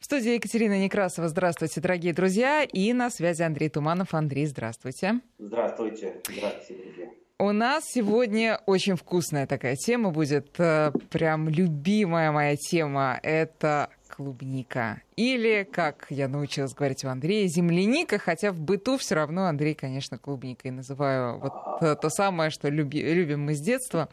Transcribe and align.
В 0.00 0.06
студии 0.06 0.32
Екатерина 0.32 0.82
Некрасова. 0.82 1.28
Здравствуйте, 1.28 1.78
дорогие 1.82 2.14
друзья. 2.14 2.64
И 2.64 2.94
на 2.94 3.10
связи 3.10 3.42
Андрей 3.42 3.68
Туманов. 3.68 4.14
Андрей, 4.14 4.46
здравствуйте. 4.46 5.20
Здравствуйте. 5.38 6.14
Здравствуйте, 6.26 6.82
друзья. 6.82 7.06
У 7.38 7.52
нас 7.52 7.84
сегодня 7.84 8.62
очень 8.64 8.96
вкусная 8.96 9.46
такая 9.46 9.76
тема 9.76 10.10
будет. 10.10 10.58
Э, 10.58 10.90
прям 11.10 11.50
любимая 11.50 12.32
моя 12.32 12.56
тема. 12.56 13.20
Это 13.22 13.90
клубника. 14.16 15.02
Или, 15.16 15.68
как 15.70 16.06
я 16.08 16.28
научилась 16.28 16.74
говорить 16.74 17.04
у 17.04 17.08
Андрея, 17.08 17.46
земляника, 17.46 18.18
хотя 18.18 18.52
в 18.52 18.60
быту 18.60 18.96
все 18.96 19.14
равно 19.14 19.46
Андрей, 19.46 19.74
конечно, 19.74 20.18
клубникой 20.18 20.70
называю 20.70 21.38
вот 21.38 21.52
то 22.00 22.10
самое, 22.10 22.50
что 22.50 22.68
люби, 22.68 23.02
любим 23.02 23.44
мы 23.44 23.54
с 23.54 23.60
детства. 23.60 24.08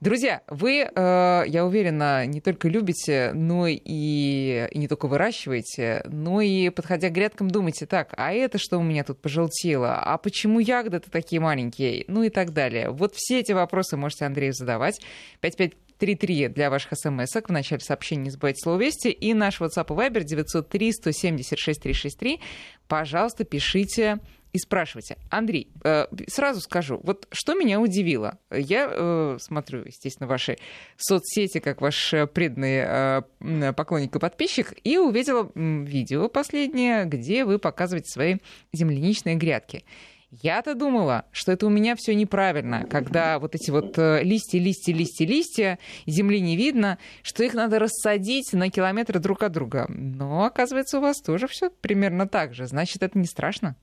Друзья, 0.00 0.42
вы, 0.48 0.80
э, 0.80 1.42
я 1.46 1.64
уверена, 1.64 2.26
не 2.26 2.40
только 2.40 2.68
любите, 2.68 3.32
но 3.34 3.66
и, 3.66 3.78
и 3.84 4.78
не 4.78 4.88
только 4.88 5.06
выращиваете, 5.06 6.02
но 6.06 6.40
и, 6.40 6.70
подходя 6.70 7.08
к 7.08 7.12
грядкам, 7.12 7.50
думаете, 7.50 7.86
так, 7.86 8.14
а 8.16 8.32
это 8.32 8.58
что 8.58 8.78
у 8.78 8.82
меня 8.82 9.04
тут 9.04 9.20
пожелтело? 9.20 9.94
А 9.96 10.18
почему 10.18 10.58
ягоды-то 10.58 11.10
такие 11.10 11.40
маленькие? 11.40 12.04
Ну 12.08 12.22
и 12.22 12.30
так 12.30 12.52
далее. 12.52 12.90
Вот 12.90 13.14
все 13.14 13.40
эти 13.40 13.52
вопросы 13.52 13.96
можете 13.96 14.24
Андрею 14.24 14.52
задавать. 14.52 15.00
55 15.40 15.72
933 16.00 16.48
для 16.48 16.70
ваших 16.70 16.92
смс-ок. 16.94 17.48
В 17.48 17.52
начале 17.52 17.80
сообщения 17.80 18.24
не 18.24 18.30
забывайте 18.30 18.60
слово 18.62 18.78
«Вести». 18.80 19.08
И 19.08 19.34
наш 19.34 19.60
WhatsApp 19.60 19.86
и 19.88 20.10
Viber 20.10 20.22
903 20.22 20.92
176 20.92 21.82
363. 21.82 22.40
Пожалуйста, 22.86 23.44
пишите 23.44 24.20
и 24.52 24.58
спрашивайте. 24.58 25.18
Андрей, 25.30 25.70
э, 25.84 26.06
сразу 26.26 26.60
скажу, 26.60 27.00
вот 27.02 27.26
что 27.30 27.54
меня 27.54 27.80
удивило. 27.80 28.38
Я 28.50 28.88
э, 28.90 29.36
смотрю, 29.40 29.84
естественно, 29.84 30.26
ваши 30.26 30.56
соцсети, 30.96 31.58
как 31.58 31.80
ваш 31.80 32.14
преданный 32.32 33.22
э, 33.40 33.72
поклонник 33.74 34.16
и 34.16 34.18
подписчик, 34.18 34.74
и 34.84 34.96
увидела 34.96 35.50
видео 35.54 36.28
последнее, 36.28 37.04
где 37.04 37.44
вы 37.44 37.58
показываете 37.58 38.10
свои 38.10 38.36
земляничные 38.72 39.36
грядки. 39.36 39.84
Я-то 40.30 40.74
думала, 40.74 41.24
что 41.32 41.52
это 41.52 41.66
у 41.66 41.70
меня 41.70 41.96
все 41.96 42.14
неправильно, 42.14 42.86
когда 42.90 43.38
вот 43.38 43.54
эти 43.54 43.70
вот 43.70 43.98
э, 43.98 44.22
листья, 44.22 44.58
листья, 44.58 44.92
листья, 44.92 45.26
листья, 45.26 45.78
земли 46.06 46.40
не 46.40 46.54
видно, 46.54 46.98
что 47.22 47.44
их 47.44 47.54
надо 47.54 47.78
рассадить 47.78 48.52
на 48.52 48.68
километры 48.68 49.20
друг 49.20 49.42
от 49.42 49.52
друга. 49.52 49.86
Но, 49.88 50.44
оказывается, 50.44 50.98
у 50.98 51.00
вас 51.00 51.22
тоже 51.22 51.46
все 51.46 51.70
примерно 51.70 52.28
так 52.28 52.52
же. 52.52 52.66
Значит, 52.66 53.02
это 53.02 53.18
не 53.18 53.24
страшно? 53.24 53.74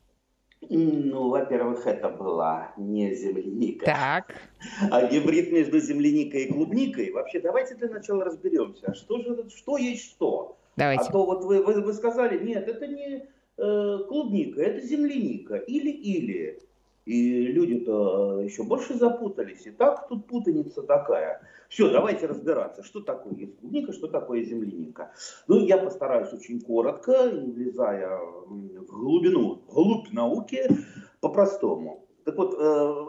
Ну, 0.69 1.29
во-первых, 1.29 1.87
это 1.87 2.09
была 2.09 2.73
не 2.77 3.15
земляника. 3.15 3.85
Так. 3.85 4.35
А 4.91 5.07
гибрид 5.07 5.51
между 5.51 5.79
земляникой 5.79 6.43
и 6.43 6.51
клубникой. 6.51 7.11
Вообще, 7.11 7.39
давайте 7.39 7.73
для 7.75 7.89
начала 7.89 8.23
разберемся. 8.23 8.91
А 8.91 8.93
что 8.93 9.17
же 9.17 9.49
что 9.49 9.77
есть 9.77 10.11
что? 10.11 10.57
Давайте. 10.75 11.05
А 11.07 11.11
то 11.11 11.25
вот 11.25 11.43
вы, 11.43 11.63
вы, 11.63 11.81
вы 11.81 11.93
сказали, 11.93 12.43
нет, 12.43 12.67
это 12.67 12.87
не 12.87 13.25
Э, 13.57 13.99
клубника, 14.09 14.61
это 14.61 14.85
земляника, 14.85 15.55
или-или. 15.55 16.59
И 17.05 17.47
люди-то 17.47 18.41
еще 18.41 18.63
больше 18.63 18.95
запутались. 18.95 19.65
И 19.65 19.71
так 19.71 20.09
тут 20.09 20.25
путаница 20.27 20.81
такая. 20.83 21.41
Все, 21.69 21.89
давайте 21.89 22.25
разбираться, 22.25 22.83
что 22.83 22.99
такое 22.99 23.33
есть 23.35 23.57
клубника, 23.59 23.93
что 23.93 24.07
такое 24.07 24.43
земляника. 24.43 25.11
Ну, 25.47 25.59
я 25.59 25.77
постараюсь 25.77 26.33
очень 26.33 26.59
коротко, 26.59 27.29
влезая 27.29 28.17
в 28.17 28.85
глубину, 28.87 29.61
глубь 29.69 30.11
науки, 30.11 30.67
по-простому. 31.21 32.05
Так 32.25 32.35
вот, 32.37 32.55
э, 32.59 33.05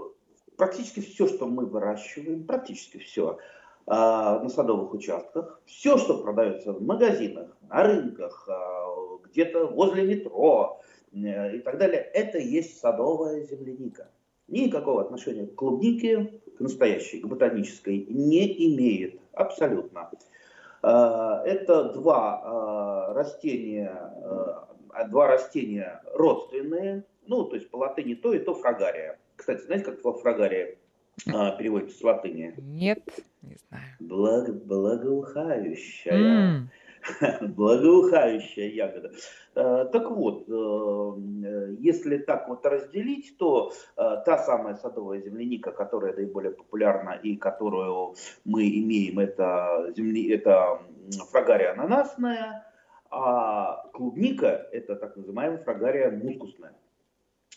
практически 0.56 1.00
все, 1.00 1.27
что 1.27 1.47
мы 1.47 1.66
выращиваем, 1.66 2.44
практически 2.44 2.98
все, 2.98 3.38
э, 3.86 3.91
на 3.91 4.48
садовых 4.48 4.94
участках, 4.94 5.60
все, 5.64 5.98
что 5.98 6.19
продается 6.19 6.72
в 6.72 6.83
магазинах, 6.83 7.56
на 7.69 7.83
рынках, 7.83 8.48
где-то 9.36 9.66
возле 9.66 10.02
метро 10.02 10.80
э, 11.12 11.56
и 11.56 11.58
так 11.60 11.78
далее, 11.78 12.00
это 12.14 12.38
есть 12.38 12.80
садовая 12.80 13.42
земляника. 13.42 14.08
Никакого 14.48 15.02
отношения 15.02 15.46
к 15.46 15.54
клубнике, 15.54 16.41
к 16.56 16.60
настоящей, 16.60 17.20
к 17.20 17.26
ботанической, 17.26 18.06
не 18.08 18.75
имеет 18.75 19.20
абсолютно. 19.32 20.10
Э, 20.82 21.42
это 21.44 21.92
два 21.92 23.08
э, 23.10 23.12
растения, 23.12 23.92
два 25.10 25.26
растения 25.28 26.00
родственные, 26.14 27.04
ну, 27.26 27.44
то 27.44 27.56
есть 27.56 27.69
по 27.69 27.76
латыни 27.76 28.14
то 28.14 28.32
и 28.32 28.38
то 28.38 28.54
фрагария. 28.54 29.19
Кстати, 29.36 29.62
знаете, 29.66 29.84
как 29.84 30.00
фрагария 30.00 30.78
переводится 31.26 31.98
с 31.98 32.02
латыни? 32.02 32.54
Нет, 32.56 33.02
не 33.42 33.56
знаю. 33.69 33.84
Благо, 34.00 34.52
благоухающая. 34.52 36.12
Mm. 36.12 36.69
благоухающая 37.41 38.69
ягода. 38.69 39.12
Э, 39.55 39.87
так 39.93 40.11
вот, 40.11 40.44
э, 40.49 41.77
если 41.78 42.19
так 42.19 42.49
вот 42.49 42.67
разделить, 42.67 43.37
то 43.39 43.72
э, 43.97 44.22
та 44.25 44.39
самая 44.39 44.75
садовая 44.75 45.21
земляника, 45.21 45.72
которая 45.72 46.15
наиболее 46.15 46.53
популярна 46.53 47.11
и 47.11 47.37
которую 47.37 48.15
мы 48.44 48.69
имеем, 48.69 49.19
это, 49.19 49.93
земли, 49.97 50.31
это 50.31 50.81
фрагария 51.31 51.71
ананасная, 51.71 52.67
а 53.11 53.88
клубника 53.93 54.69
это 54.73 54.97
так 54.97 55.17
называемая 55.17 55.59
фрагария 55.59 56.11
мускусная. 56.11 56.75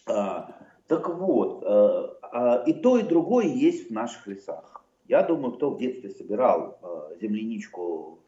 Так 0.05 1.07
вот, 1.07 1.63
а, 1.65 2.63
и 2.65 2.73
то, 2.73 2.97
и 2.97 3.03
другое 3.03 3.45
есть 3.45 3.89
в 3.89 3.93
наших 3.93 4.25
лесах. 4.25 4.83
Я 5.07 5.21
думаю, 5.21 5.53
кто 5.53 5.71
в 5.71 5.77
детстве 5.77 6.09
собирал 6.09 6.79
земляничку 7.19 8.19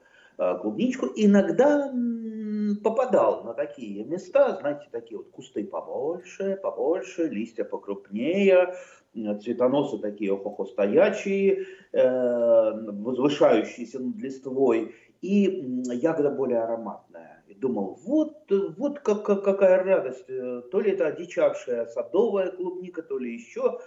клубничку, 0.62 1.08
иногда 1.16 1.92
попадал 2.84 3.44
на 3.44 3.54
такие 3.54 4.04
места, 4.06 4.58
знаете, 4.60 4.88
такие 4.92 5.18
вот 5.18 5.30
кусты 5.30 5.66
побольше, 5.66 6.58
побольше, 6.62 7.28
листья 7.28 7.64
покрупнее, 7.64 8.76
цветоносы 9.14 9.98
такие 10.00 10.34
охохо 10.34 10.66
стоячие, 10.66 11.66
э, 11.92 12.72
возвышающиеся 12.92 14.00
над 14.00 14.18
листвой, 14.18 14.96
и 15.22 15.84
ягода 15.92 16.32
более 16.32 16.62
ароматная. 16.62 17.44
И 17.48 17.54
думал, 17.54 18.00
вот, 18.04 18.50
вот 18.78 19.00
как, 19.00 19.26
какая 19.26 19.84
радость, 19.84 20.30
э, 20.30 20.62
то 20.72 20.80
ли 20.80 20.92
это 20.92 21.08
одичавшая 21.08 21.86
садовая 21.88 22.52
клубника, 22.52 23.04
то 23.04 23.20
ли 23.20 23.34
еще 23.34 23.80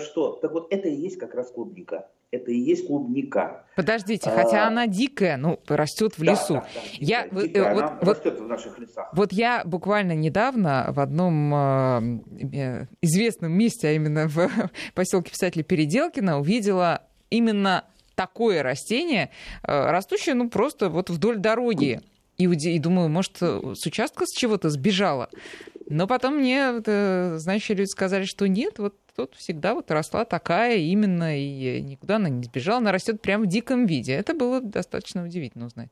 что. 0.00 0.32
Так 0.42 0.52
вот, 0.52 0.72
это 0.72 0.88
и 0.88 0.94
есть 0.94 1.18
как 1.18 1.34
раз 1.34 1.50
клубника 1.50 2.08
это 2.32 2.52
и 2.52 2.58
есть 2.58 2.86
клубника. 2.86 3.64
Подождите, 3.74 4.30
хотя 4.30 4.64
а, 4.64 4.68
она 4.68 4.86
дикая, 4.86 5.36
ну, 5.36 5.58
растет 5.66 6.16
в 6.16 6.22
лесу. 6.22 6.54
Да, 6.54 6.60
да, 6.60 6.80
я, 6.98 7.28
дикая, 7.28 7.74
вот, 7.74 7.82
она 7.84 7.98
вот, 8.00 8.08
растет 8.08 8.40
в 8.40 8.46
наших 8.46 8.78
лесах. 8.78 9.08
Вот 9.12 9.32
я 9.32 9.62
буквально 9.64 10.12
недавно 10.12 10.86
в 10.90 11.00
одном 11.00 11.54
э, 11.54 12.86
известном 13.00 13.52
месте, 13.52 13.88
а 13.88 13.92
именно 13.92 14.28
в 14.28 14.48
поселке 14.94 15.32
писателя 15.32 15.64
Переделкина, 15.64 16.38
увидела 16.38 17.02
именно 17.30 17.84
такое 18.14 18.62
растение, 18.62 19.30
э, 19.62 19.90
растущее, 19.90 20.34
ну, 20.34 20.48
просто 20.48 20.88
вот 20.88 21.10
вдоль 21.10 21.38
дороги. 21.38 22.00
И, 22.38 22.44
и 22.44 22.78
думаю, 22.78 23.08
может, 23.08 23.38
с 23.38 23.86
участка 23.86 24.24
с 24.24 24.34
чего-то 24.34 24.70
сбежала. 24.70 25.28
Но 25.90 26.06
потом 26.06 26.36
мне, 26.36 26.80
э, 26.86 27.36
знающие 27.38 27.76
люди 27.76 27.88
сказали, 27.88 28.24
что 28.24 28.46
нет, 28.46 28.78
вот 28.78 28.94
тут 29.16 29.34
всегда 29.34 29.74
вот 29.74 29.90
росла 29.90 30.24
такая 30.24 30.76
именно, 30.76 31.36
и 31.36 31.82
никуда 31.82 32.16
она 32.16 32.28
не 32.28 32.44
сбежала, 32.44 32.78
она 32.78 32.92
растет 32.92 33.20
прямо 33.20 33.44
в 33.44 33.48
диком 33.48 33.86
виде. 33.86 34.12
Это 34.12 34.32
было 34.32 34.60
достаточно 34.60 35.24
удивительно 35.24 35.66
узнать. 35.66 35.88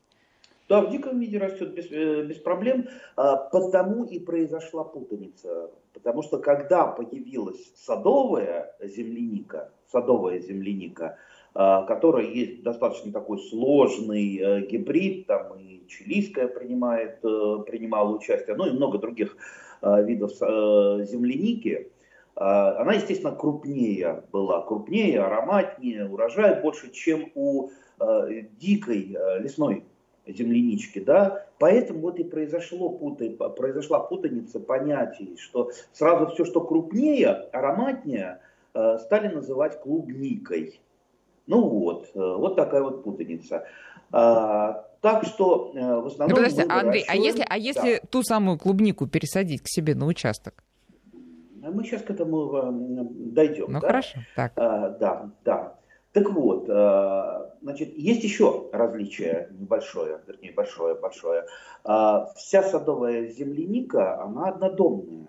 Да, 0.69 0.83
в 0.83 0.91
диком 0.91 1.19
виде 1.19 1.39
растет 1.39 1.75
без, 1.75 1.91
э, 1.91 2.25
без 2.27 2.37
проблем, 2.37 2.87
а, 3.17 3.37
потому 3.37 4.05
и 4.05 4.21
произошла 4.21 4.85
путаница. 4.85 5.71
Потому 5.93 6.23
что 6.23 6.39
когда 6.39 6.87
появилась 6.87 7.73
садовая 7.75 8.77
земляника, 8.81 9.73
садовая 9.91 10.39
земляника, 10.39 11.19
которая 11.55 12.27
есть 12.27 12.63
достаточно 12.63 13.13
такой 13.13 13.39
сложный 13.39 14.39
э, 14.39 14.67
гибрид, 14.67 15.27
там 15.27 15.59
и 15.59 15.87
чилийская 15.89 16.47
принимает, 16.49 17.19
э, 17.25 17.59
принимала 17.67 18.15
участие, 18.15 18.57
ну 18.57 18.67
и 18.67 18.73
много 18.73 18.99
других 18.99 19.37
видов 19.81 20.33
земляники, 20.39 21.89
она, 22.35 22.95
естественно, 22.95 23.35
крупнее 23.35 24.25
была, 24.33 24.63
крупнее, 24.63 25.21
ароматнее, 25.21 26.09
урожай 26.09 26.61
больше, 26.61 26.91
чем 26.91 27.31
у 27.35 27.71
э, 28.01 28.43
дикой 28.61 29.15
э, 29.15 29.41
лесной 29.41 29.85
землянички, 30.27 31.01
да, 31.01 31.47
поэтому 31.59 32.01
вот 32.01 32.19
и 32.19 32.25
произошло 32.25 32.91
путай, 32.91 33.31
произошла 33.31 34.01
путаница 34.01 34.61
понятий, 34.61 35.37
что 35.39 35.71
сразу 35.93 36.27
все, 36.27 36.45
что 36.45 36.61
крупнее, 36.61 37.29
ароматнее, 37.53 38.41
э, 38.75 38.99
стали 39.01 39.29
называть 39.29 39.81
клубникой. 39.81 40.81
Ну 41.49 41.69
вот, 41.69 42.11
вот 42.15 42.55
такая 42.55 42.83
вот 42.83 43.03
путаница. 43.03 43.67
А, 44.13 44.85
так 45.01 45.25
что 45.25 45.73
в 45.73 46.07
основном... 46.07 46.29
Ну, 46.29 46.37
подожди, 46.37 46.63
Андрей, 46.69 47.05
а 47.09 47.17
если, 47.17 47.45
а 47.49 47.59
если 47.59 47.97
да. 47.97 48.07
ту 48.11 48.23
самую 48.23 48.59
клубнику 48.59 49.07
пересадить 49.07 49.63
к 49.63 49.69
себе 49.69 49.95
на 49.95 50.07
участок? 50.07 50.63
Мы 51.61 51.85
сейчас 51.85 52.03
к 52.03 52.11
этому 52.11 52.71
дойдем. 53.33 53.73
Ну 53.73 53.81
да? 53.81 53.87
хорошо. 53.87 54.19
Так. 54.37 54.53
А, 54.57 54.91
да, 54.91 55.31
да. 55.45 55.75
Так 56.13 56.31
вот, 56.31 56.65
значит, 57.63 57.97
есть 57.97 58.25
еще 58.25 58.69
различие 58.73 59.49
небольшое, 59.53 60.21
вернее, 60.27 60.53
большое, 60.53 60.95
большое. 60.95 61.45
Вся 62.37 62.63
садовая 62.63 63.27
земляника, 63.29 64.23
она 64.23 64.49
однодомная. 64.49 65.29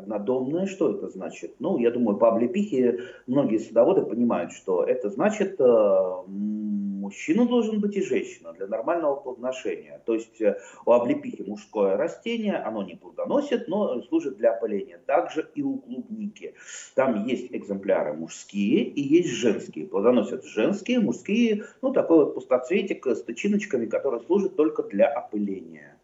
Однодомная, 0.00 0.66
что 0.66 0.92
это 0.92 1.10
значит? 1.10 1.56
Ну, 1.58 1.76
я 1.76 1.90
думаю, 1.90 2.16
по 2.16 2.28
облепихе 2.28 3.00
многие 3.26 3.58
садоводы 3.58 4.00
понимают, 4.06 4.52
что 4.52 4.82
это 4.82 5.10
значит, 5.10 5.60
э, 5.60 6.22
мужчина 6.26 7.46
должен 7.46 7.80
быть 7.80 7.96
и 7.96 8.02
женщина 8.02 8.54
для 8.54 8.66
нормального 8.66 9.16
плодоношения. 9.16 10.00
То 10.06 10.14
есть 10.14 10.40
э, 10.40 10.58
у 10.86 10.92
облепихи 10.92 11.42
мужское 11.42 11.98
растение, 11.98 12.56
оно 12.56 12.82
не 12.82 12.94
плодоносит, 12.94 13.68
но 13.68 14.00
служит 14.02 14.38
для 14.38 14.52
опыления. 14.52 14.98
Также 15.04 15.50
и 15.54 15.62
у 15.62 15.76
клубники. 15.76 16.54
Там 16.94 17.26
есть 17.26 17.48
экземпляры 17.50 18.14
мужские 18.14 18.84
и 18.84 19.02
есть 19.02 19.28
женские. 19.28 19.86
Плодоносят 19.86 20.46
женские, 20.46 21.00
мужские, 21.00 21.64
ну, 21.82 21.92
такой 21.92 22.24
вот 22.24 22.34
пустоцветик 22.34 23.06
с 23.06 23.22
тычиночками, 23.22 23.84
который 23.84 24.20
служит 24.20 24.56
только 24.56 24.82
для 24.82 25.08
опыления. 25.08 25.99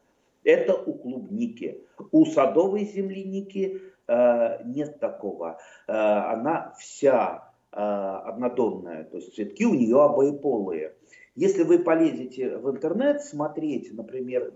Это 0.47 0.75
у 0.75 0.95
клубники. 0.95 1.83
У 2.13 2.25
садовой 2.25 2.85
земляники 2.85 3.83
э, 4.07 4.63
нет 4.65 5.01
такого. 5.01 5.59
Э, 5.89 5.93
она 5.93 6.73
вся 6.79 7.53
э, 7.73 7.77
однодомная, 7.77 9.05
то 9.05 9.17
есть 9.17 9.35
цветки 9.35 9.67
у 9.67 9.75
нее 9.75 10.01
обоеполые. 10.01 10.95
Если 11.35 11.65
вы 11.65 11.81
полезете 11.81 12.59
в 12.59 12.71
интернет 12.71 13.23
смотреть, 13.23 13.93
например, 13.93 14.55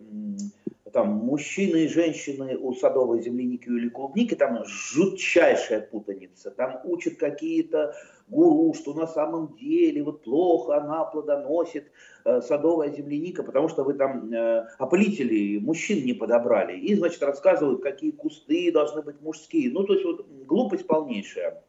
там 0.92 1.08
мужчины 1.08 1.84
и 1.84 1.88
женщины 1.88 2.56
у 2.56 2.72
садовой 2.72 3.20
земляники 3.20 3.66
или 3.66 3.88
клубники, 3.88 4.34
там 4.34 4.64
жутчайшая 4.64 5.80
путаница. 5.80 6.52
Там 6.52 6.80
учат 6.84 7.16
какие-то 7.16 7.94
гуру, 8.30 8.74
что 8.74 8.94
на 8.94 9.06
самом 9.06 9.56
деле 9.56 10.02
вот 10.02 10.22
плохо 10.22 10.76
она 10.76 11.04
плодоносит, 11.04 11.90
э, 12.24 12.40
садовая 12.40 12.90
земляника, 12.90 13.42
потому 13.42 13.68
что 13.68 13.84
вы 13.84 13.94
там 13.94 14.32
э, 14.32 14.66
опылители 14.78 15.58
мужчин 15.58 16.04
не 16.04 16.14
подобрали. 16.14 16.78
И, 16.78 16.94
значит, 16.94 17.22
рассказывают, 17.22 17.82
какие 17.82 18.12
кусты 18.12 18.72
должны 18.72 19.02
быть 19.02 19.20
мужские. 19.20 19.70
Ну, 19.70 19.84
то 19.84 19.94
есть 19.94 20.04
вот 20.04 20.26
глупость 20.46 20.86
полнейшая. 20.86 21.62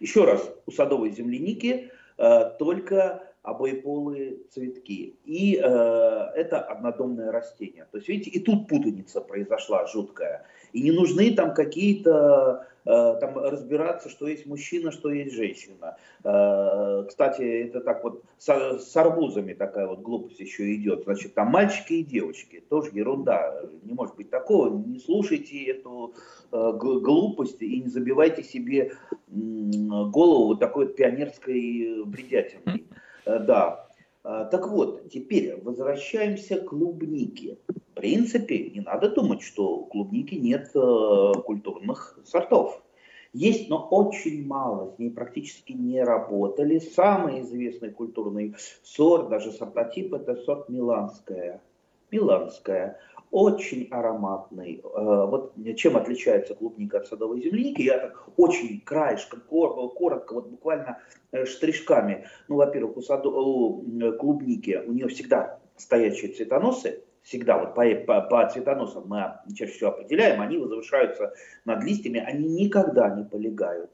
Еще 0.00 0.24
раз, 0.24 0.50
у 0.66 0.70
садовой 0.70 1.10
земляники 1.10 1.90
э, 2.18 2.50
только 2.58 3.22
обоеполые 3.44 4.38
цветки. 4.50 5.16
И 5.24 5.56
э, 5.56 5.60
это 5.62 6.60
однодомное 6.62 7.30
растение. 7.30 7.86
То 7.92 7.98
есть, 7.98 8.08
видите, 8.08 8.30
и 8.30 8.40
тут 8.40 8.68
путаница 8.68 9.20
произошла 9.20 9.86
жуткая. 9.86 10.46
И 10.74 10.82
не 10.82 10.92
нужны 10.92 11.34
там 11.34 11.54
какие-то 11.54 12.66
Э, 12.86 13.16
там 13.18 13.38
разбираться, 13.38 14.10
что 14.10 14.26
есть 14.26 14.44
мужчина, 14.44 14.92
что 14.92 15.10
есть 15.10 15.34
женщина. 15.34 15.96
Э, 16.22 17.04
кстати, 17.08 17.40
это 17.40 17.80
так 17.80 18.04
вот 18.04 18.22
с, 18.38 18.96
арбузами 18.96 19.54
такая 19.54 19.86
вот 19.86 20.00
глупость 20.00 20.40
еще 20.40 20.74
идет. 20.74 21.04
Значит, 21.04 21.34
там 21.34 21.48
мальчики 21.48 21.94
и 21.94 22.04
девочки. 22.04 22.62
Тоже 22.68 22.90
ерунда. 22.92 23.62
Не 23.84 23.94
может 23.94 24.16
быть 24.16 24.28
такого. 24.28 24.76
Не 24.86 24.98
слушайте 24.98 25.64
эту 25.64 26.14
э, 26.52 26.72
глупость 26.74 27.62
и 27.62 27.80
не 27.80 27.88
забивайте 27.88 28.42
себе 28.42 28.92
голову 29.28 30.48
вот 30.48 30.60
такой 30.60 30.86
вот 30.86 30.96
пионерской 30.96 32.04
бредятиной. 32.04 32.86
Да. 33.24 33.88
Так 34.22 34.68
вот, 34.68 35.10
теперь 35.10 35.56
возвращаемся 35.62 36.60
к 36.60 36.66
клубнике 36.66 37.58
принципе, 37.94 38.70
не 38.70 38.80
надо 38.80 39.10
думать, 39.10 39.42
что 39.42 39.76
у 39.76 39.86
клубники 39.86 40.34
нет 40.34 40.70
э, 40.74 41.32
культурных 41.44 42.18
сортов. 42.24 42.82
Есть, 43.32 43.68
но 43.68 43.88
очень 43.90 44.46
мало, 44.46 44.92
с 44.94 44.98
ней 44.98 45.10
практически 45.10 45.72
не 45.72 46.02
работали. 46.04 46.78
Самый 46.78 47.40
известный 47.40 47.90
культурный 47.90 48.54
сорт, 48.84 49.28
даже 49.28 49.50
сортотип, 49.50 50.14
это 50.14 50.36
сорт 50.36 50.68
Миланская. 50.68 51.60
Миланская. 52.12 53.00
Очень 53.30 53.88
ароматный. 53.90 54.80
Э, 54.84 55.26
вот 55.26 55.54
чем 55.76 55.96
отличается 55.96 56.54
клубника 56.54 56.98
от 56.98 57.08
садовой 57.08 57.42
земляники, 57.42 57.82
я 57.82 57.98
так 57.98 58.28
очень 58.36 58.80
краешком, 58.80 59.40
коротко, 59.48 60.34
вот 60.34 60.48
буквально 60.48 60.98
э, 61.32 61.44
штришками. 61.44 62.26
Ну, 62.46 62.56
во-первых, 62.56 62.96
у, 62.98 63.02
саду, 63.02 63.30
у 63.30 64.12
клубники 64.18 64.80
у 64.86 64.92
нее 64.92 65.08
всегда 65.08 65.58
стоячие 65.76 66.32
цветоносы, 66.32 67.02
всегда 67.24 67.58
вот 67.58 67.74
по, 67.74 67.84
по, 68.06 68.20
по 68.20 68.48
цветоносам 68.48 69.08
мы 69.08 69.34
чаще 69.54 69.72
всего 69.72 69.90
определяем, 69.90 70.40
они 70.40 70.58
возвышаются 70.58 71.32
над 71.64 71.82
листьями, 71.82 72.20
они 72.20 72.46
никогда 72.48 73.08
не 73.10 73.24
полегают. 73.24 73.90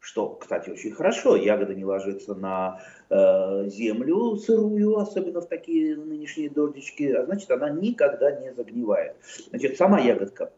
Что, 0.00 0.28
кстати, 0.30 0.70
очень 0.70 0.92
хорошо, 0.92 1.34
ягода 1.34 1.74
не 1.74 1.84
ложится 1.84 2.36
на 2.36 2.80
э, 3.10 3.66
землю 3.66 4.36
сырую, 4.36 4.96
особенно 4.96 5.40
в 5.40 5.48
такие 5.48 5.96
нынешние 5.96 6.48
дождички, 6.48 7.12
а 7.12 7.24
значит 7.24 7.50
она 7.50 7.68
никогда 7.68 8.30
не 8.30 8.54
загнивает. 8.54 9.16
Значит, 9.50 9.76
сама 9.76 9.98
ягодка 9.98 10.52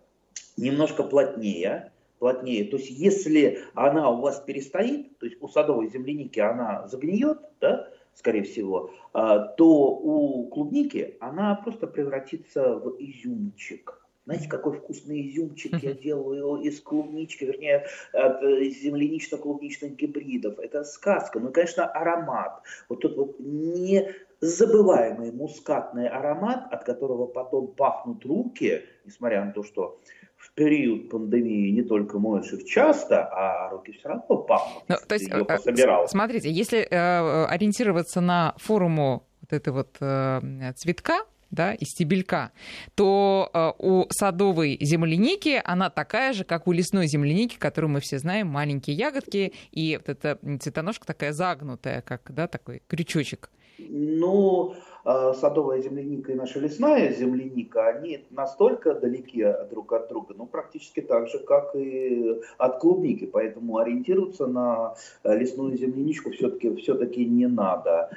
немножко 0.58 1.02
плотнее, 1.02 1.90
плотнее. 2.18 2.66
То 2.66 2.76
есть 2.76 2.90
если 2.90 3.60
она 3.74 4.10
у 4.10 4.20
вас 4.20 4.40
перестоит, 4.40 5.16
то 5.18 5.24
есть 5.24 5.38
у 5.40 5.48
садовой 5.48 5.88
земляники 5.88 6.38
она 6.38 6.86
загниет, 6.86 7.38
да, 7.62 7.88
скорее 8.14 8.42
всего, 8.42 8.90
а, 9.12 9.38
то 9.38 9.66
у 9.66 10.48
клубники 10.48 11.16
она 11.20 11.54
просто 11.54 11.86
превратится 11.86 12.76
в 12.76 12.96
изюмчик. 12.98 14.00
Знаете, 14.26 14.48
какой 14.48 14.74
вкусный 14.74 15.28
изюмчик 15.28 15.82
я 15.82 15.92
делаю 15.92 16.60
из 16.62 16.80
клубнички, 16.80 17.44
вернее, 17.44 17.86
от 18.12 18.42
э, 18.42 18.64
землянично-клубничных 18.64 19.96
гибридов. 19.96 20.58
Это 20.58 20.84
сказка. 20.84 21.40
Ну, 21.40 21.48
и, 21.48 21.52
конечно, 21.52 21.86
аромат. 21.86 22.62
Вот 22.88 23.00
тот 23.00 23.16
вот 23.16 23.36
незабываемый 23.40 25.32
мускатный 25.32 26.06
аромат, 26.06 26.72
от 26.72 26.84
которого 26.84 27.26
потом 27.26 27.68
пахнут 27.68 28.24
руки, 28.24 28.84
несмотря 29.04 29.44
на 29.44 29.52
то, 29.52 29.64
что 29.64 29.98
в 30.40 30.54
период 30.54 31.10
пандемии 31.10 31.70
не 31.70 31.82
только 31.82 32.18
моешь 32.18 32.50
их 32.52 32.64
часто, 32.64 33.26
а 33.26 33.68
руки 33.70 33.92
все 33.92 34.08
равно 34.08 34.38
пахнут. 34.38 34.84
Ну, 34.88 34.96
то 35.06 35.14
есть, 35.14 35.28
ее 35.28 35.42
э, 35.42 35.44
пособирал. 35.44 36.08
Смотрите, 36.08 36.50
если 36.50 36.80
э, 36.80 37.44
ориентироваться 37.44 38.22
на 38.22 38.54
форму 38.56 39.26
вот 39.42 39.52
этой 39.52 39.72
вот 39.72 39.96
э, 40.00 40.72
цветка, 40.76 41.26
да, 41.50 41.74
из 41.74 41.88
стебелька, 41.88 42.52
то 42.94 43.50
э, 43.52 43.72
у 43.78 44.06
садовой 44.10 44.78
земляники 44.80 45.60
она 45.62 45.90
такая 45.90 46.32
же, 46.32 46.44
как 46.44 46.66
у 46.66 46.72
лесной 46.72 47.06
земляники, 47.06 47.58
которую 47.58 47.90
мы 47.90 48.00
все 48.00 48.18
знаем, 48.18 48.46
маленькие 48.46 48.96
ягодки, 48.96 49.52
и 49.72 49.96
вот 49.98 50.08
эта 50.08 50.38
цветоножка 50.58 51.06
такая 51.06 51.32
загнутая, 51.32 52.00
как, 52.00 52.32
да, 52.32 52.46
такой 52.46 52.82
крючочек. 52.86 53.50
Ну, 53.90 54.74
а, 55.04 55.32
садовая 55.32 55.80
земляника 55.80 56.32
и 56.32 56.34
наша 56.34 56.60
лесная 56.60 57.12
земляника, 57.12 57.88
они 57.88 58.26
настолько 58.30 58.94
далеки 58.94 59.44
друг 59.70 59.92
от 59.92 60.08
друга, 60.08 60.34
ну, 60.36 60.46
практически 60.46 61.00
так 61.00 61.28
же, 61.28 61.38
как 61.38 61.74
и 61.74 62.40
от 62.58 62.78
клубники. 62.78 63.26
Поэтому 63.26 63.78
ориентироваться 63.78 64.46
на 64.46 64.94
э, 65.24 65.36
лесную 65.36 65.76
земляничку 65.76 66.30
все-таки 66.30 66.74
все 66.76 66.94
не 66.94 67.46
надо. 67.46 68.10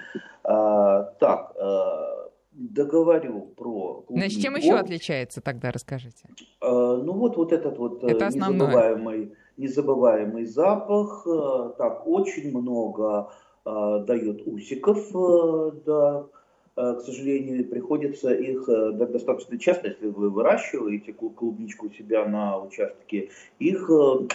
А, 0.44 1.04
так, 1.20 1.54
э, 1.56 2.28
договорю 2.52 3.54
про 3.56 4.04
клубнику. 4.06 4.14
Значит, 4.18 4.42
чем 4.42 4.56
еще 4.56 4.74
отличается 4.74 5.42
тогда, 5.42 5.72
расскажите? 5.72 6.28
А, 6.60 6.98
ну, 6.98 7.14
вот, 7.14 7.38
вот 7.38 7.54
этот 7.54 7.78
вот 7.78 8.04
э, 8.04 8.08
Это 8.08 8.26
незабываемый, 8.26 9.34
незабываемый 9.58 10.46
запах. 10.46 11.26
Так, 11.78 12.06
очень 12.06 12.56
много 12.58 13.30
дает 13.66 14.46
усиков, 14.46 15.10
да, 15.86 16.26
Э, 16.76 16.96
к 16.96 17.02
сожалению, 17.02 17.70
приходится 17.70 18.34
их 18.34 18.68
э, 18.68 18.92
достаточно 18.94 19.60
часто, 19.60 19.90
если 19.90 20.08
вы 20.08 20.30
выращиваете 20.30 21.14
клубничку 21.14 21.88
у 21.88 21.92
себя 21.92 22.26
на 22.26 22.60
участке, 22.60 23.30
их 23.60 23.90
э, 23.90 24.28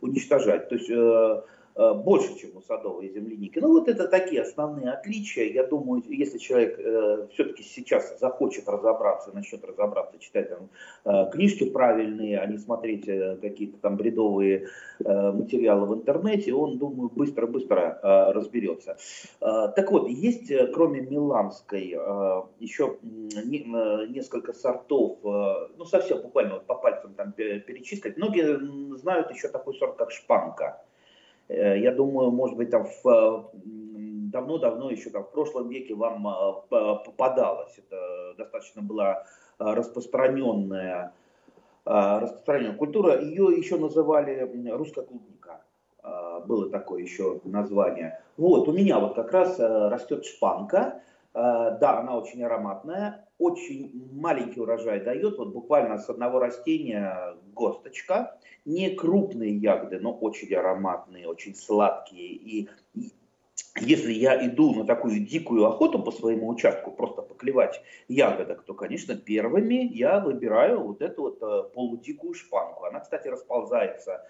уничтожать. 0.00 0.68
То 0.70 0.76
есть 0.76 0.90
Э, 0.90 1.42
больше, 1.76 2.38
чем 2.38 2.56
у 2.56 2.62
садовой 2.62 3.08
земляники. 3.08 3.58
Ну 3.58 3.72
вот 3.72 3.88
это 3.88 4.06
такие 4.06 4.42
основные 4.42 4.92
отличия. 4.92 5.52
Я 5.52 5.66
думаю, 5.66 6.02
если 6.08 6.38
человек 6.38 6.78
э, 6.78 7.26
все-таки 7.32 7.62
сейчас 7.62 8.18
захочет 8.20 8.68
разобраться, 8.68 9.32
начнет 9.32 9.64
разобраться, 9.64 10.18
читать 10.18 10.50
там, 10.50 10.68
э, 11.04 11.30
книжки 11.32 11.68
правильные, 11.68 12.38
а 12.38 12.46
не 12.46 12.58
смотреть 12.58 13.08
э, 13.08 13.38
какие-то 13.40 13.78
там 13.78 13.96
бредовые 13.96 14.68
э, 15.04 15.32
материалы 15.32 15.86
в 15.86 15.94
интернете, 15.94 16.54
он, 16.54 16.78
думаю, 16.78 17.10
быстро-быстро 17.14 17.98
э, 18.02 18.32
разберется. 18.32 18.96
Э, 19.40 19.72
так 19.74 19.90
вот, 19.90 20.08
есть 20.08 20.50
э, 20.50 20.68
кроме 20.68 21.00
миланской 21.00 21.94
э, 21.96 22.42
еще 22.60 22.98
не, 23.02 23.58
э, 23.60 24.06
несколько 24.08 24.52
сортов, 24.52 25.18
э, 25.24 25.68
ну 25.76 25.84
совсем 25.84 26.22
буквально 26.22 26.54
вот 26.54 26.66
по 26.66 26.74
пальцам 26.74 27.14
там 27.14 27.32
перечислить. 27.32 28.16
Многие 28.16 28.96
знают 28.96 29.30
еще 29.30 29.48
такой 29.48 29.74
сорт, 29.74 29.96
как 29.96 30.10
шпанка. 30.10 30.84
Э, 31.48 31.78
я 31.78 31.92
думаю, 31.92 32.30
может 32.30 32.56
быть, 32.56 32.70
там 32.70 32.86
давно-давно, 34.30 34.90
еще 34.90 35.10
там 35.10 35.24
в 35.24 35.30
прошлом 35.30 35.68
веке 35.68 35.94
вам 35.94 36.26
э, 36.26 36.52
попадалось. 36.70 37.78
Это 37.78 38.34
достаточно 38.36 38.82
была 38.82 39.24
э, 39.58 39.64
распространенная, 39.64 41.12
распространенная 41.84 42.76
культура. 42.76 43.20
Ее 43.20 43.56
еще 43.56 43.78
называли 43.78 44.70
русская 44.70 45.04
клубника. 45.04 45.60
было 46.46 46.70
такое 46.70 47.02
еще 47.02 47.40
название. 47.44 48.20
Вот, 48.36 48.68
у 48.68 48.72
меня 48.72 48.98
вот 48.98 49.14
как 49.14 49.32
раз 49.32 49.58
растет 49.58 50.24
шпанка, 50.24 51.02
да, 51.34 51.98
она 52.00 52.16
очень 52.16 52.42
ароматная, 52.42 53.23
очень 53.38 53.90
маленький 54.12 54.60
урожай 54.60 55.00
дает, 55.00 55.38
вот 55.38 55.52
буквально 55.52 55.98
с 55.98 56.08
одного 56.08 56.38
растения 56.38 57.36
госточка, 57.52 58.38
не 58.64 58.90
крупные 58.90 59.56
ягоды, 59.56 59.98
но 59.98 60.12
очень 60.12 60.54
ароматные, 60.54 61.28
очень 61.28 61.54
сладкие. 61.54 62.28
И 62.28 62.68
если 63.80 64.12
я 64.12 64.46
иду 64.46 64.74
на 64.74 64.84
такую 64.84 65.20
дикую 65.20 65.66
охоту 65.66 66.02
по 66.02 66.12
своему 66.12 66.48
участку, 66.48 66.92
просто 66.92 67.22
поклевать 67.22 67.82
ягодок, 68.08 68.62
то, 68.62 68.74
конечно, 68.74 69.16
первыми 69.16 69.88
я 69.92 70.20
выбираю 70.20 70.80
вот 70.80 71.02
эту 71.02 71.22
вот 71.22 71.42
э, 71.42 71.74
полудикую 71.74 72.34
шпанку. 72.34 72.84
Она, 72.84 73.00
кстати, 73.00 73.28
расползается 73.28 74.24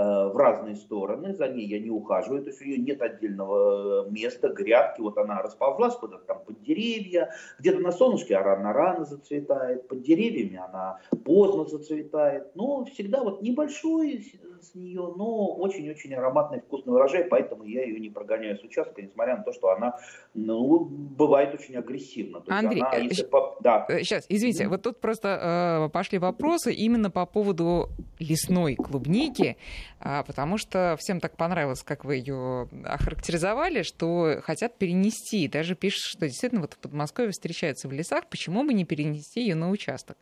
в 0.00 0.36
разные 0.36 0.76
стороны, 0.76 1.34
за 1.34 1.48
ней 1.48 1.66
я 1.66 1.80
не 1.80 1.90
ухаживаю, 1.90 2.42
то 2.42 2.50
есть 2.50 2.62
у 2.62 2.64
нее 2.64 2.78
нет 2.78 3.02
отдельного 3.02 4.06
э, 4.06 4.10
места, 4.10 4.48
грядки, 4.48 5.00
вот 5.00 5.18
она 5.18 5.42
расползлась 5.42 5.96
куда-то 5.96 6.24
там 6.24 6.44
под 6.44 6.62
деревья, 6.62 7.30
где-то 7.58 7.80
на 7.80 7.90
солнышке 7.90 8.36
она 8.36 8.72
рано 8.72 9.04
зацветает, 9.04 9.88
под 9.88 10.02
деревьями 10.02 10.56
она 10.56 11.00
поздно 11.24 11.64
зацветает, 11.64 12.54
но 12.54 12.84
всегда 12.84 13.24
вот 13.24 13.42
небольшой 13.42 14.24
с 14.60 14.74
нее, 14.74 15.12
но 15.16 15.46
очень-очень 15.56 16.14
ароматный 16.14 16.60
вкусный 16.60 16.94
урожай, 16.94 17.24
поэтому 17.24 17.64
я 17.64 17.84
ее 17.84 17.98
не 17.98 18.10
прогоняю 18.10 18.56
с 18.56 18.62
участка, 18.62 19.02
несмотря 19.02 19.36
на 19.36 19.42
то, 19.42 19.52
что 19.52 19.70
она 19.70 19.98
ну, 20.34 20.84
бывает 20.84 21.54
очень 21.54 21.76
агрессивна. 21.76 22.42
Андрей, 22.48 22.82
она, 22.82 22.96
если 22.96 23.24
по... 23.24 23.56
да. 23.60 23.86
сейчас, 23.88 24.26
извините, 24.28 24.64
mm-hmm. 24.64 24.68
вот 24.68 24.82
тут 24.82 25.00
просто 25.00 25.86
э, 25.86 25.92
пошли 25.92 26.18
вопросы 26.18 26.72
именно 26.72 27.10
по 27.10 27.26
поводу 27.26 27.88
лесной 28.18 28.74
клубники. 28.76 29.56
А, 30.00 30.22
потому 30.22 30.58
что 30.58 30.96
всем 30.98 31.20
так 31.20 31.36
понравилось, 31.36 31.82
как 31.82 32.04
вы 32.04 32.16
ее 32.16 32.68
охарактеризовали, 32.84 33.82
что 33.82 34.40
хотят 34.42 34.76
перенести. 34.76 35.48
Даже 35.48 35.74
пишут, 35.74 36.04
что 36.04 36.26
действительно 36.26 36.60
вот 36.60 36.74
в 36.74 36.78
Подмосковье 36.78 37.32
встречается 37.32 37.88
в 37.88 37.92
лесах, 37.92 38.26
почему 38.28 38.64
бы 38.64 38.72
не 38.74 38.84
перенести 38.84 39.40
ее 39.40 39.54
на 39.54 39.70
участок? 39.70 40.16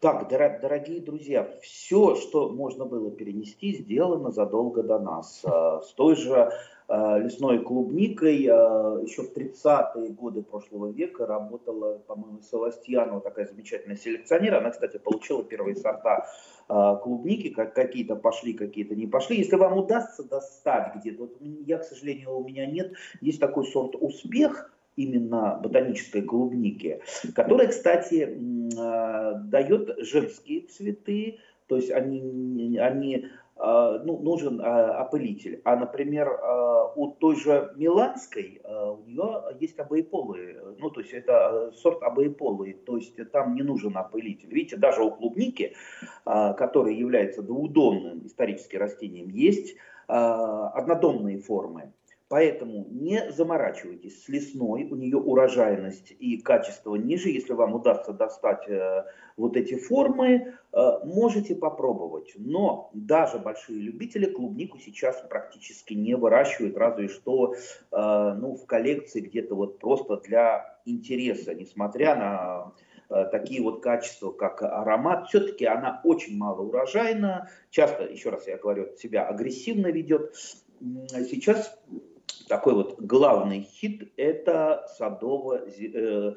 Так, 0.00 0.28
дорогие 0.28 1.02
друзья, 1.02 1.46
все, 1.60 2.14
что 2.14 2.48
можно 2.48 2.86
было 2.86 3.10
перенести, 3.10 3.74
сделано 3.76 4.30
задолго 4.30 4.82
до 4.82 4.98
нас. 4.98 5.42
А, 5.44 5.82
с 5.82 5.92
той 5.92 6.16
же 6.16 6.50
лесной 6.90 7.62
клубникой 7.62 8.38
еще 8.38 9.22
в 9.22 9.32
30-е 9.36 10.10
годы 10.10 10.42
прошлого 10.42 10.90
века 10.90 11.24
работала, 11.24 11.98
по-моему, 11.98 12.40
Севастьянова, 12.42 13.20
такая 13.20 13.46
замечательная 13.46 13.96
селекционер. 13.96 14.56
Она, 14.56 14.70
кстати, 14.70 14.98
получила 14.98 15.44
первые 15.44 15.76
сорта 15.76 16.26
а, 16.68 16.96
клубники, 16.96 17.50
как 17.50 17.74
какие-то 17.74 18.16
пошли, 18.16 18.54
какие-то 18.54 18.94
не 18.94 19.06
пошли. 19.06 19.38
Если 19.38 19.56
вам 19.56 19.78
удастся 19.78 20.22
достать 20.22 20.96
где-то, 20.96 21.22
вот 21.22 21.36
я, 21.40 21.78
к 21.78 21.84
сожалению, 21.84 22.36
у 22.36 22.44
меня 22.44 22.66
нет, 22.66 22.92
есть 23.20 23.40
такой 23.40 23.66
сорт 23.66 23.94
«Успех», 23.94 24.72
именно 24.96 25.58
ботанической 25.62 26.20
клубники, 26.20 27.00
которая, 27.34 27.68
кстати, 27.68 28.36
дает 28.36 29.96
женские 29.98 30.62
цветы, 30.62 31.38
то 31.68 31.76
есть 31.76 31.90
они, 31.90 32.76
они 32.78 33.28
ну, 33.62 34.18
нужен 34.18 34.60
а, 34.62 35.00
опылитель. 35.00 35.60
А, 35.64 35.76
например, 35.76 36.28
а, 36.28 36.92
у 36.94 37.12
той 37.12 37.36
же 37.36 37.72
Миланской 37.76 38.62
у 38.64 39.04
нее 39.06 39.42
есть 39.60 39.78
обоеполые, 39.78 40.60
ну, 40.78 40.90
то 40.90 41.00
есть 41.00 41.12
это 41.12 41.70
сорт 41.76 42.02
обоеполый, 42.02 42.72
то 42.72 42.96
есть 42.96 43.14
там 43.32 43.54
не 43.54 43.62
нужен 43.62 43.96
опылитель. 43.96 44.52
Видите, 44.52 44.76
даже 44.76 45.02
у 45.02 45.10
клубники, 45.10 45.74
который 46.24 46.96
является 46.96 47.42
двудомным 47.42 48.26
исторически 48.26 48.76
растением, 48.76 49.28
есть 49.28 49.76
однодомные 50.08 51.38
формы. 51.38 51.92
Поэтому 52.30 52.86
не 52.88 53.32
заморачивайтесь 53.32 54.22
с 54.22 54.28
лесной, 54.28 54.84
у 54.84 54.94
нее 54.94 55.16
урожайность 55.16 56.12
и 56.16 56.38
качество 56.38 56.94
ниже. 56.94 57.28
Если 57.28 57.54
вам 57.54 57.74
удастся 57.74 58.12
достать 58.12 58.68
э, 58.68 59.02
вот 59.40 59.56
эти 59.56 59.76
формы, 59.76 60.54
э, 60.72 60.98
можете 61.04 61.54
попробовать. 61.54 62.32
Но 62.36 62.90
даже 62.92 63.38
большие 63.38 63.80
любители 63.80 64.26
клубнику 64.26 64.78
сейчас 64.78 65.20
практически 65.28 65.94
не 65.94 66.14
выращивают, 66.14 66.76
разве 66.76 67.08
что 67.08 67.54
э, 67.54 68.34
ну, 68.38 68.54
в 68.54 68.66
коллекции 68.66 69.20
где-то 69.20 69.54
вот 69.54 69.78
просто 69.78 70.18
для 70.18 70.78
интереса, 70.84 71.54
несмотря 71.54 72.14
на 72.14 72.72
э, 73.08 73.24
такие 73.30 73.62
вот 73.62 73.82
качества, 73.82 74.30
как 74.30 74.62
аромат, 74.62 75.28
все-таки 75.28 75.64
она 75.64 76.00
очень 76.04 76.36
мало 76.36 76.62
урожайна, 76.62 77.48
часто, 77.70 78.04
еще 78.04 78.30
раз 78.30 78.46
я 78.46 78.58
говорю, 78.58 78.96
себя 78.96 79.26
агрессивно 79.26 79.88
ведет. 79.88 80.34
Сейчас 81.08 81.78
такой 82.48 82.74
вот 82.74 83.00
главный 83.00 83.62
хит– 83.62 84.12
это 84.16 84.86
садово 84.98 85.64
э, 85.66 86.34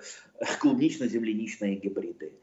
клубнично-земляничные 0.62 1.76
гибриды. 1.76 2.34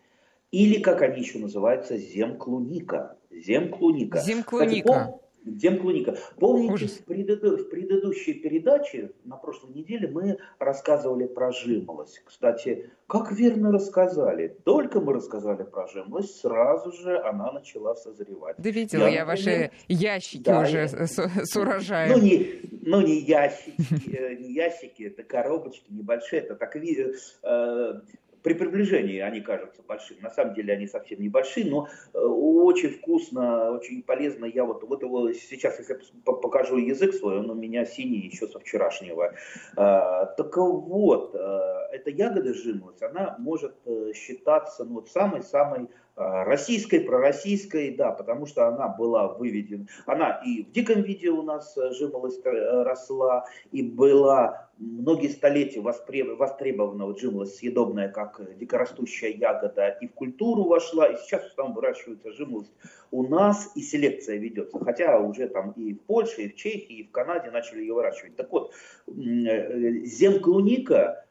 Или, 0.51 0.81
как 0.81 1.03
они 1.03 1.21
еще 1.21 1.39
называются, 1.39 1.97
земклуника. 1.97 3.17
Земклуника. 3.31 4.19
Земклуника. 4.19 5.21
Демклуника. 5.45 6.17
Помните, 6.39 6.87
в, 6.87 7.05
преду... 7.05 7.57
в 7.57 7.71
предыдущей 7.71 8.35
передаче 8.35 9.13
на 9.25 9.37
прошлой 9.37 9.73
неделе 9.73 10.09
мы 10.09 10.39
рассказывали 10.59 11.27
про 11.27 11.51
жимолость. 11.53 12.23
Кстати, 12.25 12.91
как 13.07 13.33
верно 13.33 13.73
рассказали. 13.73 14.55
Только 14.65 15.01
мы 15.01 15.15
рассказали 15.15 15.63
про 15.63 15.87
жимолость, 15.89 16.41
сразу 16.41 16.93
же 16.93 17.19
она 17.19 17.53
начала 17.53 17.95
созревать. 17.95 18.57
Да 18.59 18.71
видела 18.71 19.05
я, 19.05 19.21
я 19.21 19.25
ваши 19.25 19.71
ящики 19.89 20.43
да, 20.43 20.61
уже 20.61 20.79
я... 20.79 20.89
с, 20.89 21.17
с 21.17 21.57
урожаем. 21.57 22.13
Ну 22.13 22.23
не, 22.23 22.61
ну, 22.83 23.01
не 23.01 23.21
ящики, 23.21 24.15
э, 24.15 24.35
не 24.37 24.53
ящики, 24.53 25.05
это 25.05 25.23
коробочки 25.23 25.87
небольшие, 25.89 26.43
это 26.43 26.55
так 26.55 26.77
э, 26.77 28.01
при 28.43 28.55
приближении 28.55 29.19
они 29.19 29.41
кажутся 29.41 29.83
большими. 29.83 30.21
На 30.21 30.31
самом 30.31 30.55
деле 30.55 30.73
они 30.73 30.87
совсем 30.87 31.21
небольшие, 31.21 31.67
но 31.67 31.89
э, 32.13 32.19
очень 32.19 32.91
вкусно, 32.91 33.73
очень 33.73 34.03
полезно. 34.03 34.47
Я 34.47 34.65
вот, 34.65 34.83
вот 34.85 35.03
его 35.03 35.33
сейчас, 35.33 35.79
если 35.79 35.99
покажу 36.25 36.77
язык 36.77 37.15
свой, 37.15 37.39
он 37.39 37.51
у 37.51 37.55
меня 37.55 37.85
синий 37.85 38.29
еще 38.29 38.49
со 38.49 38.59
вчерашнего. 38.59 39.35
А, 39.77 40.27
так 40.27 40.57
вот, 40.57 41.35
э, 41.35 41.71
эта 41.93 42.11
ягода 42.11 42.55
жимолость, 42.55 43.03
она 43.03 43.37
может 43.39 43.75
э, 43.85 44.13
считаться 44.15 44.85
ну, 44.85 44.95
вот 44.95 45.09
самой-самой 45.09 45.89
российской, 46.17 47.01
пророссийской, 47.01 47.95
да, 47.95 48.11
потому 48.11 48.47
что 48.47 48.69
она 48.69 48.89
была 48.89 49.29
выведена, 49.29 49.87
она 50.07 50.41
и 50.45 50.63
в 50.65 50.73
диком 50.73 51.03
виде 51.03 51.31
у 51.31 51.43
нас 51.43 51.77
жимолость 51.93 52.45
росла, 52.45 53.47
и 53.73 53.83
была 53.83 54.69
многие 54.79 55.29
столетия 55.29 55.81
востребована 55.81 57.07
вот 57.07 57.21
жимолость 57.21 57.57
съедобная 57.57 58.09
как 58.09 58.41
дикорастущая 58.59 59.33
ягода 59.33 59.89
и 59.89 60.07
в 60.09 60.13
культуру 60.13 60.65
вошла, 60.65 61.07
и 61.07 61.17
сейчас 61.17 61.43
там 61.55 61.75
выращивается 61.75 62.33
жимолость 62.33 62.73
у 63.11 63.23
нас, 63.27 63.73
и 63.75 63.83
селекция 63.83 64.39
ведется, 64.39 64.79
хотя 64.79 65.19
уже 65.19 65.49
там 65.49 65.73
и 65.73 65.95
в 65.95 66.01
Польше, 66.03 66.43
и 66.43 66.49
в 66.49 66.55
Чехии, 66.57 66.99
и 66.99 67.07
в 67.07 67.11
Канаде 67.11 67.51
начали 67.51 67.81
ее 67.81 67.95
выращивать. 67.95 68.37
Так 68.37 68.51
вот, 68.51 68.73
э, 69.07 70.05
земклуника, 70.05 71.25
э, 71.27 71.30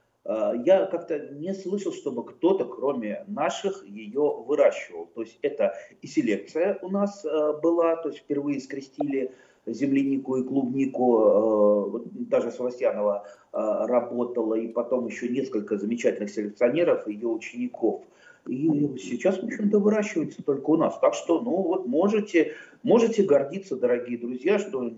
я 0.65 0.85
как-то 0.85 1.17
не 1.17 1.53
слышал, 1.53 1.91
чтобы 1.91 2.23
кто-то, 2.23 2.65
кроме 2.65 3.23
наших, 3.27 3.83
ее 3.87 4.43
выращивал. 4.45 5.07
То 5.15 5.21
есть 5.21 5.39
это 5.41 5.73
и 6.01 6.07
селекция 6.07 6.77
у 6.81 6.89
нас 6.89 7.25
э, 7.25 7.59
была, 7.63 7.95
то 7.95 8.09
есть 8.09 8.21
впервые 8.21 8.59
скрестили 8.59 9.31
землянику 9.65 10.37
и 10.37 10.43
клубнику, 10.43 12.01
даже 12.11 12.51
Савастьянова 12.51 13.27
работала, 13.51 14.55
и 14.55 14.67
потом 14.67 15.05
еще 15.05 15.29
несколько 15.29 15.77
замечательных 15.77 16.31
селекционеров, 16.31 17.07
ее 17.07 17.27
учеников. 17.27 18.03
И 18.47 18.97
сейчас, 18.97 19.37
в 19.37 19.43
общем-то, 19.43 19.79
выращивается 19.79 20.43
только 20.43 20.69
у 20.71 20.77
нас. 20.77 20.97
Так 20.99 21.13
что, 21.13 21.41
ну 21.41 21.61
вот, 21.61 21.85
можете, 21.85 22.53
можете 22.83 23.23
гордиться, 23.23 23.75
дорогие 23.75 24.17
друзья, 24.17 24.57
что 24.57 24.91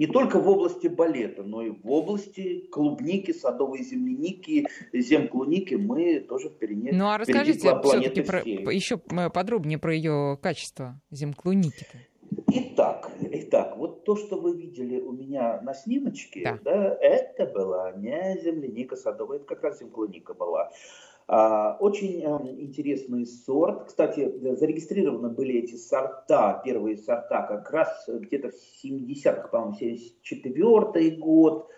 не 0.00 0.06
только 0.06 0.40
в 0.40 0.48
области 0.48 0.88
балета, 0.88 1.42
но 1.42 1.60
и 1.60 1.68
в 1.68 1.90
области 1.90 2.66
клубники, 2.72 3.32
садовой 3.32 3.82
земляники, 3.82 4.66
земклуники 4.94 5.74
мы 5.74 6.20
тоже 6.20 6.48
впереди. 6.48 6.90
Ну 6.90 7.10
а 7.10 7.18
расскажите 7.18 7.78
все-таки 7.82 8.22
про, 8.22 8.40
еще 8.40 8.96
подробнее 8.96 9.78
про 9.78 9.94
ее 9.94 10.38
качество 10.40 10.98
земклуники-то. 11.10 11.98
Итак, 12.46 13.10
итак, 13.20 13.76
вот 13.76 14.04
то, 14.04 14.16
что 14.16 14.40
вы 14.40 14.56
видели 14.56 15.00
у 15.00 15.12
меня 15.12 15.60
на 15.60 15.74
снимочке, 15.74 16.44
да. 16.44 16.58
Да, 16.64 16.96
это 17.02 17.44
была 17.44 17.92
не 17.92 18.40
земляника 18.42 18.96
садовая, 18.96 19.36
это 19.36 19.46
как 19.46 19.62
раз 19.62 19.80
земклуника 19.80 20.32
была. 20.32 20.70
А, 21.32 21.76
очень 21.78 22.24
эм, 22.24 22.44
интересный 22.60 23.24
сорт. 23.24 23.84
Кстати, 23.86 24.36
зарегистрированы 24.56 25.28
были 25.28 25.60
эти 25.60 25.76
сорта, 25.76 26.60
первые 26.64 26.96
сорта, 26.96 27.42
как 27.42 27.70
раз 27.70 28.08
где-то 28.08 28.50
в 28.50 28.84
70-х, 28.84 29.46
по-моему, 29.46 29.76
74 29.76 31.10
год. 31.18 31.70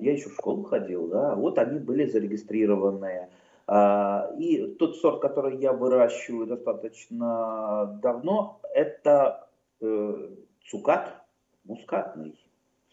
Я 0.00 0.14
еще 0.14 0.30
в 0.30 0.34
школу 0.34 0.64
ходил, 0.64 1.06
да, 1.06 1.36
вот 1.36 1.60
они 1.60 1.78
были 1.78 2.04
зарегистрированы. 2.04 3.28
А, 3.68 4.28
и 4.36 4.66
тот 4.74 4.96
сорт, 4.96 5.20
который 5.20 5.58
я 5.58 5.72
выращиваю 5.72 6.48
достаточно 6.48 7.96
давно, 8.02 8.60
это 8.74 9.46
э, 9.80 10.30
цукат, 10.66 11.14
мускатный, 11.62 12.36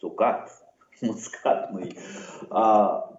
цукат, 0.00 0.48
мускатный. 1.02 1.98
А, 2.50 3.10
э, 3.10 3.17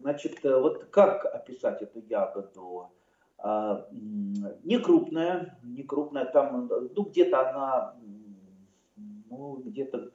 значит, 0.00 0.44
э, 0.44 0.58
вот 0.58 0.84
как 0.90 1.24
описать 1.26 1.82
эту 1.82 2.00
ягоду? 2.00 2.90
А, 3.38 3.86
не 3.90 4.78
крупная, 4.78 5.58
не 5.62 5.82
крупная, 5.82 6.24
там, 6.24 6.70
ну, 6.94 7.02
где-то 7.02 7.50
она, 7.50 7.94
ну, 9.28 9.56
где-то, 9.56 10.10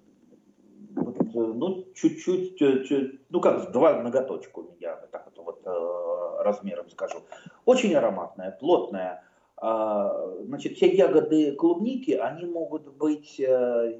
ну, 1.33 1.85
чуть-чуть, 1.93 2.57
чуть, 2.57 3.19
ну, 3.29 3.39
как, 3.39 3.71
два 3.71 4.01
ноготочка 4.01 4.59
у 4.59 4.71
меня, 4.71 4.95
так 5.11 5.25
вот, 5.35 5.45
вот 5.45 5.61
э, 5.65 6.43
размером 6.43 6.89
скажу. 6.89 7.19
Очень 7.65 7.93
ароматная, 7.93 8.51
плотная. 8.51 9.23
А, 9.57 10.33
значит, 10.45 10.77
все 10.77 10.95
ягоды 10.95 11.51
клубники, 11.51 12.11
они 12.11 12.45
могут 12.45 12.87
быть 12.93 13.39
э, 13.39 13.99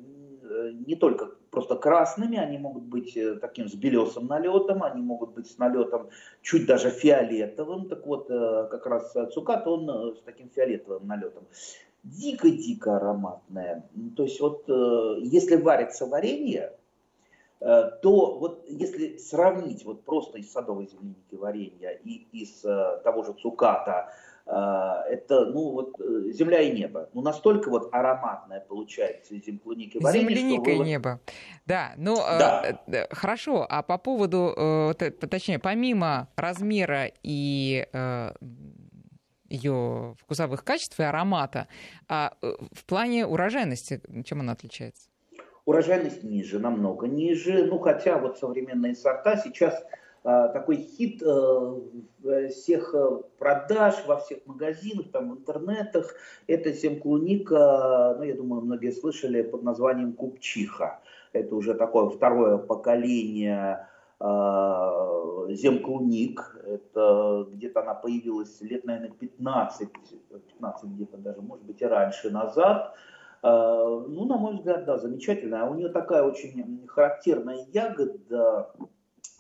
не 0.88 0.96
только 0.96 1.36
просто 1.60 1.76
красными, 1.76 2.38
они 2.38 2.58
могут 2.58 2.84
быть 2.84 3.18
э, 3.18 3.36
таким 3.36 3.68
с 3.68 3.74
белесым 3.74 4.28
налетом, 4.28 4.82
они 4.82 5.02
могут 5.02 5.32
быть 5.32 5.52
с 5.52 5.58
налетом 5.58 6.08
чуть 6.42 6.66
даже 6.66 6.90
фиолетовым. 6.90 7.90
Так 7.90 8.08
вот, 8.08 8.32
э, 8.32 8.68
как 8.72 8.86
раз 8.86 9.14
цукат, 9.34 9.68
он 9.68 9.90
э, 9.90 10.16
с 10.16 10.22
таким 10.22 10.50
фиолетовым 10.50 11.06
налетом. 11.06 11.44
Дико-дико 12.04 12.96
ароматное. 12.96 13.84
То 14.16 14.24
есть 14.24 14.40
вот 14.40 14.64
если 14.70 15.58
варится 15.58 16.06
варенье, 16.06 16.78
то 17.60 18.38
вот 18.40 18.64
если 18.70 19.18
сравнить 19.18 19.84
вот 19.84 20.06
просто 20.06 20.38
из 20.38 20.50
садовой 20.50 20.88
земляники 20.88 21.36
варенья 21.36 21.90
и 21.90 22.26
из 22.32 22.62
того 23.04 23.24
же 23.24 23.34
цуката, 23.34 24.14
это, 24.50 25.46
ну, 25.46 25.72
вот 25.72 26.00
э, 26.00 26.32
земля 26.32 26.62
и 26.62 26.72
небо. 26.72 27.10
Ну, 27.14 27.22
настолько 27.22 27.70
вот 27.70 27.94
ароматное 27.94 28.62
получается 28.62 29.36
земляники 29.36 29.98
варенье. 29.98 30.36
Земляника 30.36 30.72
и 30.72 30.80
небо. 30.80 31.20
Да, 31.66 31.94
ну, 31.98 32.16
э, 32.16 32.40
да. 32.40 32.80
Э, 32.88 33.08
хорошо. 33.14 33.66
А 33.70 33.84
по 33.84 33.98
поводу, 33.98 34.96
точнее, 35.30 35.60
помимо 35.60 36.30
размера 36.36 37.12
и 37.24 37.88
ее 39.50 40.16
вкусовых 40.20 40.64
качеств 40.64 41.00
и 41.00 41.04
аромата, 41.04 41.68
а 42.08 42.34
в 42.42 42.86
плане 42.86 43.26
урожайности, 43.26 44.00
чем 44.24 44.42
она 44.42 44.54
отличается? 44.54 45.10
Урожайность 45.66 46.24
ниже, 46.24 46.60
намного 46.60 47.08
ниже. 47.08 47.66
Ну, 47.66 47.80
хотя 47.80 48.20
вот 48.20 48.38
современные 48.38 48.96
сорта 48.96 49.38
сейчас 49.38 49.74
а, 49.84 49.88
такой 50.24 50.78
хит 50.78 51.24
э, 51.24 52.50
всех 52.50 52.94
э, 52.94 53.22
продаж 53.38 53.96
во 54.06 54.18
всех 54.18 54.40
магазинах, 54.46 55.12
там 55.12 55.32
в 55.32 55.38
интернетах. 55.40 56.14
Это 56.48 56.72
земклуника, 56.72 58.16
ну 58.18 58.24
я 58.24 58.36
думаю, 58.36 58.62
многие 58.62 58.92
слышали 58.92 59.42
под 59.42 59.64
названием 59.64 60.14
купчиха. 60.14 61.00
Это 61.32 61.56
уже 61.56 61.74
такое 61.74 62.10
второе 62.10 62.58
поколение 62.58 63.88
а, 64.20 65.46
земклуник. 65.50 66.58
Это 66.66 67.48
где-то 67.52 67.82
она 67.82 67.94
появилась 67.94 68.60
лет, 68.62 68.84
наверное, 68.84 69.12
15, 69.12 69.90
15 70.58 70.90
где-то 70.90 71.18
даже, 71.18 71.42
может 71.42 71.66
быть, 71.66 71.82
и 71.82 71.86
раньше 71.86 72.30
назад. 72.30 72.96
А, 73.42 73.86
ну, 73.86 74.26
на 74.26 74.38
мой 74.38 74.56
взгляд, 74.56 74.86
да, 74.86 74.98
замечательная. 74.98 75.66
У 75.66 75.76
нее 75.76 75.90
такая 75.90 76.24
очень 76.24 76.86
характерная 76.88 77.66
ягода, 77.72 78.72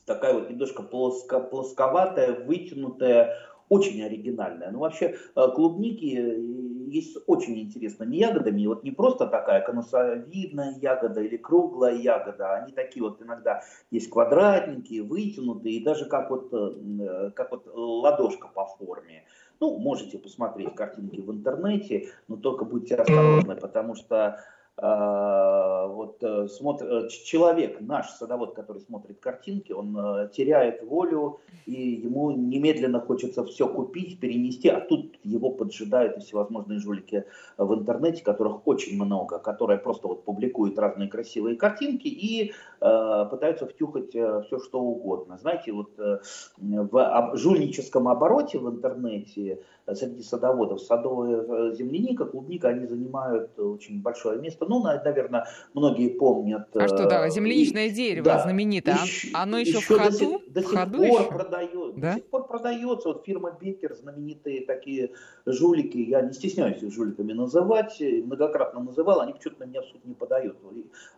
такая 0.10 0.34
вот 0.34 0.50
немножко 0.50 0.82
плоско, 0.82 1.40
плосковатая, 1.40 2.34
вытянутая, 2.34 3.38
очень 3.70 4.04
оригинальная. 4.04 4.72
Ну, 4.72 4.80
вообще, 4.80 5.16
э, 5.36 5.48
клубники 5.54 6.18
э, 6.18 6.92
есть 6.92 7.16
очень 7.28 7.60
интересными 7.60 8.16
ягодами. 8.18 8.66
Вот 8.66 8.84
не 8.84 8.90
просто 8.90 9.28
такая 9.28 9.62
конусовидная 9.62 10.74
ягода 10.82 11.22
или 11.22 11.38
круглая 11.38 11.96
ягода, 11.96 12.56
они 12.56 12.74
такие 12.74 13.04
вот 13.04 13.22
иногда 13.22 13.62
есть 13.92 14.10
квадратненькие, 14.10 15.04
вытянутые, 15.04 15.76
и 15.76 15.84
даже 15.84 16.06
как 16.06 16.32
вот, 16.32 16.50
э, 16.52 17.32
как 17.36 17.52
вот 17.52 17.68
ладошка 17.72 18.48
по 18.48 18.66
форме. 18.66 19.26
Ну, 19.60 19.78
можете 19.78 20.18
посмотреть 20.18 20.74
картинки 20.74 21.22
в 21.22 21.32
интернете, 21.32 22.08
но 22.28 22.38
только 22.38 22.66
будьте 22.66 22.96
осторожны, 22.96 23.56
потому 23.56 23.94
что 23.94 24.16
а, 24.26 24.40
вот 24.82 26.24
э, 26.24 26.48
смотр, 26.48 26.86
э, 26.86 27.10
человек, 27.10 27.82
наш 27.82 28.10
садовод, 28.12 28.56
который 28.56 28.82
смотрит 28.82 29.20
картинки, 29.20 29.72
он 29.74 29.98
э, 29.98 30.30
теряет 30.34 30.84
волю, 30.84 31.40
и 31.66 31.74
ему 31.74 32.32
немедленно 32.32 33.00
хочется 33.00 33.44
все 33.44 33.68
купить, 33.68 34.20
перенести, 34.20 34.70
а 34.70 34.80
тут 34.80 35.18
его 35.24 35.52
поджидают 35.52 36.24
всевозможные 36.24 36.80
жулики 36.80 37.26
в 37.58 37.74
интернете, 37.74 38.24
которых 38.24 38.68
очень 38.68 38.96
много, 38.96 39.40
которые 39.40 39.80
просто 39.80 40.08
вот 40.08 40.24
публикуют 40.24 40.80
разные 40.80 41.10
красивые 41.10 41.56
картинки 41.56 42.08
и 42.08 42.54
э, 42.82 43.26
пытаются 43.30 43.68
втюхать 43.68 44.10
все, 44.10 44.60
что 44.60 44.80
угодно. 44.80 45.38
Знаете, 45.38 45.72
вот 45.74 46.00
э, 46.00 46.20
в 46.58 47.32
жульническом 47.36 48.08
обороте 48.08 48.60
в 48.60 48.70
интернете 48.70 49.62
среди 49.96 50.24
садоводов 50.24 50.82
садовая 50.82 51.74
земляника, 51.74 52.26
клубника, 52.26 52.70
они 52.70 52.86
занимают 52.88 53.60
очень 53.60 54.02
большое 54.02 54.40
место 54.40 54.66
ну, 54.70 54.84
наверное, 54.84 55.48
многие 55.74 56.10
помнят. 56.10 56.68
А 56.76 56.88
что, 56.88 57.10
да, 57.10 57.28
э, 57.28 57.32
земляничное 57.32 57.88
и, 57.88 57.90
дерево 57.90 58.26
да, 58.26 58.40
знаменитое, 58.40 58.96
еще, 59.04 59.30
оно 59.34 59.58
еще, 59.58 59.78
еще 59.78 59.82
в 59.82 59.88
ходу? 59.88 60.04
До 60.04 60.12
сих, 60.12 60.54
до 60.54 60.62
сих 60.62 60.70
ходу 60.72 60.98
пор 61.00 61.22
еще? 61.22 61.32
продает, 61.32 61.96
да? 62.00 62.14
до 62.14 62.20
сих 62.20 62.26
пор 62.28 62.48
продается. 62.48 63.10
Вот 63.10 63.26
фирма 63.26 63.58
Бекер, 63.60 63.96
знаменитые 63.96 64.66
такие 64.66 65.12
жулики, 65.46 65.98
я 65.98 66.22
не 66.22 66.34
стесняюсь 66.34 66.82
их 66.84 66.94
жуликами 66.94 67.34
называть, 67.34 68.00
многократно 68.00 68.82
называл, 68.82 69.22
они 69.22 69.34
почему-то 69.34 69.66
на 69.66 69.70
меня 69.70 69.82
в 69.82 69.86
суд 69.86 70.06
не 70.06 70.14
подают. 70.14 70.58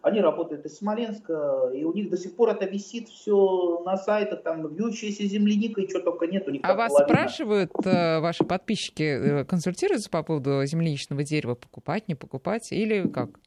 Они 0.01 0.21
работают 0.21 0.65
из 0.65 0.77
Смоленска, 0.77 1.71
и 1.73 1.83
у 1.83 1.93
них 1.93 2.09
до 2.09 2.17
сих 2.17 2.35
пор 2.35 2.49
это 2.49 2.65
висит 2.65 3.09
все 3.09 3.81
на 3.85 3.97
сайтах, 3.97 4.43
там 4.43 4.73
вьющаяся 4.73 5.25
земляника, 5.25 5.81
и 5.81 5.89
что 5.89 5.99
только 5.99 6.27
нет. 6.27 6.47
У 6.47 6.51
них 6.51 6.61
а 6.63 6.73
вас 6.73 6.93
половина. 6.93 7.15
спрашивают 7.15 7.71
э, 7.85 8.19
ваши 8.19 8.45
подписчики, 8.45 8.60
э, 8.67 9.45
консультируются 9.45 10.09
по 10.09 10.23
поводу 10.23 10.65
земляничного 10.65 11.23
дерева, 11.23 11.55
покупать, 11.55 12.07
не 12.07 12.15
покупать, 12.15 12.71
или 12.71 13.07
как? 13.07 13.39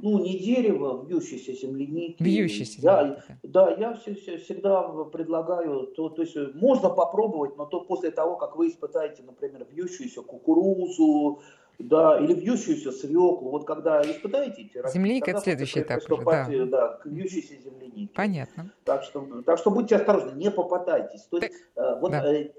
ну, 0.00 0.18
не 0.18 0.38
дерево, 0.38 1.04
вьющейся 1.04 1.52
земляники. 1.52 2.22
Вьющейся 2.22 2.82
да, 2.82 3.24
да, 3.42 3.74
я 3.76 3.94
все, 3.94 4.14
все, 4.14 4.38
всегда 4.38 4.82
предлагаю, 4.82 5.88
то, 5.88 6.08
то 6.08 6.22
есть 6.22 6.36
можно 6.54 6.90
попробовать, 6.90 7.56
но 7.56 7.66
то 7.66 7.80
после 7.80 8.10
того, 8.10 8.36
как 8.36 8.56
вы 8.56 8.68
испытаете, 8.68 9.22
например, 9.22 9.66
вьющуюся 9.70 10.22
кукурузу, 10.22 11.40
да, 11.78 12.18
или 12.18 12.34
вьющуюся 12.34 12.92
свеклу. 12.92 13.38
Вот 13.50 13.66
когда 13.66 14.02
испытаете 14.02 14.62
эти 14.62 14.88
Земляника– 14.92 15.30
это 15.32 15.40
следующий 15.40 15.80
этап 15.80 15.98
уже, 16.10 16.24
да. 16.24 16.46
да. 16.66 16.88
к 16.96 17.06
вьющейся 17.06 17.54
землянике. 17.62 18.12
Понятно. 18.14 18.72
Так 18.84 19.02
что, 19.04 19.42
так 19.44 19.58
что 19.58 19.70
будьте 19.70 19.96
осторожны, 19.96 20.32
не 20.36 20.50
попадайтесь. 20.50 21.22
То 21.22 21.38
есть, 21.38 21.52
так, 21.74 22.00
вот 22.00 22.12
да. 22.12 22.32
э, 22.32 22.50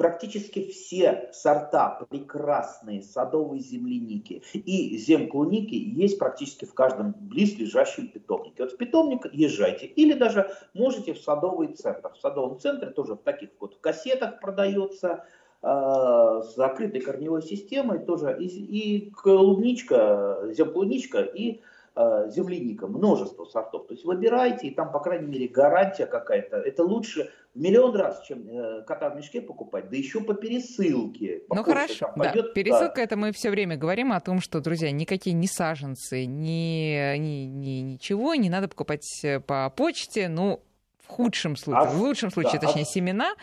практически 0.00 0.66
все 0.68 1.28
сорта 1.32 2.00
прекрасные 2.08 3.02
садовые 3.02 3.60
земляники 3.60 4.42
и 4.54 4.96
земклуники 4.96 5.74
есть 5.74 6.18
практически 6.18 6.64
в 6.64 6.74
каждом 6.74 7.14
близлежащем 7.18 8.08
питомнике. 8.08 8.62
Вот 8.62 8.72
в 8.72 8.76
питомник 8.76 9.26
езжайте 9.32 9.86
или 9.86 10.14
даже 10.14 10.50
можете 10.74 11.12
в 11.14 11.18
садовый 11.18 11.68
центр. 11.74 12.12
В 12.14 12.18
садовом 12.18 12.58
центре 12.58 12.90
тоже 12.90 13.14
в 13.14 13.22
таких 13.22 13.50
вот 13.60 13.76
кассетах 13.80 14.40
продается 14.40 15.08
э, 15.08 15.39
с 15.62 16.54
закрытой 16.56 17.00
корневой 17.00 17.42
системой 17.42 17.98
тоже 17.98 18.36
и, 18.40 18.46
и 18.46 19.10
клубничка, 19.10 20.38
земклуничка 20.52 21.20
и 21.20 21.60
э, 21.96 22.30
земляника, 22.30 22.86
множество 22.86 23.44
сортов. 23.44 23.86
То 23.86 23.94
есть 23.94 24.04
выбирайте, 24.04 24.68
и 24.68 24.74
там, 24.74 24.92
по 24.92 25.00
крайней 25.00 25.26
мере, 25.26 25.48
гарантия 25.48 26.06
какая-то. 26.06 26.56
Это 26.56 26.84
лучше 26.84 27.30
в 27.54 27.60
миллион 27.60 27.96
раз, 27.96 28.22
чем 28.22 28.46
э, 28.48 28.82
кота 28.82 29.10
в 29.10 29.16
мешке 29.16 29.40
покупать, 29.40 29.90
да 29.90 29.96
еще 29.96 30.20
по 30.20 30.34
пересылке. 30.34 31.42
По 31.48 31.56
ну 31.56 31.62
хорошо, 31.62 32.12
да. 32.16 32.24
Пойдет, 32.24 32.54
Пересылка 32.54 32.96
да. 32.96 33.02
это 33.02 33.16
мы 33.16 33.32
все 33.32 33.50
время 33.50 33.76
говорим 33.76 34.12
о 34.12 34.20
том, 34.20 34.40
что, 34.40 34.60
друзья, 34.60 34.90
никакие 34.90 35.34
не 35.34 35.46
саженцы, 35.46 36.26
ни, 36.26 37.16
ни, 37.18 37.44
ни, 37.44 37.80
ничего 37.80 38.34
не 38.34 38.50
надо 38.50 38.68
покупать 38.68 39.06
э, 39.24 39.40
по 39.40 39.68
почте. 39.70 40.28
Ну, 40.28 40.62
худшем 41.10 41.56
случае, 41.56 41.82
а, 41.82 41.90
в 41.90 42.00
лучшем 42.00 42.30
случае, 42.30 42.60
да, 42.60 42.66
точнее, 42.66 42.82
а... 42.82 42.86
семена, 42.86 43.34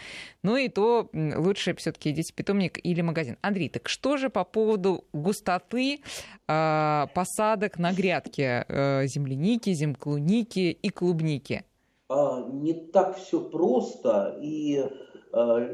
ну 0.44 0.58
и 0.58 0.68
то 0.70 1.10
лучше 1.14 1.76
все-таки 1.76 2.12
идите 2.12 2.34
в 2.34 2.36
питомник 2.36 2.80
или 2.84 3.02
магазин. 3.02 3.38
Андрей, 3.42 3.70
так 3.70 3.90
что 3.90 4.18
же 4.18 4.30
по 4.30 4.44
поводу 4.44 5.06
густоты 5.14 6.00
э, 6.48 7.06
посадок 7.14 7.80
на 7.80 7.94
грядке 7.94 8.66
э, 8.68 9.08
земляники, 9.08 9.74
земклуники 9.74 10.72
и 10.72 10.90
клубники? 10.90 11.64
А, 12.10 12.48
не 12.50 12.74
так 12.74 13.18
все 13.18 13.42
просто 13.42 14.38
и 14.42 14.86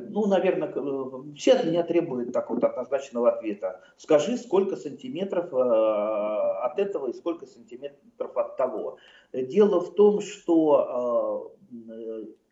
ну, 0.10 0.28
наверное, 0.28 0.74
все 1.36 1.54
от 1.54 1.66
меня 1.66 1.84
требуют 1.84 2.34
так 2.34 2.50
вот 2.50 2.64
однозначного 2.64 3.32
ответа. 3.32 3.82
Скажи, 3.98 4.38
сколько 4.38 4.76
сантиметров 4.76 5.54
а, 5.54 6.66
от 6.66 6.80
этого 6.80 7.08
и 7.08 7.14
сколько 7.14 7.46
сантиметров 7.46 8.36
от 8.36 8.58
того. 8.58 8.98
Дело 9.32 9.80
в 9.80 9.94
том, 9.94 10.22
что 10.22 11.54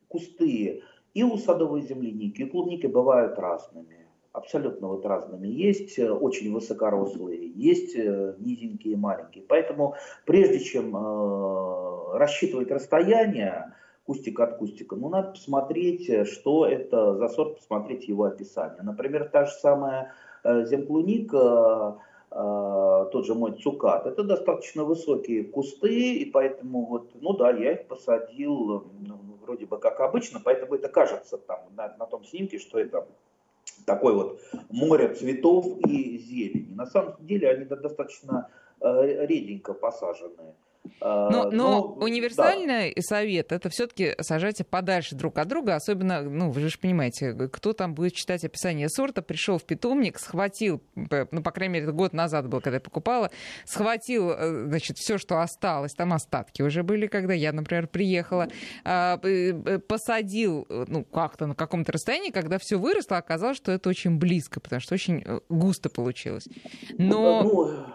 кусты 0.08 0.84
и 1.14 1.24
у 1.24 1.38
садовой 1.38 1.82
земляники, 1.82 2.42
и 2.42 2.50
клубники 2.50 2.88
бывают 2.88 3.38
разными. 3.38 4.08
абсолютно 4.34 4.88
вот 4.88 5.06
разными. 5.06 5.48
Есть 5.48 6.00
э, 6.00 6.10
очень 6.10 6.54
высокорослые, 6.54 7.52
есть 7.54 7.96
э, 7.98 8.36
низенькие, 8.40 8.96
маленькие. 8.96 9.44
Поэтому 9.46 9.96
прежде 10.26 10.62
чем 10.62 10.96
э, 10.96 12.18
рассчитывать 12.18 12.72
расстояние 12.72 13.74
кустик 14.12 14.40
от 14.42 14.58
кустика, 14.58 14.96
ну 14.96 15.10
надо 15.10 15.32
посмотреть, 15.32 16.28
что 16.28 16.66
это 16.66 17.16
за 17.16 17.30
сорт, 17.30 17.56
посмотреть 17.56 18.10
его 18.10 18.26
описание. 18.26 18.82
Например, 18.84 19.30
та 19.30 19.46
же 19.46 19.54
самая 19.54 20.14
земклуника, 20.44 21.98
тот 22.30 23.26
же 23.26 23.36
мой 23.36 23.54
цукат, 23.54 24.06
это 24.08 24.24
достаточно 24.24 24.84
высокие 24.84 25.46
кусты, 25.46 26.16
и 26.16 26.26
поэтому 26.26 26.86
вот, 26.86 27.12
ну 27.22 27.38
да, 27.38 27.52
я 27.52 27.74
их 27.74 27.88
посадил 27.88 28.86
ну, 29.00 29.18
вроде 29.46 29.66
бы 29.66 29.78
как 29.78 30.02
обычно, 30.02 30.42
поэтому 30.44 30.76
это 30.76 30.90
кажется 30.90 31.38
там 31.38 31.60
на, 31.78 31.96
на 31.98 32.06
том 32.06 32.26
снимке, 32.26 32.60
что 32.60 32.80
это 32.80 33.08
такое 33.86 34.14
вот 34.14 34.42
море 34.70 35.14
цветов 35.14 35.66
и 35.88 36.18
зелени. 36.18 36.74
На 36.76 36.86
самом 36.86 37.16
деле 37.20 37.50
они 37.50 37.64
достаточно 37.64 38.50
э, 38.82 39.26
реденько 39.26 39.74
посаженные. 39.74 40.54
А, 41.00 41.30
но, 41.30 41.44
но, 41.46 41.52
но 41.52 41.94
универсальный 41.94 42.94
да. 42.96 43.02
совет 43.02 43.52
это 43.52 43.70
все-таки 43.70 44.16
сажайте 44.20 44.64
подальше 44.64 45.16
друг 45.16 45.38
от 45.38 45.48
друга, 45.48 45.76
особенно, 45.76 46.22
ну, 46.22 46.50
вы 46.50 46.68
же 46.68 46.78
понимаете, 46.80 47.34
кто 47.52 47.74
там 47.74 47.94
будет 47.94 48.14
читать 48.14 48.44
описание 48.44 48.90
сорта, 48.90 49.22
пришел 49.22 49.58
в 49.58 49.64
питомник, 49.64 50.20
схватил, 50.20 50.82
ну, 50.96 51.44
по 51.44 51.52
крайней 51.52 51.74
мере, 51.74 51.92
год 51.92 52.14
назад 52.14 52.48
был, 52.48 52.62
когда 52.62 52.78
я 52.78 52.82
покупала, 52.82 53.32
схватил, 53.66 54.32
э, 54.32 54.66
значит, 54.68 54.98
все, 54.98 55.18
что 55.18 55.42
осталось, 55.42 55.94
там 55.94 56.14
остатки 56.14 56.62
уже 56.62 56.84
были, 56.84 57.08
когда 57.08 57.34
я, 57.34 57.52
например, 57.52 57.88
приехала, 57.88 58.48
а, 58.84 59.20
посадил, 59.88 60.66
ну, 60.70 61.04
как-то 61.04 61.46
на 61.48 61.56
каком-то 61.56 61.92
расстоянии, 61.92 62.32
когда 62.32 62.58
все 62.60 62.78
выросло, 62.78 63.18
оказалось, 63.18 63.58
что 63.58 63.72
это 63.72 63.90
очень 63.90 64.18
близко, 64.18 64.60
потому 64.60 64.80
что 64.80 64.94
очень 64.94 65.24
э, 65.26 65.40
густо 65.50 65.90
получилось. 65.90 66.48
Но, 66.98 67.44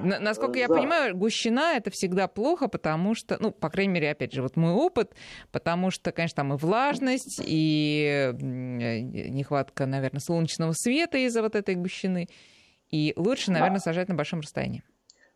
ну, 0.01 0.19
насколько 0.21 0.59
я 0.59 0.69
да. 0.69 0.75
понимаю, 0.75 1.17
гущина 1.17 1.75
это 1.77 1.91
всегда 1.91 2.29
плохо, 2.29 2.69
потому 2.77 3.15
что, 3.15 3.39
ну, 3.41 3.53
по 3.53 3.71
крайней 3.71 3.95
мере, 3.95 4.11
опять 4.11 4.35
же, 4.35 4.43
вот 4.43 4.57
мой 4.57 4.73
опыт, 4.73 5.15
потому 5.51 5.91
что, 5.91 6.13
конечно, 6.13 6.37
там 6.37 6.53
и 6.53 6.59
влажность, 6.59 7.41
и 7.43 8.33
нехватка, 8.39 9.87
наверное, 9.87 10.21
солнечного 10.21 10.73
света 10.73 11.17
из-за 11.17 11.41
вот 11.41 11.55
этой 11.55 11.75
гущины. 11.75 12.29
И 12.91 13.15
лучше, 13.17 13.51
наверное, 13.51 13.79
сажать 13.79 14.09
на 14.09 14.15
большом 14.15 14.41
расстоянии. 14.41 14.83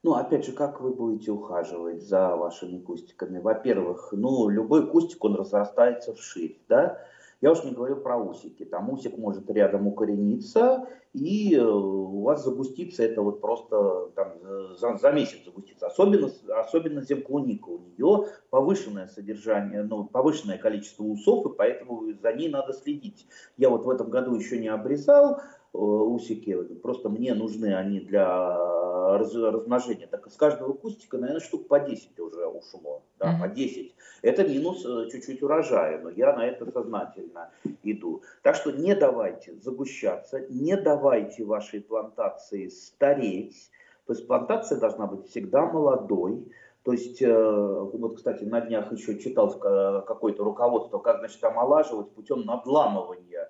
Ну, 0.03 0.12
опять 0.12 0.44
же, 0.44 0.53
как 0.53 0.83
вы 0.83 0.94
будете 0.94 1.31
ухаживать 1.31 2.03
за 2.03 2.37
вашими 2.37 2.79
кустиками? 2.79 3.38
Во-первых, 3.38 4.11
ну, 4.12 4.50
любой 4.50 4.90
кустик, 4.90 5.24
он 5.24 5.37
разрастается 5.37 6.14
вширь, 6.14 6.61
да? 6.68 6.98
Я 7.40 7.53
уж 7.53 7.64
не 7.64 7.70
говорю 7.70 7.96
про 7.96 8.18
усики. 8.18 8.64
Там 8.64 8.90
усик 8.90 9.16
может 9.16 9.50
рядом 9.50 9.87
укорениться, 9.87 10.87
и 11.14 11.55
э, 11.57 11.62
у 11.62 12.20
вас 12.22 12.44
загустится 12.44 13.03
это 13.03 13.22
вот 13.22 13.40
просто 13.40 14.11
там, 14.14 14.35
за, 14.76 14.98
за 14.98 15.11
месяц 15.11 15.44
загустится. 15.44 15.87
Особенно, 15.87 16.31
особенно 16.61 17.00
земклуника. 17.00 17.68
У 17.68 17.79
нее 17.79 18.26
повышенное 18.50 19.07
содержание, 19.07 19.83
ну, 19.83 20.05
повышенное 20.05 20.59
количество 20.59 21.05
усов, 21.05 21.46
и 21.46 21.57
поэтому 21.57 22.12
за 22.12 22.33
ней 22.35 22.50
надо 22.50 22.74
следить. 22.74 23.26
Я 23.57 23.70
вот 23.70 23.87
в 23.87 23.90
этом 23.90 24.11
году 24.11 24.35
еще 24.35 24.59
не 24.59 24.68
обрезал 24.68 25.37
э, 25.37 25.40
усики, 25.72 26.54
просто 26.83 27.09
мне 27.09 27.35
нужны 27.35 27.74
они 27.74 28.00
для 28.00 28.70
раз, 29.18 29.35
размножения, 29.35 30.06
так 30.06 30.26
из 30.26 30.35
каждого 30.35 30.72
кустика, 30.72 31.18
наверное, 31.18 31.40
штук 31.40 31.68
по 31.68 31.80
10 31.80 32.18
уже 32.20 32.46
ушло, 32.46 33.02
да, 33.18 33.33
mm-hmm. 33.33 33.40
по 33.40 33.48
10. 33.48 33.94
Это 34.22 34.46
минус 34.46 34.85
э, 34.85 35.09
чуть-чуть 35.11 35.42
урожая, 35.42 36.00
но 36.00 36.11
я 36.11 36.35
на 36.35 36.46
это 36.46 36.70
сознательно 36.70 37.50
иду. 37.83 38.22
Так 38.42 38.56
что 38.56 38.70
не 38.70 38.94
давайте 38.94 39.54
загущаться, 39.61 40.40
не 40.48 40.76
давайте 40.76 41.44
вашей 41.44 41.80
плантации 41.80 42.68
стареть. 42.68 43.70
То 44.06 44.12
есть 44.12 44.26
плантация 44.26 44.78
должна 44.78 45.06
быть 45.06 45.28
всегда 45.28 45.66
молодой, 45.66 46.44
то 46.83 46.92
есть, 46.92 47.20
э, 47.20 47.30
вот, 47.30 48.16
кстати, 48.16 48.42
на 48.44 48.61
днях 48.61 48.90
еще 48.90 49.18
читал 49.18 49.50
какое-то 49.50 50.42
руководство, 50.42 50.98
как, 50.98 51.18
значит, 51.18 51.42
омолаживать 51.44 52.11
путем 52.12 52.44
надламывания 52.46 53.30
Э, 53.40 53.49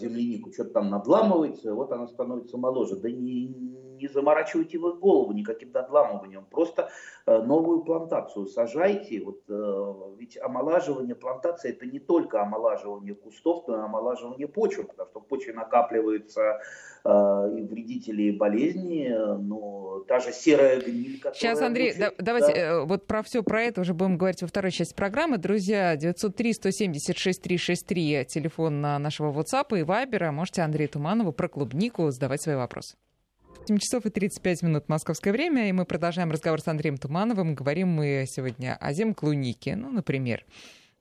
землянику, 0.00 0.52
что-то 0.52 0.70
там 0.70 0.90
надламывается, 0.90 1.74
вот 1.74 1.92
она 1.92 2.06
становится 2.08 2.56
моложе. 2.56 2.96
Да 2.96 3.10
не, 3.10 3.54
не 3.98 4.08
заморачивайте 4.08 4.78
вы 4.78 4.94
голову 4.94 5.32
никаким 5.32 5.70
надламыванием, 5.72 6.46
просто 6.50 6.88
э, 7.26 7.42
новую 7.42 7.82
плантацию 7.82 8.46
сажайте. 8.46 9.22
Вот, 9.24 9.42
э, 9.48 9.94
ведь 10.18 10.38
омолаживание 10.40 11.14
плантации 11.14 11.70
это 11.70 11.86
не 11.86 11.98
только 11.98 12.42
омолаживание 12.42 13.14
кустов, 13.14 13.64
но 13.68 13.76
и 13.76 13.80
омолаживание 13.80 14.48
почвы, 14.48 14.84
потому 14.84 15.10
что 15.10 15.20
в 15.20 15.26
почве 15.26 15.52
накапливаются 15.52 16.60
и 17.04 17.62
вредители, 17.62 18.22
и 18.24 18.32
болезни, 18.32 19.14
но 19.38 20.00
та 20.08 20.18
же 20.18 20.32
серая 20.32 20.80
гниль, 20.80 21.18
которая... 21.18 21.38
Сейчас, 21.38 21.62
Андрей, 21.62 21.94
да, 21.98 22.10
давайте 22.18 22.54
да. 22.54 22.82
вот 22.84 23.06
про 23.06 23.22
все 23.22 23.42
про 23.42 23.62
это 23.62 23.82
уже 23.82 23.94
будем 23.94 24.18
говорить 24.18 24.42
во 24.42 24.48
второй 24.48 24.72
части 24.72 24.94
программы. 24.94 25.38
Друзья, 25.38 25.94
903-176-363, 25.94 28.24
телефон 28.24 28.80
нашего 28.80 29.32
WhatsApp, 29.32 29.48
WhatsApp 29.48 29.78
и 29.78 29.82
Viber. 29.82 30.30
Можете 30.30 30.62
Андрею 30.62 30.88
Туманову 30.88 31.32
про 31.32 31.48
клубнику 31.48 32.10
задавать 32.10 32.42
свои 32.42 32.56
вопросы. 32.56 32.96
7 33.68 33.76
часов 33.76 34.06
и 34.06 34.10
35 34.10 34.62
минут 34.62 34.88
московское 34.88 35.30
время, 35.30 35.68
и 35.68 35.72
мы 35.72 35.84
продолжаем 35.84 36.30
разговор 36.30 36.58
с 36.62 36.68
Андреем 36.68 36.96
Тумановым. 36.96 37.54
Говорим 37.54 37.88
мы 37.88 38.24
сегодня 38.26 38.78
о 38.80 38.94
земклунике, 38.94 39.76
ну, 39.76 39.90
например. 39.90 40.46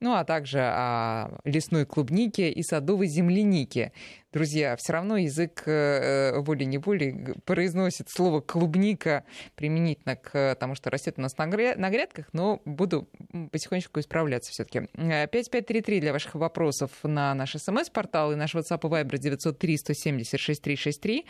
Ну, 0.02 0.14
а 0.16 0.26
также 0.26 0.60
о 0.60 1.40
лесной 1.46 1.86
клубнике 1.86 2.52
и 2.52 2.62
садовой 2.64 3.08
землянике. 3.08 3.94
Друзья, 4.34 4.76
все 4.76 4.92
равно 4.92 5.16
язык 5.16 5.64
э, 5.66 6.38
волей-неволей 6.40 7.36
произносит 7.46 8.10
слово 8.10 8.42
«клубника» 8.42 9.24
применительно 9.56 10.18
к 10.18 10.56
тому, 10.60 10.76
что 10.76 10.90
растет 10.90 11.14
у 11.18 11.22
нас 11.22 11.38
на 11.38 11.48
грядках, 11.48 12.28
но 12.34 12.62
буду 12.66 13.08
потихонечку 13.54 14.02
исправляться 14.02 14.52
все-таки. 14.52 14.90
5533 14.98 16.02
для 16.02 16.12
ваших 16.12 16.36
вопросов 16.36 16.92
на 17.04 17.34
наш 17.34 17.54
смс-портал 17.54 18.34
и 18.34 18.36
наш 18.36 18.56
WhatsApp 18.56 18.82
и 18.84 18.92
Viber 18.92 19.18
903 19.18 19.78
170 19.78 20.38
6363. 20.38 21.26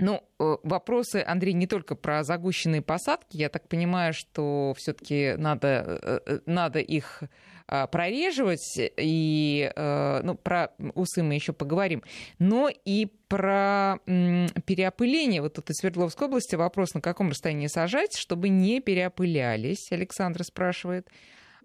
Ну, 0.00 0.22
э, 0.38 0.56
вопросы, 0.62 1.22
Андрей, 1.26 1.52
не 1.52 1.66
только 1.66 1.94
про 1.94 2.24
загущенные 2.24 2.82
посадки. 2.82 3.36
Я 3.36 3.48
так 3.48 3.68
понимаю, 3.68 4.14
что 4.14 4.74
все-таки 4.76 5.34
надо, 5.36 6.00
э, 6.02 6.20
э, 6.26 6.38
надо 6.46 6.78
их 6.78 7.22
а, 7.72 7.86
прореживать, 7.86 8.76
и 8.76 9.70
ну, 9.76 10.34
про 10.34 10.72
усы 10.94 11.22
мы 11.22 11.34
еще 11.34 11.52
поговорим, 11.52 12.02
но 12.40 12.68
и 12.68 13.06
про 13.28 13.98
переопыление. 14.06 15.40
Вот 15.40 15.54
тут 15.54 15.70
из 15.70 15.76
Свердловской 15.76 16.26
области 16.26 16.56
вопрос, 16.56 16.94
на 16.94 17.00
каком 17.00 17.30
расстоянии 17.30 17.68
сажать, 17.68 18.16
чтобы 18.16 18.48
не 18.48 18.80
переопылялись, 18.80 19.92
Александр 19.92 20.42
спрашивает. 20.42 21.08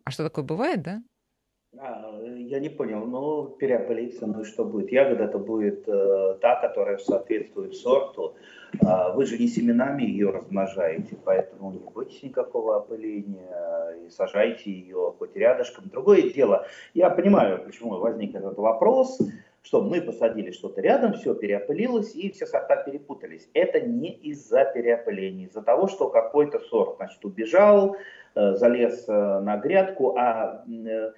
А 0.03 0.11
что 0.11 0.23
такое 0.23 0.45
бывает, 0.45 0.83
да? 0.83 1.01
А, 1.77 2.21
я 2.23 2.59
не 2.59 2.69
понял, 2.69 3.05
ну, 3.05 3.47
переопылиться, 3.59 4.27
ну 4.27 4.41
и 4.41 4.43
что 4.45 4.63
будет? 4.63 4.91
Ягода 4.91 5.25
это 5.25 5.37
будет 5.37 5.87
э, 5.87 6.37
та, 6.41 6.55
которая 6.61 6.97
соответствует 6.97 7.75
сорту. 7.75 8.35
А 8.85 9.11
вы 9.11 9.25
же 9.25 9.37
не 9.37 9.47
семенами 9.47 10.03
ее 10.03 10.31
размножаете, 10.31 11.17
поэтому 11.23 11.71
не 11.71 11.79
бойтесь 11.79 12.23
никакого 12.23 12.77
опыления 12.77 13.95
и 14.05 14.09
сажайте 14.09 14.71
ее 14.71 15.13
хоть 15.17 15.35
рядышком. 15.35 15.89
Другое 15.89 16.29
дело, 16.33 16.65
я 16.93 17.09
понимаю, 17.09 17.63
почему 17.63 17.97
возник 17.97 18.35
этот 18.35 18.57
вопрос, 18.57 19.19
что 19.61 19.81
мы 19.81 20.01
посадили 20.01 20.51
что-то 20.51 20.81
рядом, 20.81 21.13
все 21.13 21.33
переопылилось 21.33 22.15
и 22.15 22.31
все 22.31 22.45
сорта 22.45 22.77
перепутались. 22.77 23.49
Это 23.53 23.81
не 23.81 24.11
из-за 24.11 24.65
переопыления, 24.65 25.47
из-за 25.47 25.61
того, 25.61 25.87
что 25.87 26.09
какой-то 26.09 26.59
сорт, 26.59 26.97
значит, 26.97 27.23
убежал, 27.25 27.97
э, 28.35 28.53
залез 28.55 29.05
э, 29.07 29.39
на 29.39 29.57
грядку, 29.57 30.15
а 30.17 30.63
э, 30.67 30.73
Э, 30.95 31.11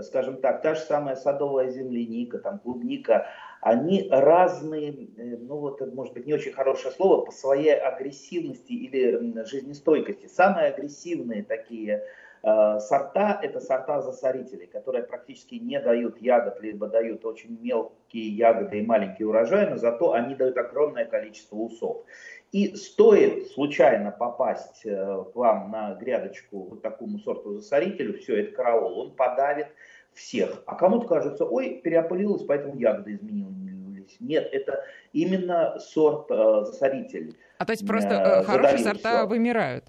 скажем 0.00 0.36
так, 0.38 0.62
та 0.62 0.74
же 0.74 0.80
самая 0.80 1.16
садовая 1.16 1.68
земляника, 1.68 2.38
там 2.38 2.58
клубника, 2.58 3.26
они 3.60 4.08
разные, 4.10 5.08
э, 5.16 5.36
ну 5.38 5.56
вот, 5.58 5.80
может 5.94 6.14
быть, 6.14 6.26
не 6.26 6.34
очень 6.34 6.52
хорошее 6.52 6.92
слово, 6.94 7.24
по 7.24 7.30
своей 7.30 7.74
агрессивности 7.74 8.72
или 8.72 9.44
жизнестойкости. 9.44 10.26
Самые 10.26 10.68
агрессивные 10.68 11.44
такие 11.44 12.02
э, 12.42 12.78
сорта– 12.80 13.38
это 13.42 13.60
сорта 13.60 14.00
засорителей, 14.00 14.66
которые 14.66 15.04
практически 15.04 15.56
не 15.56 15.78
дают 15.78 16.20
ягод, 16.20 16.60
либо 16.60 16.88
дают 16.88 17.24
очень 17.24 17.58
мелкие 17.60 18.28
ягоды 18.28 18.80
и 18.80 18.86
маленький 18.86 19.24
урожай, 19.24 19.68
но 19.68 19.76
зато 19.76 20.12
они 20.12 20.34
дают 20.34 20.56
огромное 20.56 21.04
количество 21.04 21.56
усов. 21.56 22.04
И 22.52 22.76
стоит 22.76 23.50
случайно 23.52 24.10
попасть 24.10 24.84
э, 24.84 25.24
к 25.32 25.34
вам 25.34 25.70
на 25.70 25.94
грядочку 25.94 26.64
вот 26.64 26.82
такому 26.82 27.18
сорту 27.18 27.54
засорителю, 27.54 28.18
все, 28.18 28.42
это 28.42 28.54
караул, 28.54 28.98
он 28.98 29.16
подавит 29.16 29.68
всех. 30.12 30.62
А 30.66 30.74
кому-то 30.74 31.08
кажется, 31.08 31.46
ой, 31.46 31.80
переопылилось, 31.82 32.44
поэтому 32.44 32.76
ягоды 32.76 33.14
изменились. 33.14 34.16
Нет, 34.20 34.50
это 34.52 34.84
именно 35.14 35.78
сорт 35.78 36.30
э, 36.30 36.64
засоритель. 36.66 37.38
А 37.56 37.64
то 37.64 37.72
есть 37.72 37.86
просто 37.86 38.14
э, 38.16 38.42
хорошие 38.44 38.78
сорта 38.80 39.18
все. 39.18 39.26
вымирают? 39.26 39.84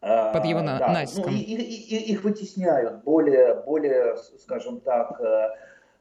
под 0.00 0.44
его 0.44 0.60
да. 0.62 0.78
натиском. 0.88 1.32
Ну, 1.32 1.38
и, 1.38 1.40
и, 1.40 1.54
и, 1.54 2.12
их 2.12 2.24
вытесняют 2.24 3.04
более, 3.04 3.62
более, 3.62 4.16
скажем 4.16 4.80
так, 4.80 5.20
э, 5.20 5.50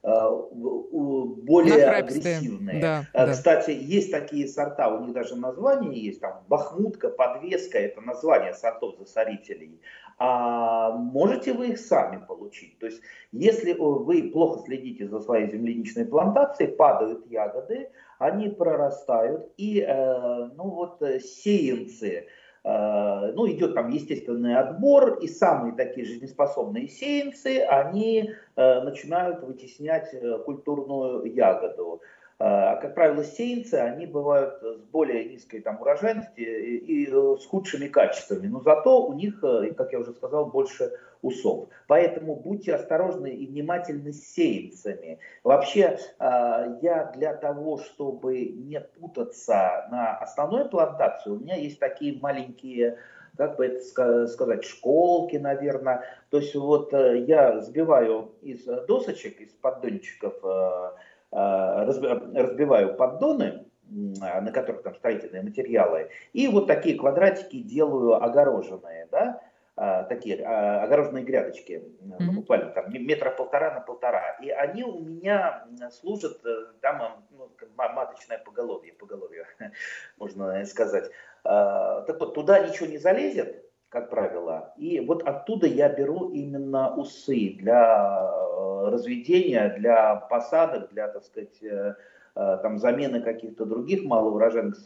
более 0.04 1.86
агрессивные. 1.86 2.82
Да, 2.82 3.06
Кстати, 3.32 3.68
да. 3.68 3.74
есть 3.74 4.12
такие 4.12 4.48
сорта, 4.48 4.90
у 4.90 5.04
них 5.04 5.14
даже 5.14 5.36
название 5.36 6.00
есть, 6.02 6.20
там 6.22 6.44
Бахмутка, 6.48 7.10
Подвеска, 7.10 7.78
это 7.78 8.02
название 8.02 8.54
сортов 8.54 8.98
засорителей. 8.98 9.80
А 10.18 10.92
можете 10.92 11.54
вы 11.54 11.70
их 11.70 11.80
сами 11.80 12.24
получить. 12.26 12.78
То 12.80 12.88
есть, 12.88 13.02
если 13.32 13.74
вы 13.74 14.32
плохо 14.32 14.64
следите 14.66 15.08
за 15.08 15.20
своей 15.20 15.50
земляничной 15.50 16.06
плантацией, 16.06 16.72
падают 16.72 17.26
ягоды, 17.30 17.90
они 18.20 18.50
прорастают, 18.50 19.52
и 19.58 19.84
ну 19.88 20.70
вот 20.70 21.02
сеянцы, 21.24 22.08
Э, 22.08 22.30
ну, 22.63 23.50
идет 23.52 23.74
там 23.74 23.89
естественный 23.89 24.56
отбор, 24.56 25.17
и 25.19 25.28
самые 25.28 25.74
такие 25.74 26.06
жизнеспособные 26.06 26.88
сеянцы, 26.88 27.62
они 27.62 28.32
э, 28.56 28.82
начинают 28.82 29.41
вытеснять 29.43 30.13
э, 30.13 30.38
культурную 30.45 31.24
ягоду. 31.34 32.02
А, 32.43 32.77
как 32.77 32.95
правило, 32.95 33.23
сеянцы, 33.23 33.75
они 33.75 34.08
бывают 34.08 34.63
с 34.63 34.82
более 34.86 35.25
низкой 35.25 35.62
там, 35.62 35.80
урожайностью 35.80 36.43
и, 36.43 36.77
и 36.77 37.08
с 37.08 37.45
худшими 37.45 37.88
качествами, 37.88 38.47
но 38.47 38.62
зато 38.62 39.06
у 39.06 39.13
них, 39.13 39.41
как 39.77 39.91
я 39.91 39.99
уже 39.99 40.12
сказал, 40.13 40.47
больше 40.47 40.91
усов. 41.21 41.69
Поэтому 41.86 42.36
будьте 42.36 42.73
осторожны 42.73 43.27
и 43.27 43.45
внимательны 43.45 44.12
с 44.12 44.23
сеянцами. 44.34 45.19
Вообще, 45.43 45.99
а, 46.17 46.80
я 46.82 47.12
для 47.15 47.36
того, 47.36 47.77
чтобы 47.77 48.43
не 48.45 48.80
путаться 48.80 49.88
на 49.91 50.17
основной 50.17 50.67
плантации, 50.67 51.30
у 51.30 51.39
меня 51.39 51.58
есть 51.58 51.77
такие 51.77 52.19
маленькие 52.19 52.97
как 53.38 53.58
бы 53.58 53.65
это 53.65 54.27
сказать, 54.27 54.63
школки, 54.65 55.38
наверное. 55.38 56.04
То 56.30 56.38
есть 56.38 56.54
вот 56.54 56.93
э, 56.93 57.23
я 57.27 57.62
сбиваю 57.62 58.34
из 58.41 58.63
досочек, 58.63 59.39
из 59.39 59.51
поддончиков, 59.54 60.34
э, 60.43 60.47
э, 60.47 60.91
разбиваю 61.32 62.96
поддоны, 62.96 63.65
на 63.89 64.52
которых 64.52 64.84
там 64.84 64.96
строительные 64.96 65.44
материалы, 65.44 66.10
и 66.34 66.48
вот 66.48 66.67
такие 66.67 66.98
квадратики 66.98 67.62
делаю 67.62 68.24
огороженные, 68.24 69.08
да, 69.12 69.41
а, 69.78 70.04
такие 70.04 70.44
а, 70.44 70.84
огороженные 70.84 71.24
грядочки, 71.24 71.82
mm-hmm. 71.82 72.15
ну, 72.20 72.32
буквально 72.34 72.72
там 72.72 72.91
метра 72.91 73.32
полтора 73.32 73.74
на 73.74 73.80
полтора. 73.80 74.38
И 74.41 74.50
они 74.50 74.84
у 74.84 75.00
меня 75.00 75.65
служат, 75.91 76.46
э, 76.46 76.65
там 76.82 77.26
ну, 77.32 77.50
маточное 77.78 78.38
поголовье, 78.38 78.94
поголовье, 78.94 79.48
можно 80.17 80.63
сказать. 80.65 81.10
Так 81.44 82.20
вот, 82.20 82.36
туда 82.36 82.60
ничего 82.60 82.86
не 82.86 83.00
залезет, 83.00 83.65
как 83.91 84.10
правило. 84.10 84.73
И 84.77 85.01
вот 85.01 85.21
оттуда 85.23 85.67
я 85.67 85.89
беру 85.89 86.30
именно 86.30 86.95
усы 86.95 87.58
для 87.60 88.23
э, 88.23 88.89
разведения, 88.89 89.75
для 89.77 90.15
посадок, 90.15 90.89
для, 90.91 91.10
так 91.10 91.25
сказать, 91.25 91.62
э, 91.62 91.95
Э, 92.34 92.60
там, 92.62 92.77
замены 92.80 93.19
каких-то 93.21 93.65
других 93.65 94.06
малоурожайных 94.06 94.77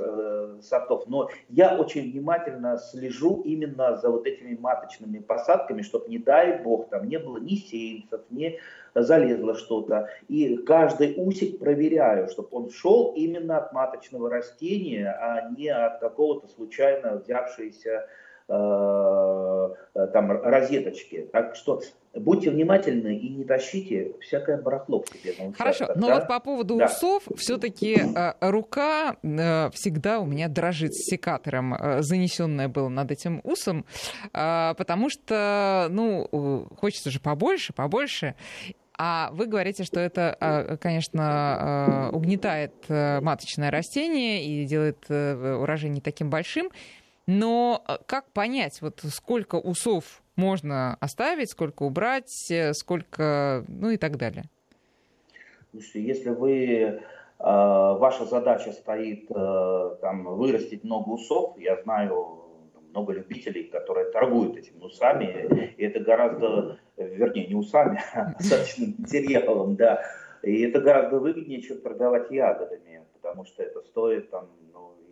сортов, 0.64 1.04
но 1.06 1.30
я 1.50 1.78
очень 1.78 2.12
внимательно 2.12 2.80
слежу 2.80 3.44
именно 3.46 3.98
за 3.98 4.10
вот 4.10 4.26
этими 4.26 4.58
маточными 4.58 5.20
посадками, 5.20 5.84
чтобы, 5.84 6.10
не 6.10 6.18
дай 6.18 6.58
бог, 6.64 6.90
там 6.90 7.08
не 7.08 7.20
было 7.20 7.38
ни 7.38 7.54
сеянцев, 7.54 8.22
ни 8.32 8.60
залезло 8.96 9.54
что-то. 9.54 10.10
И 10.28 10.58
каждый 10.58 11.14
усик 11.18 11.60
проверяю, 11.60 12.30
чтобы 12.30 12.48
он 12.52 12.72
шел 12.72 13.14
именно 13.16 13.58
от 13.60 13.74
маточного 13.74 14.28
растения, 14.28 15.12
а 15.12 15.52
не 15.52 15.68
от 15.68 16.00
какого-то 16.00 16.48
случайно 16.48 17.18
взявшегося 17.18 18.08
там 18.48 20.32
розеточки. 20.32 21.28
Так 21.32 21.56
что 21.56 21.82
будьте 22.14 22.52
внимательны 22.52 23.18
и 23.18 23.30
не 23.30 23.44
тащите 23.44 24.14
всякое 24.22 24.62
барахло 24.62 25.00
к 25.00 25.08
себе 25.10 25.34
на 25.40 25.54
Хорошо, 25.54 25.88
но 25.96 26.08
да? 26.08 26.16
вот 26.16 26.28
по 26.28 26.40
поводу 26.40 26.78
да. 26.78 26.86
усов, 26.86 27.24
все-таки 27.38 27.98
э, 27.98 28.34
рука 28.42 29.16
всегда 29.74 30.20
у 30.20 30.26
меня 30.26 30.48
дрожит 30.48 30.94
с 30.94 31.10
секатором, 31.10 31.76
занесенная 32.00 32.68
была 32.68 32.90
над 32.90 33.12
этим 33.12 33.42
усом, 33.44 33.86
потому 34.32 35.10
что, 35.10 35.88
ну, 35.90 36.68
хочется 36.78 37.10
же 37.10 37.20
побольше, 37.20 37.74
побольше. 37.74 38.36
А 38.98 39.30
вы 39.34 39.48
говорите, 39.48 39.84
что 39.84 40.00
это, 40.00 40.78
конечно, 40.82 42.10
угнетает 42.14 42.74
маточное 42.88 43.70
растение 43.72 44.46
и 44.46 44.66
делает 44.66 45.10
урожай 45.10 45.90
не 45.90 46.00
таким 46.00 46.30
большим. 46.30 46.70
Но 47.28 47.84
э, 47.88 47.98
как 48.06 48.32
понять, 48.32 48.82
вот 48.82 49.02
сколько 49.04 49.56
усов 49.56 50.22
можно 50.36 50.96
оставить, 51.00 51.50
сколько 51.50 51.84
убрать, 51.84 52.52
э, 52.52 52.74
сколько, 52.74 53.64
ну 53.68 53.90
и 53.90 53.98
так 53.98 54.18
далее? 54.18 54.44
Слушайте, 55.72 56.04
если 56.04 56.30
вы, 56.30 56.56
э, 56.58 57.00
ваша 57.40 58.26
задача 58.26 58.72
стоит 58.72 59.28
там, 59.28 60.24
вырастить 60.24 60.84
много 60.84 61.10
усов, 61.10 61.58
я 61.58 61.82
знаю 61.82 62.42
много 62.92 63.12
любителей, 63.12 63.66
которые 63.66 64.10
торгуют 64.12 64.56
этими 64.56 64.82
усами, 64.82 65.74
и 65.76 65.84
это 65.84 66.00
гораздо, 66.00 66.80
вернее, 66.96 67.48
не 67.48 67.56
усами, 67.56 68.02
а 68.14 68.34
остаточным 68.40 68.96
материалом, 68.98 69.76
да, 69.76 70.02
и 70.44 70.62
это 70.62 70.80
гораздо 70.80 71.20
выгоднее, 71.20 71.62
чем 71.62 71.82
торговать 71.82 72.32
ягодами, 72.32 73.04
потому 73.14 73.44
что 73.46 73.64
это 73.64 73.82
стоит 73.82 74.30
там 74.30 74.48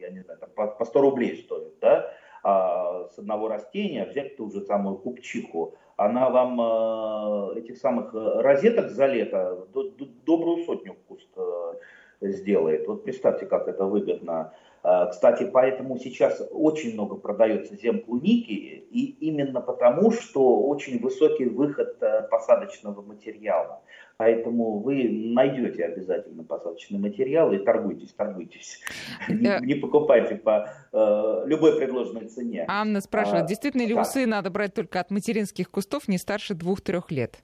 я 0.03 0.11
не 0.11 0.21
знаю, 0.21 0.39
там, 0.39 0.49
по, 0.55 0.67
по 0.67 0.85
100 0.85 1.01
рублей 1.01 1.37
стоит, 1.37 1.79
да, 1.79 2.11
а 2.43 3.07
с 3.09 3.17
одного 3.17 3.47
растения 3.47 4.05
взять 4.05 4.37
ту 4.37 4.51
же 4.51 4.61
самую 4.61 4.97
купчиху, 4.97 5.75
она 5.95 6.29
вам 6.29 6.59
э, 6.59 7.59
этих 7.59 7.77
самых 7.77 8.13
розеток 8.13 8.89
за 8.89 9.05
лето 9.05 9.67
до, 9.73 9.91
до, 9.91 10.05
добрую 10.25 10.65
сотню 10.65 10.95
куст 11.07 11.29
э, 11.37 11.73
сделает. 12.21 12.87
Вот 12.87 13.03
представьте, 13.03 13.45
как 13.45 13.67
это 13.67 13.85
выгодно. 13.85 14.53
Э, 14.83 15.07
кстати, 15.09 15.49
поэтому 15.51 15.97
сейчас 15.97 16.41
очень 16.51 16.93
много 16.93 17.15
продается 17.15 17.75
земклуники, 17.75 18.51
и 18.51 19.15
именно 19.21 19.61
потому, 19.61 20.11
что 20.11 20.61
очень 20.67 20.99
высокий 20.99 21.45
выход 21.45 21.97
э, 22.01 22.27
посадочного 22.29 23.01
материала. 23.01 23.81
Поэтому 24.17 24.79
вы 24.79 25.09
найдете 25.09 25.85
обязательно 25.85 26.43
посадочный 26.43 26.99
материал 26.99 27.51
и 27.51 27.57
торгуйтесь, 27.57 28.13
торгуйтесь. 28.13 28.79
Не, 29.27 29.65
не 29.65 29.75
покупайте 29.75 30.35
по 30.35 30.69
э, 30.91 31.43
любой 31.45 31.77
предложенной 31.77 32.27
цене. 32.27 32.65
Анна 32.67 33.01
спрашивает, 33.01 33.45
а, 33.45 33.47
действительно 33.47 33.85
ли 33.85 33.93
усы 33.93 34.25
надо 34.25 34.49
брать 34.49 34.73
только 34.73 34.99
от 34.99 35.11
материнских 35.11 35.71
кустов 35.71 36.07
не 36.07 36.17
старше 36.17 36.53
двух-трех 36.53 37.09
лет? 37.09 37.43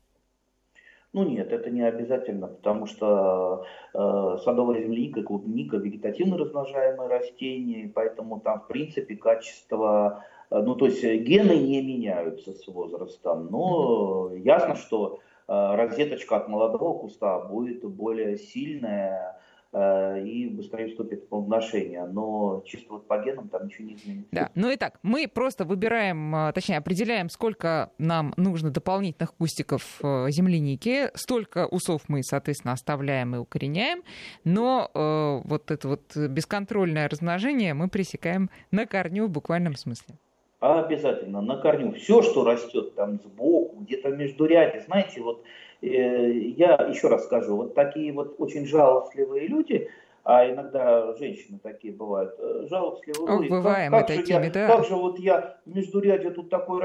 Ну 1.12 1.24
нет, 1.24 1.52
это 1.52 1.72
не 1.72 1.82
обязательно, 1.82 2.48
потому 2.48 2.86
что 2.86 3.66
э, 3.94 4.38
садовая 4.44 4.84
земляника, 4.84 5.24
клубника 5.24 5.78
вегетативно 5.78 6.38
размножаемые 6.38 7.10
растения, 7.10 7.92
поэтому 7.94 8.40
там 8.40 8.62
в 8.62 8.68
принципе 8.68 9.16
качество, 9.16 10.24
э, 10.52 10.60
ну 10.62 10.76
то 10.76 10.86
есть 10.86 11.04
гены 11.04 11.58
не 11.58 11.82
меняются 11.82 12.54
с 12.54 12.68
возрастом, 12.68 13.48
но 13.50 14.32
ясно, 14.36 14.76
что 14.76 15.20
Э, 15.50 15.76
розеточка 15.76 16.38
от 16.38 16.48
молодого 16.48 17.00
куста 17.00 17.40
будет 17.40 17.84
более 17.84 18.38
сильная 18.38 19.36
э, 19.36 19.39
и 19.72 20.50
быстрее 20.50 20.88
вступит 20.88 21.24
в 21.24 21.28
плодоношение. 21.28 22.06
Но 22.06 22.64
чисто 22.66 22.94
вот 22.94 23.08
по 23.08 23.20
генам 23.20 23.50
там 23.50 23.68
ничего 23.68 23.88
не 23.88 23.96
изменится. 23.96 24.30
Да. 24.32 24.50
Ну 24.56 24.72
и 24.72 24.78
так, 24.78 25.00
мы 25.04 25.28
просто 25.28 25.64
выбираем, 25.64 26.36
э, 26.36 26.54
точнее, 26.54 26.78
определяем, 26.78 27.30
сколько 27.30 27.92
нам 27.98 28.34
нужно 28.38 28.72
дополнительных 28.72 29.34
кустиков 29.36 30.00
земляники, 30.02 31.12
столько 31.14 31.68
усов 31.68 32.04
мы, 32.08 32.24
соответственно, 32.24 32.74
оставляем 32.74 33.36
и 33.36 33.40
укореняем, 33.40 34.04
но 34.44 34.90
э, 34.94 35.48
вот 35.48 35.72
это 35.72 35.88
вот 35.88 36.16
бесконтрольное 36.16 37.08
размножение 37.08 37.74
мы 37.74 37.90
пресекаем 37.90 38.50
на 38.72 38.86
корню 38.86 39.28
в 39.28 39.30
буквальном 39.30 39.76
смысле. 39.76 40.16
Обязательно, 40.60 41.42
на 41.42 41.56
корню. 41.56 41.94
Все, 41.94 42.22
что 42.22 42.44
растет 42.44 42.96
там 42.96 43.20
сбоку, 43.20 43.78
где-то 43.80 44.10
между 44.10 44.46
ряди. 44.46 44.80
Знаете, 44.86 45.22
вот 45.22 45.42
э, 45.42 45.69
я 45.82 46.76
еще 46.90 47.08
раз 47.08 47.26
скажу, 47.26 47.56
вот 47.56 47.74
такие 47.74 48.12
вот 48.14 48.36
очень 48.38 48.66
жалостливые 48.66 49.48
люди, 49.48 49.90
а 50.24 50.48
иногда 50.48 51.16
женщины 51.16 51.60
такие 51.64 51.94
бывают, 51.94 52.36
э, 52.38 52.68
жалостливые. 52.70 53.36
Ох, 53.36 53.50
бываем 53.50 53.92
как, 53.92 54.02
как 54.02 54.10
мы 54.10 54.18
такими, 54.18 54.46
я, 54.46 54.52
да. 54.52 54.68
Как 54.68 54.86
же 54.86 54.96
вот 54.96 55.18
я 55.18 55.58
между 55.66 56.00
ряде 56.02 56.30
тут 56.30 56.50
такой 56.50 56.84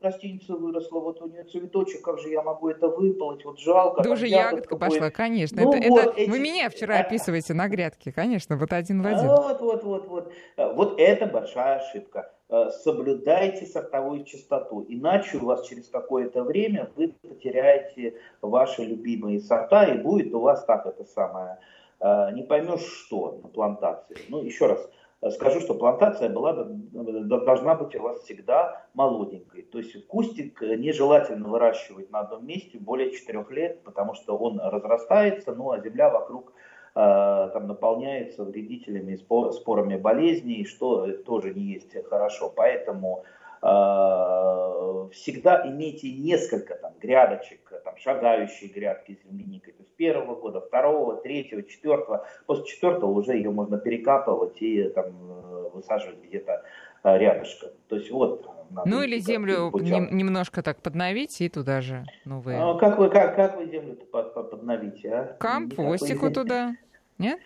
растеница 0.00 0.54
выросла, 0.54 1.00
вот 1.00 1.20
у 1.22 1.26
нее 1.26 1.44
цветочек, 1.44 2.02
как 2.02 2.20
же 2.20 2.28
я 2.28 2.42
могу 2.42 2.68
это 2.68 2.88
выполоть, 2.88 3.44
вот 3.44 3.58
жалко. 3.58 4.02
Да 4.02 4.10
уже 4.10 4.28
ягодка 4.28 4.76
пошла, 4.76 5.10
конечно. 5.10 5.62
Ну, 5.62 5.72
это, 5.72 5.88
вот 5.88 6.00
это, 6.02 6.20
эти... 6.20 6.30
Вы 6.30 6.38
меня 6.38 6.68
вчера 6.68 6.98
описываете 6.98 7.54
на 7.54 7.68
грядке, 7.68 8.12
конечно, 8.12 8.56
вот 8.56 8.72
один 8.72 9.02
в 9.02 9.06
один. 9.06 9.28
Вот, 9.28 9.60
вот, 9.60 9.82
вот, 9.82 10.06
вот. 10.06 10.32
Вот 10.56 11.00
это 11.00 11.26
большая 11.26 11.78
ошибка. 11.78 12.30
Э, 12.54 12.70
соблюдайте 12.70 13.66
сортовую 13.66 14.22
чистоту, 14.24 14.86
иначе 14.88 15.38
у 15.38 15.46
вас 15.46 15.66
через 15.66 15.88
какое-то 15.88 16.44
время 16.44 16.88
вы 16.94 17.08
потеряете 17.08 18.14
ваши 18.42 18.84
любимые 18.84 19.40
сорта, 19.40 19.84
и 19.86 19.98
будет 19.98 20.32
у 20.32 20.38
вас 20.38 20.64
так 20.64 20.86
это 20.86 21.04
самое, 21.04 21.58
э, 21.98 22.30
не 22.32 22.44
поймешь 22.44 22.84
что 22.84 23.40
на 23.42 23.48
плантации. 23.48 24.18
Ну, 24.28 24.40
еще 24.44 24.66
раз, 24.66 24.88
скажу, 25.32 25.58
что 25.58 25.74
плантация 25.74 26.28
была, 26.28 26.52
должна 26.52 27.74
быть 27.74 27.96
у 27.96 28.02
вас 28.02 28.20
всегда 28.20 28.86
молоденькой. 28.94 29.62
То 29.62 29.78
есть 29.78 30.06
кустик 30.06 30.60
нежелательно 30.62 31.48
выращивать 31.48 32.12
на 32.12 32.20
одном 32.20 32.46
месте 32.46 32.78
более 32.78 33.10
4 33.10 33.46
лет, 33.50 33.82
потому 33.82 34.14
что 34.14 34.36
он 34.36 34.60
разрастается, 34.60 35.54
ну 35.56 35.72
а 35.72 35.80
земля 35.80 36.08
вокруг 36.08 36.52
э, 36.52 36.73
там 36.94 37.66
наполняется 37.66 38.44
вредителями, 38.44 39.16
спорами 39.16 39.96
болезней, 39.96 40.64
что 40.64 41.08
тоже 41.24 41.52
не 41.52 41.62
есть 41.62 41.92
хорошо. 42.08 42.52
Поэтому 42.54 43.24
э, 43.62 43.66
всегда 45.12 45.66
имейте 45.66 46.12
несколько 46.12 46.76
там 46.76 46.92
грядочек, 47.00 47.72
там 47.84 47.96
шагающие 47.96 48.70
грядки 48.70 49.18
с 49.20 49.28
земляникой, 49.28 49.72
то 49.72 49.82
есть 49.82 49.94
первого 49.96 50.34
года, 50.36 50.60
второго, 50.60 51.16
третьего, 51.16 51.62
четвертого. 51.62 52.26
После 52.46 52.66
четвертого 52.66 53.10
уже 53.10 53.34
ее 53.34 53.50
можно 53.50 53.78
перекапывать 53.78 54.60
и 54.60 54.84
там 54.90 55.06
э, 55.06 55.70
высаживать 55.72 56.22
где-то 56.22 56.52
э, 56.52 56.62
рядышком. 57.04 57.70
То 57.88 57.96
есть 57.96 58.10
вот. 58.10 58.48
Ну 58.86 59.02
или 59.02 59.18
землю 59.18 59.70
нем, 59.78 60.16
немножко 60.16 60.62
так 60.62 60.82
подновить 60.82 61.40
и 61.40 61.48
туда 61.48 61.80
же 61.80 62.04
новые. 62.24 62.58
А 62.60 62.74
как 62.74 62.98
вы 62.98 63.08
как, 63.08 63.36
как 63.36 63.56
вы 63.56 63.66
землю 63.66 63.94
подновите? 63.94 65.10
А? 65.10 65.36
Компостику 65.38 66.30
туда. 66.30 66.74
Нет? 67.18 67.38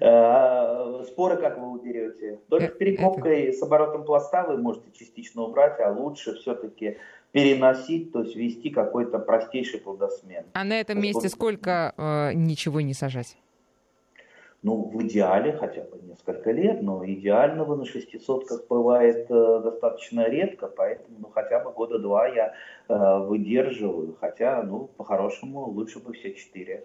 Э, 0.00 1.02
споры 1.06 1.38
как 1.38 1.58
вы 1.58 1.70
уберете? 1.70 2.40
Только 2.50 2.68
перекопкой 2.68 3.54
с 3.54 3.62
оборотом 3.62 4.04
пласта 4.04 4.44
вы 4.44 4.58
можете 4.58 4.90
частично 4.92 5.42
убрать, 5.42 5.80
а 5.80 5.90
лучше 5.90 6.34
все-таки 6.34 6.98
переносить, 7.32 8.12
то 8.12 8.22
есть 8.22 8.36
вести 8.36 8.70
какой-то 8.70 9.18
простейший 9.18 9.80
плодосмен. 9.80 10.44
А 10.52 10.64
на 10.64 10.78
этом 10.80 11.00
месте 11.00 11.28
сколько 11.28 11.94
э, 11.96 12.32
ничего 12.34 12.80
не 12.82 12.92
сажать? 12.92 13.38
Ну, 14.62 14.90
в 14.90 15.00
идеале 15.04 15.52
хотя 15.52 15.82
бы 15.82 16.00
несколько 16.02 16.50
лет, 16.50 16.82
но 16.82 17.04
идеального 17.06 17.76
на 17.76 17.84
шестисотках 17.84 18.66
бывает 18.68 19.30
э, 19.30 19.60
достаточно 19.62 20.28
редко, 20.28 20.66
поэтому 20.66 21.18
ну, 21.20 21.28
хотя 21.28 21.60
бы 21.60 21.70
года 21.70 22.00
два 22.00 22.26
я 22.26 22.54
э, 22.88 23.18
выдерживаю, 23.20 24.16
хотя, 24.20 24.64
ну, 24.64 24.88
по-хорошему, 24.96 25.66
лучше 25.66 26.00
бы 26.00 26.12
все 26.12 26.34
четыре. 26.34 26.84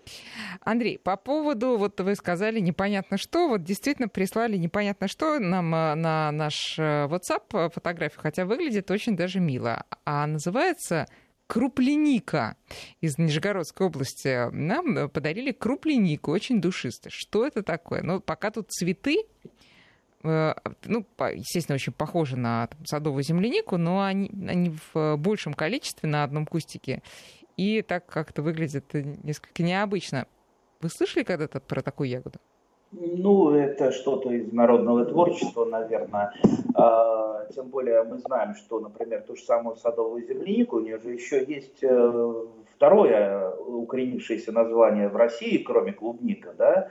Андрей, 0.61 0.99
по 0.99 1.17
поводу, 1.17 1.77
вот 1.77 1.99
вы 1.99 2.13
сказали 2.13 2.59
непонятно 2.59 3.17
что, 3.17 3.49
вот 3.49 3.63
действительно 3.63 4.07
прислали 4.07 4.55
непонятно 4.55 5.07
что 5.07 5.39
нам 5.39 5.73
э, 5.73 5.95
на 5.95 6.31
наш 6.31 6.77
э, 6.77 7.07
WhatsApp 7.07 7.71
фотографию, 7.73 8.19
хотя 8.21 8.45
выглядит 8.45 8.91
очень 8.91 9.17
даже 9.17 9.39
мило, 9.39 9.83
а 10.05 10.27
называется 10.27 11.07
крупленика 11.53 12.57
из 12.99 13.19
Нижегородской 13.19 13.85
области. 13.85 14.49
Нам 14.51 15.07
подарили 15.07 15.51
круплянику, 15.51 16.31
очень 16.31 16.59
душистый. 16.59 17.11
Что 17.11 17.45
это 17.45 17.61
такое? 17.61 18.01
Ну, 18.01 18.19
пока 18.19 18.49
тут 18.49 18.71
цветы, 18.71 19.23
э, 20.23 20.55
ну, 20.85 21.05
естественно, 21.19 21.75
очень 21.75 21.93
похожи 21.93 22.37
на 22.37 22.69
садовую 22.85 23.21
землянику, 23.23 23.77
но 23.77 24.01
они, 24.01 24.31
они 24.47 24.75
в 24.95 25.15
большем 25.17 25.53
количестве 25.53 26.09
на 26.09 26.23
одном 26.23 26.47
кустике. 26.47 27.03
И 27.55 27.83
так 27.83 28.07
как-то 28.07 28.41
выглядит 28.41 28.91
несколько 28.91 29.61
необычно. 29.61 30.25
Вы 30.81 30.89
слышали 30.89 31.23
когда-то 31.23 31.59
про 31.59 31.83
такую 31.83 32.09
ягоду? 32.09 32.39
Ну, 32.95 33.51
это 33.55 33.91
что-то 33.91 34.31
из 34.31 34.51
народного 34.53 35.05
творчества, 35.05 35.65
наверное. 35.65 36.33
А, 36.75 37.45
тем 37.55 37.69
более 37.69 38.03
мы 38.03 38.19
знаем, 38.19 38.55
что, 38.55 38.79
например, 38.79 39.23
ту 39.23 39.35
же 39.35 39.43
самую 39.43 39.77
садовую 39.77 40.25
землянику, 40.25 40.77
у 40.77 40.79
нее 40.79 40.99
же 40.99 41.09
еще 41.09 41.43
есть 41.43 41.83
э, 41.83 42.33
второе 42.75 43.51
укоренившееся 43.51 44.51
название 44.51 45.09
в 45.09 45.15
России, 45.15 45.57
кроме 45.57 45.93
клубника, 45.93 46.53
да, 46.57 46.89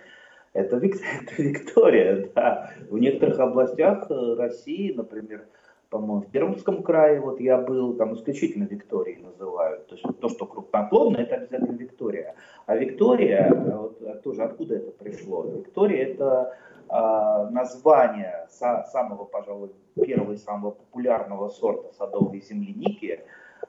это, 0.52 0.76
Вик, 0.76 0.96
это 1.22 1.42
Виктория, 1.42 2.28
да. 2.34 2.70
В 2.90 2.98
некоторых 2.98 3.38
областях 3.38 4.10
э, 4.10 4.34
России, 4.36 4.92
например, 4.92 5.46
по-моему, 5.92 6.22
в 6.22 6.30
Пермском 6.30 6.82
крае 6.82 7.20
вот 7.20 7.38
я 7.38 7.58
был, 7.58 7.94
там 7.94 8.14
исключительно 8.14 8.64
Виктории 8.64 9.18
называют. 9.22 9.86
То 9.88 9.94
есть 9.94 10.20
то, 10.20 10.28
что 10.30 10.46
крупноплодное, 10.46 11.24
это 11.24 11.34
обязательно 11.34 11.76
Виктория. 11.76 12.34
А 12.64 12.76
Виктория, 12.76 13.52
вот, 13.54 14.00
а 14.00 14.14
тоже 14.14 14.42
откуда 14.42 14.76
это 14.76 14.90
пришло? 14.92 15.42
Виктория 15.42 16.06
это 16.06 16.56
э, 16.88 17.50
название 17.52 18.48
са- 18.48 18.84
самого, 18.86 19.24
пожалуй, 19.24 19.68
первого 19.94 20.32
и 20.32 20.36
самого 20.36 20.70
популярного 20.70 21.50
сорта 21.50 21.92
садовой 21.98 22.40
земляники. 22.40 23.20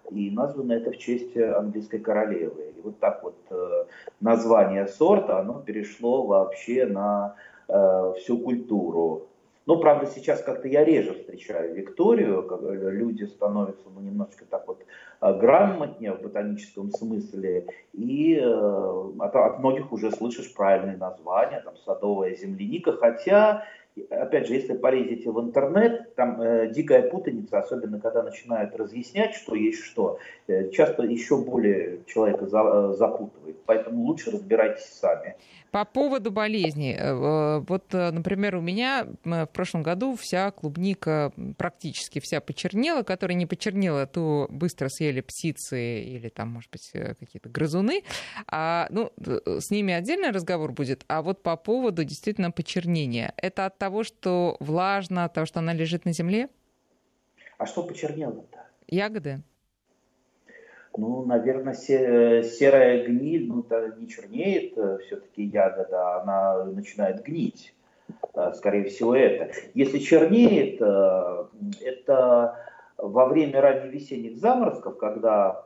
И 0.09 0.31
названо 0.31 0.71
это 0.71 0.91
в 0.91 0.97
честь 0.97 1.36
английской 1.36 1.99
королевы. 1.99 2.73
И 2.77 2.81
вот 2.81 2.99
так 2.99 3.21
вот 3.23 3.36
э, 3.49 3.86
название 4.21 4.88
сорта, 4.88 5.39
оно 5.39 5.59
перешло 5.59 6.25
вообще 6.25 6.86
на 6.86 7.36
э, 7.67 8.13
всю 8.17 8.38
культуру 8.38 9.27
но, 9.65 9.78
правда, 9.80 10.08
сейчас 10.08 10.41
как-то 10.41 10.67
я 10.67 10.84
реже 10.84 11.13
встречаю 11.13 11.73
Викторию, 11.73 12.47
люди 12.91 13.23
становятся 13.23 13.86
ну, 13.93 14.02
немножечко 14.02 14.45
так 14.45 14.67
вот 14.67 14.82
э, 15.21 15.39
грамотнее 15.39 16.13
в 16.13 16.21
ботаническом 16.21 16.91
смысле, 16.91 17.67
и 17.93 18.36
э, 18.36 19.12
от, 19.19 19.36
от 19.36 19.60
многих 19.60 19.91
уже 19.91 20.12
слышишь 20.12 20.54
правильные 20.54 20.97
названия, 20.97 21.62
там 21.62 21.76
садовая 21.78 22.36
земляника, 22.36 22.93
хотя 22.93 23.63
опять 24.10 24.47
же, 24.47 24.56
если 24.56 24.73
полезете 24.73 25.30
в 25.30 25.39
интернет, 25.39 26.15
там 26.15 26.41
э, 26.41 26.69
дикая 26.69 27.10
путаница, 27.10 27.60
особенно 27.60 27.99
когда 27.99 28.23
начинают 28.23 28.76
разъяснять, 28.76 29.36
что 29.36 29.56
есть 29.56 29.84
что, 29.84 30.19
э, 30.47 30.69
часто 30.71 31.04
еще 31.04 31.38
более 31.38 31.99
человека 32.08 32.47
за, 32.47 32.60
э, 32.60 32.93
запутывает. 32.97 33.58
Поэтому 33.65 34.04
лучше 34.04 34.32
разбирайтесь 34.32 34.86
сами. 34.86 35.36
По 35.73 35.86
поводу 35.86 36.29
болезней. 36.29 36.93
Э, 36.93 36.99
э, 36.99 37.65
вот, 37.67 37.91
например, 37.93 38.57
у 38.57 38.62
меня 38.62 39.07
в 39.23 39.47
прошлом 39.47 39.81
году 39.81 40.15
вся 40.15 40.51
клубника, 40.51 41.33
практически 41.57 42.19
вся 42.19 42.41
почернела. 42.41 43.01
Которая 43.01 43.36
не 43.36 43.47
почернела, 43.47 44.05
то 44.05 44.45
быстро 44.51 44.88
съели 44.88 45.21
птицы 45.21 46.03
или 46.03 46.29
там, 46.29 46.49
может 46.49 46.69
быть, 46.69 46.91
какие-то 46.91 47.49
грызуны. 47.49 48.03
А, 48.45 48.86
ну, 48.91 49.12
с 49.17 49.71
ними 49.71 49.95
отдельный 49.95 50.29
разговор 50.29 50.71
будет. 50.73 51.05
А 51.07 51.23
вот 51.23 51.41
по 51.41 51.57
поводу 51.57 52.03
действительно 52.03 52.51
почернения. 52.51 53.33
Это 53.38 53.65
от 53.65 53.79
того, 53.79 54.03
что 54.03 54.57
влажно, 54.59 55.25
от 55.25 55.33
того, 55.33 55.47
что 55.47 55.57
она 55.57 55.73
лежит 55.73 56.05
на 56.05 56.13
земле? 56.13 56.49
А 57.57 57.65
что 57.65 57.81
почернело-то? 57.81 58.67
Ягоды. 58.88 59.41
Ну, 60.95 61.25
наверное, 61.25 61.73
серая 61.73 63.06
гниль, 63.06 63.47
ну, 63.47 63.65
не 63.97 64.08
чернеет 64.08 64.77
э, 64.77 64.99
все-таки 64.99 65.43
ягода, 65.43 66.21
она 66.21 66.65
начинает 66.65 67.23
гнить. 67.23 67.73
Э, 68.36 68.53
скорее 68.53 68.86
всего, 68.86 69.15
это. 69.15 69.51
Если 69.73 69.97
чернеет, 69.99 70.82
э, 70.82 71.45
это 71.82 72.60
во 72.97 73.25
время 73.25 73.62
ранневесенних 73.62 74.38
заморозков, 74.38 74.97
когда, 74.97 75.65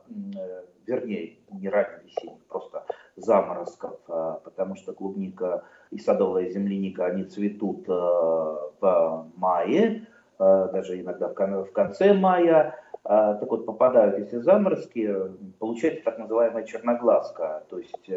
вернее, 0.86 1.36
не 1.52 1.68
ранневесенних, 1.68 2.42
просто 2.48 2.84
заморозков, 3.16 4.00
потому 4.06 4.76
что 4.76 4.92
клубника 4.92 5.64
и 5.90 5.98
садовая 5.98 6.48
земляника, 6.50 7.06
они 7.06 7.24
цветут 7.24 7.88
э, 7.88 7.92
в 7.92 9.26
мае, 9.36 10.06
э, 10.38 10.68
даже 10.72 11.00
иногда 11.00 11.28
в 11.28 11.72
конце 11.72 12.12
мая. 12.12 12.74
Э, 13.08 13.36
так 13.40 13.50
вот, 13.50 13.66
попадают, 13.66 14.18
если 14.18 14.38
заморозки, 14.38 15.10
получается 15.58 16.04
так 16.04 16.18
называемая 16.18 16.64
черноглазка, 16.64 17.64
то 17.70 17.78
есть 17.78 18.10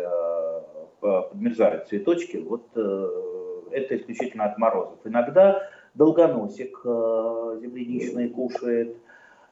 подмерзают 0.99 1.88
цветочки. 1.88 2.38
Вот 2.38 2.67
это 2.75 3.97
исключительно 3.97 4.45
от 4.45 4.58
морозов. 4.58 4.99
Иногда 5.06 5.63
долгоносик 5.95 6.82
земляничный 6.84 8.30
кушает, 8.30 8.97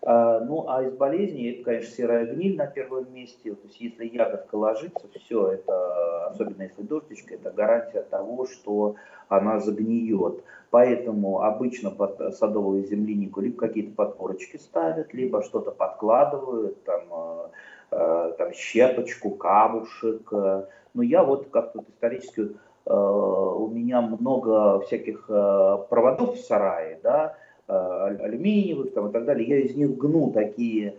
а, 0.01 0.39
ну, 0.39 0.69
а 0.69 0.83
из 0.83 0.93
болезней, 0.93 1.51
это, 1.51 1.63
конечно, 1.63 1.91
серая 1.91 2.25
гниль 2.25 2.55
на 2.55 2.67
первом 2.67 3.13
месте. 3.13 3.53
То 3.53 3.67
есть, 3.67 3.81
если 3.81 4.05
ягодка 4.05 4.55
ложится, 4.55 5.07
все, 5.19 5.49
это, 5.49 6.27
особенно 6.27 6.63
если 6.63 6.83
дождичка, 6.83 7.35
это 7.35 7.51
гарантия 7.51 8.01
того, 8.03 8.45
что 8.45 8.95
она 9.27 9.59
загниет. 9.59 10.43
Поэтому 10.71 11.41
обычно 11.41 11.89
под 11.89 12.35
садовую 12.35 12.85
землянику 12.85 13.41
либо 13.41 13.57
какие-то 13.57 13.95
подпорочки 13.95 14.57
ставят, 14.57 15.13
либо 15.13 15.41
что-то 15.43 15.71
подкладывают, 15.71 16.83
там, 16.83 17.01
э, 17.11 17.47
э, 17.91 18.33
там 18.37 18.53
щепочку, 18.53 19.31
камушек. 19.31 20.31
Но 20.31 21.03
я 21.03 21.23
вот 21.23 21.49
как-то 21.49 21.83
исторически, 21.87 22.51
э, 22.85 22.93
у 22.93 23.67
меня 23.67 24.01
много 24.01 24.79
всяких 24.81 25.25
проводов 25.25 26.35
в 26.35 26.41
сарае, 26.41 26.99
да, 27.01 27.35
Э, 27.71 28.17
алюминиевых 28.21 28.93
там, 28.95 29.09
и 29.09 29.11
так 29.11 29.25
далее, 29.25 29.47
я 29.47 29.59
из 29.59 29.75
них 29.75 29.95
гну 29.95 30.31
такие, 30.31 30.95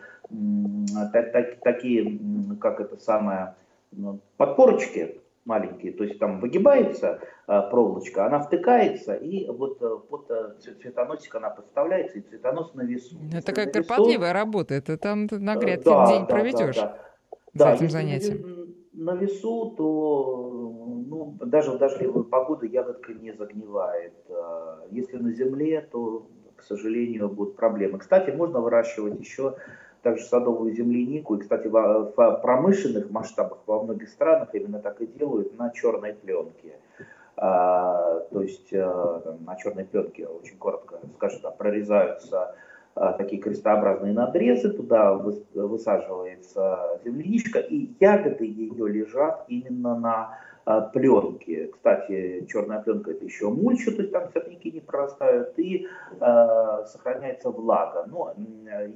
так, 1.12 1.32
так, 1.32 1.56
такие 1.64 2.16
как 2.60 2.80
это 2.80 2.96
самое, 2.96 3.56
ну, 3.90 4.20
подпорочки 4.36 5.19
маленькие, 5.44 5.92
то 5.92 6.04
есть 6.04 6.18
там 6.18 6.40
выгибается 6.40 7.20
э, 7.48 7.62
проволочка, 7.70 8.26
она 8.26 8.40
втыкается, 8.40 9.14
и 9.14 9.48
вот 9.48 9.80
э, 9.82 9.96
под 10.08 10.28
цветоносик 10.60 11.34
она 11.34 11.50
подставляется, 11.50 12.18
и 12.18 12.22
цветонос 12.22 12.74
на 12.74 12.82
весу. 12.82 13.16
Это 13.32 13.46
такая 13.46 13.66
кропотливая 13.66 14.32
работа, 14.32 14.74
это 14.74 14.96
там 14.96 15.26
на 15.30 15.56
грядке 15.56 15.90
да, 15.90 16.06
день 16.06 16.20
да, 16.20 16.26
проведешь 16.26 16.76
да, 16.76 16.82
да. 16.82 16.98
за 17.54 17.64
да, 17.64 17.74
этим 17.74 17.90
занятием 17.90 18.60
на 18.92 19.14
весу, 19.14 19.74
то 19.76 20.50
ну, 21.06 21.36
даже 21.40 21.72
в 21.72 21.78
дождливую 21.78 22.24
погоду 22.24 22.66
ягодка 22.66 23.14
не 23.14 23.32
загнивает. 23.32 24.12
Если 24.90 25.16
на 25.16 25.32
земле, 25.32 25.88
то, 25.90 26.26
к 26.56 26.62
сожалению, 26.62 27.28
будут 27.28 27.56
проблемы. 27.56 27.98
Кстати, 27.98 28.30
можно 28.30 28.60
выращивать 28.60 29.18
еще 29.18 29.56
также 30.02 30.24
садовую 30.24 30.72
землянику. 30.74 31.36
И, 31.36 31.40
кстати, 31.40 31.68
в 31.68 32.40
промышленных 32.42 33.10
масштабах 33.10 33.58
во 33.66 33.82
многих 33.82 34.08
странах 34.08 34.54
именно 34.54 34.78
так 34.78 35.00
и 35.00 35.06
делают 35.06 35.58
на 35.58 35.70
черной 35.70 36.14
пленке. 36.14 36.74
А, 37.36 38.20
то 38.30 38.42
есть 38.42 38.72
а, 38.74 39.36
на 39.46 39.56
черной 39.56 39.84
пленке, 39.84 40.26
очень 40.26 40.58
коротко 40.58 40.98
скажем, 41.14 41.40
да, 41.42 41.50
прорезаются 41.50 42.54
а, 42.94 43.12
такие 43.12 43.40
крестообразные 43.40 44.12
надрезы, 44.12 44.70
туда 44.70 45.14
высаживается 45.14 47.00
земляничка, 47.04 47.60
и 47.60 47.92
ягоды 47.98 48.44
ее 48.44 48.88
лежат 48.88 49.44
именно 49.48 49.98
на 49.98 50.38
пленки. 50.92 51.70
Кстати, 51.72 52.46
черная 52.48 52.80
пленка 52.80 53.12
это 53.12 53.24
еще 53.24 53.48
мульча, 53.48 53.92
то 53.92 54.02
есть 54.02 54.12
там 54.12 54.30
сорняки 54.32 54.70
не 54.70 54.80
прорастают, 54.80 55.58
и 55.58 55.86
э, 56.20 56.84
сохраняется 56.86 57.50
влага. 57.50 58.04
Но 58.06 58.34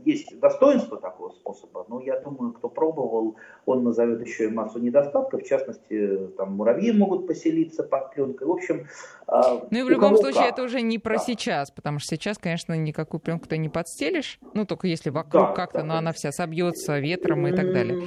есть 0.05 0.39
достоинство 0.41 0.99
такого 0.99 1.31
способа, 1.31 1.85
но 1.89 2.01
я 2.01 2.21
думаю, 2.21 2.53
кто 2.53 2.69
пробовал, 2.69 3.37
он 3.67 3.85
назовет 3.85 4.21
еще 4.21 4.45
и 4.45 4.49
массу 4.49 4.79
недостатков. 4.79 5.43
В 5.43 5.47
частности, 5.47 6.29
там 6.37 6.53
муравьи 6.53 6.93
могут 6.93 7.27
поселиться 7.27 7.83
под 7.83 8.13
пленкой. 8.13 8.47
В 8.47 8.53
общем, 8.53 8.87
э, 9.29 9.41
ну 9.71 9.79
и 9.79 9.83
в 9.83 9.89
любом 9.89 10.17
случае 10.17 10.45
как. 10.45 10.53
это 10.53 10.63
уже 10.63 10.83
не 10.83 10.99
про 10.99 11.15
да. 11.15 11.21
сейчас, 11.21 11.71
потому 11.71 11.99
что 11.99 12.17
сейчас, 12.17 12.39
конечно, 12.39 12.75
никакую 12.75 13.21
пленку 13.21 13.49
ты 13.49 13.59
не 13.59 13.69
подстелишь, 13.69 14.39
ну 14.53 14.67
только 14.67 14.87
если 14.87 15.11
вокруг 15.11 15.49
да, 15.49 15.53
как-то, 15.53 15.79
да, 15.79 15.85
но 15.85 15.97
она 15.97 16.13
вся 16.13 16.33
собьется 16.33 16.99
ветром 16.99 17.47
и 17.47 17.53
так 17.53 17.73
далее. 17.73 18.03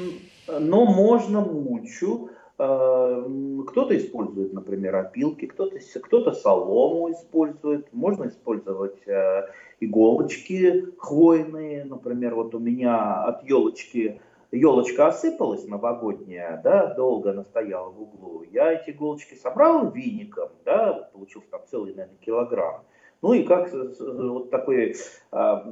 Но 0.47 0.85
можно 0.85 1.41
мульчу 1.41 2.29
кто-то 2.57 3.95
использует, 3.95 4.51
например, 4.51 4.95
опилки, 4.95 5.45
кто-то 5.45 5.77
кто 6.01 6.31
солому 6.31 7.11
использует. 7.11 7.93
Можно 7.93 8.29
использовать 8.29 9.07
э, 9.07 9.47
иголочки 9.79 10.85
хвойные. 10.97 11.85
Например, 11.85 12.33
вот 12.33 12.55
у 12.55 12.59
меня 12.59 13.23
от 13.25 13.47
елочки 13.47 14.19
елочка 14.51 15.07
осыпалась 15.07 15.67
новогодняя, 15.67 16.59
да, 16.63 16.93
долго 16.95 17.31
она 17.31 17.43
стояла 17.43 17.89
в 17.89 18.01
углу. 18.01 18.43
Я 18.51 18.71
эти 18.73 18.89
иголочки 18.89 19.35
собрал 19.35 19.91
виником, 19.91 20.49
да, 20.65 21.09
получился 21.13 21.49
там 21.51 21.61
целый, 21.69 21.93
наверное, 21.93 22.17
килограмм. 22.19 22.81
Ну 23.21 23.33
и 23.33 23.43
как 23.43 23.71
вот 23.71 24.49
такой 24.49 24.95
а, 25.31 25.67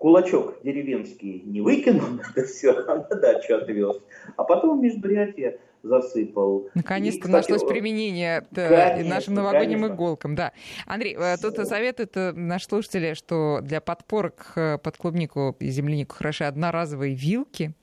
кулачок 0.00 0.62
деревенский 0.62 1.42
не 1.44 1.60
выкинул, 1.60 2.20
это 2.34 2.46
все, 2.46 2.72
а 2.72 2.96
на 2.96 3.20
дачу 3.20 3.54
отвез, 3.54 4.00
а 4.36 4.44
потом 4.44 4.82
междурядье 4.82 5.60
засыпал. 5.84 6.68
Наконец-то 6.74 7.28
нашлось 7.28 7.62
применение 7.62 8.46
конечно, 8.52 9.14
нашим 9.14 9.34
новогодним 9.34 9.80
конечно. 9.80 9.94
иголкам. 9.94 10.34
Да. 10.34 10.52
Андрей, 10.86 11.14
э, 11.14 11.36
тут 11.36 11.56
советует 11.56 12.16
э, 12.16 12.32
наш 12.32 12.64
слушатели, 12.64 13.14
что 13.14 13.60
для 13.62 13.80
подпорок 13.80 14.52
э, 14.56 14.78
под 14.78 14.96
клубнику 14.96 15.54
и 15.60 15.68
землянику 15.68 16.16
хороши 16.16 16.44
одноразовые 16.44 17.14
вилки. 17.14 17.74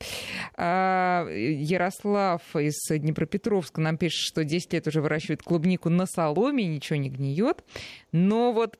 А, 0.58 1.28
Ярослав 1.30 2.42
из 2.56 2.80
Днепропетровска 2.90 3.80
нам 3.80 3.98
пишет, 3.98 4.20
что 4.20 4.44
10 4.44 4.74
лет 4.74 4.88
уже 4.88 5.02
выращивает 5.02 5.44
клубнику 5.44 5.90
на 5.90 6.08
соломе, 6.08 6.66
ничего 6.66 6.98
не 6.98 7.10
гниет. 7.10 7.64
Но 8.12 8.52
вот 8.52 8.80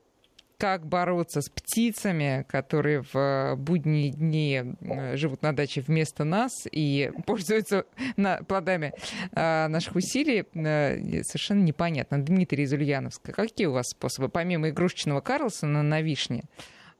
как 0.62 0.86
бороться 0.86 1.40
с 1.40 1.48
птицами, 1.48 2.46
которые 2.48 3.02
в 3.02 3.16
э, 3.16 3.56
будние 3.56 4.12
дни 4.12 4.62
э, 4.80 5.16
живут 5.16 5.42
на 5.42 5.52
даче 5.52 5.80
вместо 5.80 6.22
нас 6.22 6.68
и 6.70 7.10
пользуются 7.26 7.84
плодами 8.46 8.92
э, 9.34 9.66
наших 9.66 9.96
усилий, 9.96 10.44
совершенно 11.24 11.64
непонятно. 11.64 12.22
Дмитрий 12.22 12.62
из 12.62 12.72
Ульяновска, 12.72 13.32
какие 13.32 13.66
у 13.66 13.72
вас 13.72 13.88
способы, 13.88 14.28
помимо 14.28 14.68
игрушечного 14.68 15.20
Карлсона 15.20 15.82
на 15.82 16.00
вишне, 16.00 16.44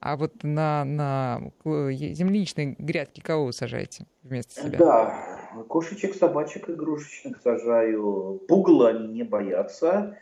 а 0.00 0.16
вот 0.16 0.42
на, 0.42 0.84
на 0.84 1.52
земляничной 1.64 2.74
грядке 2.80 3.22
кого 3.22 3.44
вы 3.44 3.52
сажаете 3.52 4.06
вместо 4.24 4.60
себя? 4.60 4.76
Да, 4.76 5.64
кошечек, 5.68 6.16
собачек 6.16 6.68
игрушечных 6.68 7.40
сажаю. 7.40 8.42
Пугла 8.48 8.92
не 8.92 9.22
боятся. 9.22 10.18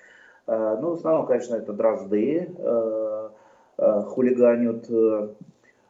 Ну, 0.52 0.90
в 0.90 0.92
основном, 0.94 1.26
конечно, 1.26 1.54
это 1.54 1.72
дрозды 1.72 2.50
Э, 3.80 4.02
хулиганят. 4.02 4.90
Э, 4.90 5.28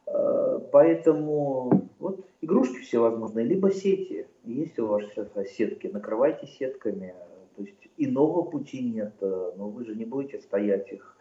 э, 0.07 0.61
поэтому 0.71 1.89
вот 1.99 2.25
игрушки 2.41 2.79
всевозможные, 2.83 3.45
либо 3.45 3.73
сети. 3.73 4.27
Если 4.45 4.81
у 4.81 4.87
вас 4.87 5.03
сетки, 5.57 5.89
накрывайте 5.89 6.47
сетками. 6.47 7.15
То 7.57 7.63
есть 7.65 7.89
иного 7.97 8.43
пути 8.43 8.81
нет. 8.81 9.15
Но 9.21 9.69
вы 9.69 9.85
же 9.85 9.97
не 9.97 10.05
будете 10.05 10.39
стоять 10.39 10.93
их, 10.93 11.17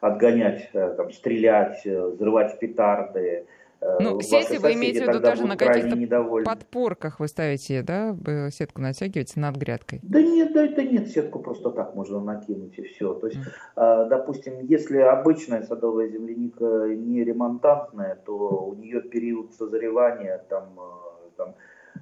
отгонять, 0.00 0.70
там, 0.72 1.10
стрелять, 1.10 1.84
взрывать 1.86 2.58
петарды. 2.58 3.46
Ну, 3.80 4.16
Ваши 4.16 4.28
сети 4.28 4.58
вы 4.58 4.74
имеете 4.74 5.04
в 5.04 5.08
виду 5.08 5.20
тоже 5.20 5.46
на 5.46 5.56
каких-то 5.56 5.96
подпорках 6.44 7.18
вы 7.18 7.28
ставите, 7.28 7.82
да, 7.82 8.14
сетку 8.50 8.82
натягиваете 8.82 9.40
над 9.40 9.56
грядкой? 9.56 10.00
Да 10.02 10.20
нет, 10.20 10.52
да 10.52 10.66
это 10.66 10.82
нет, 10.82 11.08
сетку 11.08 11.38
просто 11.38 11.70
так 11.70 11.94
можно 11.94 12.20
накинуть 12.20 12.78
и 12.78 12.82
все. 12.82 13.14
То 13.14 13.28
есть, 13.28 13.38
mm. 13.76 14.08
допустим, 14.08 14.60
если 14.60 14.98
обычная 14.98 15.62
садовая 15.62 16.08
земляника 16.08 16.88
не 16.94 17.24
ремонтантная, 17.24 18.16
то 18.26 18.66
у 18.66 18.74
нее 18.74 19.00
период 19.00 19.54
созревания 19.54 20.44
там, 20.48 20.78
э, 20.78 21.30
там, 21.36 21.54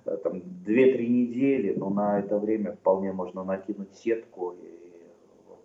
э, 0.04 0.16
там 0.16 0.42
2-3 0.66 1.06
недели, 1.06 1.74
но 1.76 1.90
на 1.90 2.18
это 2.18 2.38
время 2.38 2.72
вполне 2.72 3.12
можно 3.12 3.44
накинуть 3.44 3.94
сетку 3.94 4.52
и 4.52 4.78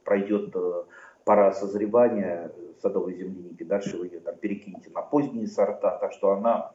пройдет 0.03 0.55
пора 1.25 1.51
созревания 1.53 2.51
садовой 2.81 3.15
земляники, 3.15 3.63
дальше 3.63 3.97
вы 3.97 4.07
ее 4.07 4.19
там 4.19 4.35
перекинете 4.35 4.89
на 4.93 5.01
поздние 5.01 5.47
сорта, 5.47 5.97
так 5.97 6.11
что 6.11 6.31
она 6.31 6.71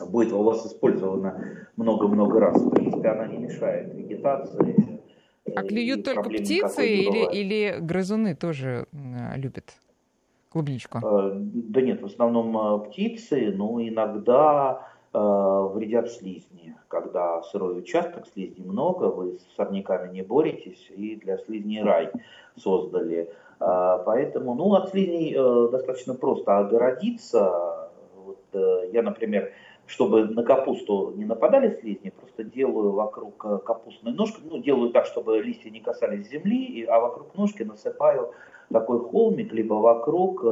будет 0.00 0.32
у 0.32 0.42
вас 0.42 0.66
использована 0.66 1.68
много-много 1.76 2.40
раз. 2.40 2.60
В 2.60 2.70
принципе, 2.70 3.08
она 3.08 3.26
не 3.26 3.38
мешает 3.38 3.94
вегетации. 3.94 5.00
А 5.54 5.62
клюют 5.62 6.04
только 6.04 6.30
птицы 6.30 6.86
или, 6.86 7.30
или 7.30 7.78
грызуны 7.78 8.34
тоже 8.34 8.86
любят 9.36 9.74
клубничку? 10.48 10.98
Э, 10.98 11.32
да 11.34 11.80
нет, 11.80 12.00
в 12.00 12.06
основном 12.06 12.56
э, 12.56 12.88
птицы, 12.88 13.52
но 13.54 13.80
иногда 13.82 14.86
э, 15.12 15.18
вредят 15.18 16.10
слизни. 16.10 16.76
Когда 16.88 17.42
сырой 17.42 17.78
участок, 17.78 18.26
слизней 18.32 18.64
много, 18.64 19.04
вы 19.04 19.38
с 19.38 19.56
сорняками 19.56 20.12
не 20.12 20.22
боретесь, 20.22 20.90
и 20.96 21.16
для 21.16 21.38
слизней 21.38 21.82
рай 21.82 22.10
создали. 22.56 23.30
А, 23.60 23.98
поэтому, 23.98 24.54
ну, 24.54 24.74
от 24.74 24.90
слизней 24.90 25.34
э, 25.36 25.68
достаточно 25.70 26.14
просто 26.14 26.58
огородиться. 26.58 27.90
Вот, 28.16 28.40
э, 28.52 28.90
я, 28.92 29.02
например, 29.02 29.52
чтобы 29.86 30.24
на 30.24 30.42
капусту 30.42 31.12
не 31.16 31.24
нападали 31.24 31.78
слизни, 31.80 32.10
просто 32.10 32.44
делаю 32.44 32.92
вокруг 32.92 33.44
э, 33.44 33.58
капустной 33.64 34.12
ножки, 34.12 34.40
ну, 34.44 34.58
делаю 34.58 34.90
так, 34.90 35.06
чтобы 35.06 35.40
листья 35.40 35.70
не 35.70 35.80
касались 35.80 36.28
земли, 36.28 36.84
а 36.84 37.00
вокруг 37.00 37.34
ножки 37.34 37.62
насыпаю 37.62 38.32
такой 38.72 38.98
холмик, 39.00 39.52
либо 39.52 39.74
вокруг 39.74 40.42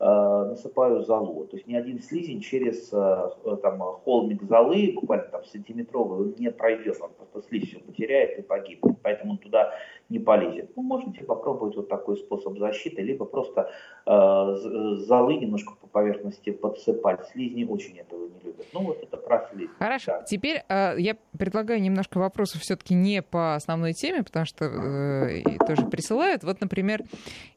насыпаю 0.00 1.02
золу. 1.02 1.44
То 1.44 1.56
есть 1.56 1.68
ни 1.68 1.74
один 1.74 2.00
слизень 2.00 2.40
через 2.40 2.88
там, 2.88 3.80
холмик 4.02 4.42
золы, 4.42 4.92
буквально 4.94 5.26
там 5.26 5.44
сантиметровый, 5.44 6.34
не 6.38 6.50
пройдет, 6.50 6.96
он 7.00 7.10
просто 7.12 7.48
слизь 7.48 7.68
все 7.68 7.78
потеряет 7.80 8.38
и 8.38 8.42
погибнет. 8.42 8.96
Поэтому 9.02 9.36
туда 9.36 9.74
не 10.10 10.18
полезет. 10.18 10.76
Ну, 10.76 10.82
можете 10.82 11.22
попробовать 11.24 11.76
вот 11.76 11.88
такой 11.88 12.16
способ 12.16 12.58
защиты, 12.58 13.00
либо 13.00 13.24
просто 13.24 13.70
э, 14.06 14.96
золы 14.96 15.36
немножко 15.36 15.74
по 15.80 15.86
поверхности 15.86 16.50
подсыпать. 16.50 17.28
Слизни 17.28 17.64
очень 17.64 17.98
этого 17.98 18.28
не 18.28 18.40
любят. 18.44 18.66
Ну, 18.72 18.82
вот 18.82 19.02
это 19.02 19.16
про 19.16 19.48
слизни. 19.50 19.74
Хорошо. 19.78 20.12
Да. 20.12 20.22
Теперь 20.22 20.64
э, 20.68 20.94
я 20.98 21.16
предлагаю 21.38 21.80
немножко 21.80 22.18
вопросов 22.18 22.60
все-таки 22.60 22.94
не 22.94 23.22
по 23.22 23.54
основной 23.54 23.92
теме, 23.92 24.24
потому 24.24 24.46
что 24.46 24.64
э, 24.64 25.42
тоже 25.66 25.86
присылают. 25.86 26.42
Вот, 26.42 26.60
например, 26.60 27.04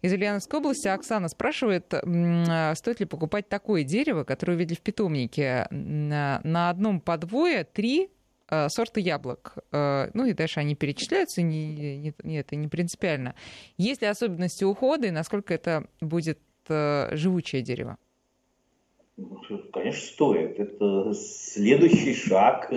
из 0.04 0.14
Ульяновской 0.14 0.60
области 0.60 0.88
Оксана 0.88 1.30
спрашивает, 1.30 1.92
а, 1.94 2.76
стоит 2.76 3.00
ли 3.00 3.08
покупать 3.08 3.50
такое 3.50 3.84
дерево, 3.84 4.24
которое 4.24 4.54
увидели 4.54 4.76
в 4.76 4.82
питомнике. 4.82 5.68
На, 5.72 6.40
на 6.44 6.70
одном 6.70 7.02
подвое 7.02 7.64
три 7.64 8.12
сорта 8.70 9.00
яблок. 9.00 9.58
А, 9.72 10.10
ну 10.14 10.26
и 10.26 10.34
дальше 10.34 10.60
они 10.60 10.76
перечисляются, 10.76 11.42
не, 11.42 11.98
не, 11.98 12.14
не, 12.24 12.40
это 12.40 12.56
не 12.56 12.68
принципиально. 12.68 13.36
Есть 13.78 14.02
ли 14.02 14.08
особенности 14.08 14.64
ухода 14.64 15.08
и 15.08 15.12
насколько 15.12 15.54
это 15.54 15.86
будет 16.02 16.40
живучее 16.68 17.62
дерево? 17.62 17.98
Конечно, 19.72 20.02
стоит. 20.02 20.60
Это 20.60 21.14
следующий 21.14 22.14
шаг. 22.14 22.72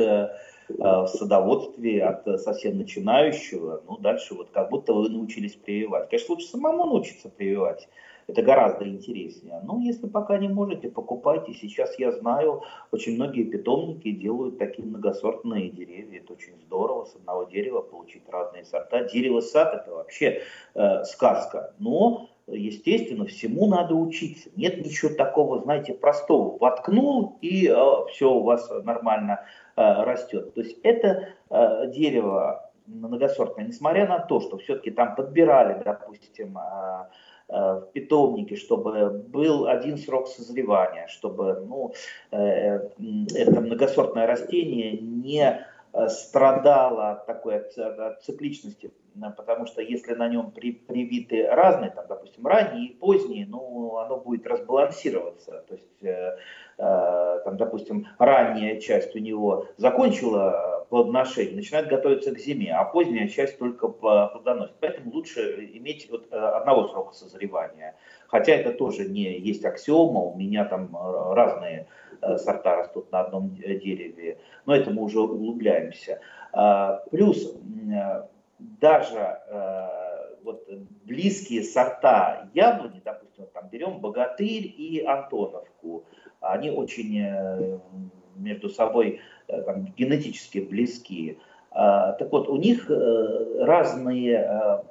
в 0.68 1.06
садоводстве 1.06 2.02
от 2.02 2.40
совсем 2.40 2.78
начинающего, 2.78 3.82
ну, 3.86 3.98
дальше 3.98 4.34
вот 4.34 4.50
как 4.50 4.70
будто 4.70 4.92
вы 4.94 5.08
научились 5.08 5.54
прививать. 5.54 6.08
Конечно, 6.10 6.34
лучше 6.34 6.48
самому 6.48 6.86
научиться 6.86 7.28
прививать, 7.28 7.88
это 8.28 8.42
гораздо 8.42 8.88
интереснее. 8.88 9.60
Но 9.62 9.80
если 9.80 10.08
пока 10.08 10.36
не 10.38 10.48
можете, 10.48 10.88
покупайте. 10.88 11.52
Сейчас 11.54 11.98
я 11.98 12.10
знаю, 12.10 12.62
очень 12.90 13.14
многие 13.14 13.44
питомники 13.44 14.10
делают 14.10 14.58
такие 14.58 14.86
многосортные 14.86 15.70
деревья. 15.70 16.18
Это 16.18 16.32
очень 16.32 16.58
здорово, 16.66 17.04
с 17.04 17.14
одного 17.14 17.44
дерева 17.44 17.82
получить 17.82 18.28
разные 18.28 18.64
сорта. 18.64 19.04
Дерево-сад 19.04 19.74
это 19.74 19.94
вообще 19.94 20.42
э, 20.74 21.04
сказка. 21.04 21.74
Но 21.78 22.28
естественно, 22.48 23.26
всему 23.26 23.68
надо 23.68 23.94
учиться. 23.94 24.50
Нет 24.56 24.84
ничего 24.84 25.14
такого, 25.14 25.60
знаете, 25.60 25.94
простого. 25.94 26.58
Воткнул, 26.58 27.38
и 27.42 27.68
э, 27.68 27.74
все 28.10 28.32
у 28.32 28.42
вас 28.42 28.68
нормально 28.82 29.44
э, 29.76 29.82
растет. 30.02 30.52
То 30.54 30.62
есть 30.62 30.78
это 30.82 31.28
э, 31.50 31.92
дерево 31.92 32.72
многосортное, 32.86 33.66
несмотря 33.66 34.08
на 34.08 34.18
то, 34.18 34.40
что 34.40 34.58
все-таки 34.58 34.90
там 34.90 35.14
подбирали, 35.14 35.80
допустим, 35.84 36.58
Э, 36.58 37.06
в 37.48 37.90
питомнике, 37.92 38.56
чтобы 38.56 39.10
был 39.28 39.66
один 39.66 39.98
срок 39.98 40.28
созревания, 40.28 41.06
чтобы 41.06 41.64
ну, 41.66 41.94
э, 42.32 42.36
это 42.38 43.60
многосортное 43.60 44.26
растение 44.26 44.98
не 44.98 45.64
э, 45.92 46.08
страдало 46.08 47.10
от 47.12 47.26
такой 47.26 47.58
от 47.58 48.22
цикличности, 48.24 48.90
потому 49.36 49.66
что 49.66 49.80
если 49.80 50.14
на 50.14 50.28
нем 50.28 50.50
при, 50.50 50.72
привиты 50.72 51.46
разные, 51.46 51.90
там, 51.90 52.06
допустим, 52.08 52.46
ранние 52.46 52.88
и 52.88 52.94
поздние, 52.94 53.46
ну, 53.46 53.96
оно 53.96 54.16
будет 54.16 54.46
разбалансироваться. 54.46 55.64
То 55.68 55.74
есть 55.74 55.86
Э, 56.06 56.36
там, 56.76 57.56
допустим, 57.56 58.06
ранняя 58.18 58.80
часть 58.80 59.14
у 59.16 59.18
него 59.18 59.66
закончила 59.76 60.76
плодоношение, 60.88 61.56
начинает 61.56 61.88
готовиться 61.88 62.34
к 62.34 62.38
зиме, 62.38 62.72
а 62.74 62.84
поздняя 62.84 63.28
часть 63.28 63.58
только 63.58 63.88
плодоносит. 63.88 64.76
Поэтому 64.80 65.12
лучше 65.12 65.70
иметь 65.74 66.08
вот 66.10 66.28
э, 66.30 66.36
одного 66.36 66.86
срока 66.88 67.14
созревания. 67.14 67.96
Хотя 68.28 68.52
это 68.52 68.72
тоже 68.72 69.08
не 69.08 69.38
есть 69.38 69.64
аксиома, 69.64 70.20
у 70.20 70.36
меня 70.36 70.64
там 70.64 70.94
э, 70.94 71.34
разные 71.34 71.86
сорта 72.38 72.76
растут 72.76 73.12
на 73.12 73.20
одном 73.20 73.54
дереве, 73.54 74.38
но 74.64 74.74
это 74.74 74.90
мы 74.90 75.02
уже 75.02 75.20
углубляемся. 75.20 76.20
Плюс 77.10 77.54
даже 78.58 79.38
вот 80.42 80.66
близкие 81.04 81.62
сорта 81.62 82.48
яблони, 82.54 83.02
допустим, 83.04 83.46
там 83.52 83.68
берем 83.68 83.98
Богатырь 84.00 84.64
и 84.64 85.04
Антоновку, 85.04 86.04
они 86.40 86.70
очень 86.70 87.20
э, 87.20 87.78
между 88.36 88.68
собой 88.68 89.20
э, 89.48 89.62
там, 89.62 89.86
генетически 89.96 90.58
близки. 90.58 91.38
А, 91.70 92.12
так 92.12 92.32
вот, 92.32 92.48
у 92.48 92.56
них 92.56 92.90
э, 92.90 93.64
разные, 93.64 94.82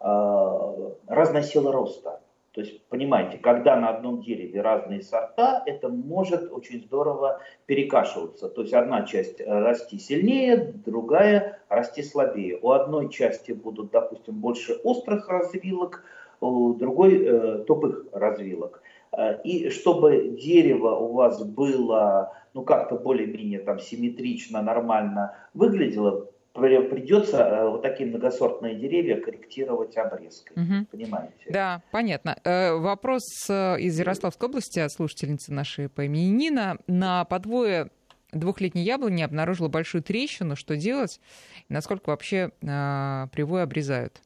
разная 0.00 1.42
сила 1.42 1.72
роста. 1.72 2.20
То 2.52 2.60
есть, 2.60 2.84
понимаете, 2.88 3.38
когда 3.38 3.76
на 3.76 3.88
одном 3.88 4.22
дереве 4.22 4.60
разные 4.62 5.02
сорта, 5.02 5.62
это 5.66 5.88
может 5.88 6.52
очень 6.52 6.80
здорово 6.80 7.40
перекашиваться. 7.66 8.48
То 8.48 8.62
есть, 8.62 8.72
одна 8.74 9.02
часть 9.02 9.40
расти 9.44 9.98
сильнее, 9.98 10.72
другая 10.86 11.60
расти 11.68 12.02
слабее. 12.02 12.58
У 12.62 12.70
одной 12.70 13.10
части 13.10 13.52
будут, 13.52 13.90
допустим, 13.90 14.34
больше 14.40 14.74
острых 14.84 15.28
развилок, 15.28 16.04
у 16.40 16.74
другой 16.74 17.24
э, 17.24 17.64
тупых 17.64 18.06
развилок. 18.12 18.82
Э, 19.18 19.40
и 19.42 19.68
чтобы 19.70 20.36
дерево 20.40 20.94
у 20.94 21.12
вас 21.14 21.42
было, 21.44 22.32
ну, 22.54 22.62
как-то 22.62 22.94
более-менее 22.94 23.58
там 23.58 23.80
симметрично, 23.80 24.62
нормально 24.62 25.36
выглядело, 25.54 26.30
придется 26.52 27.38
э, 27.38 27.68
вот 27.68 27.82
такие 27.82 28.08
многосортные 28.08 28.76
деревья 28.76 29.20
корректировать 29.20 29.96
обрезкой. 29.96 30.62
Угу. 30.62 30.86
Понимаете? 30.92 31.34
Да, 31.50 31.82
понятно. 31.90 32.38
Э, 32.44 32.74
вопрос 32.74 33.24
из 33.50 33.98
Ярославской 33.98 34.48
области 34.48 34.78
от 34.78 34.92
слушательницы 34.92 35.52
нашей 35.52 35.88
по 35.88 36.02
имени 36.02 36.28
Нина. 36.30 36.78
На 36.86 37.24
подвое 37.24 37.90
двухлетней 38.32 38.84
яблони 38.84 39.22
обнаружила 39.22 39.68
большую 39.68 40.02
трещину. 40.02 40.54
Что 40.54 40.76
делать? 40.76 41.20
насколько 41.68 42.10
вообще 42.10 42.50
привой 42.60 43.62
обрезают? 43.62 44.22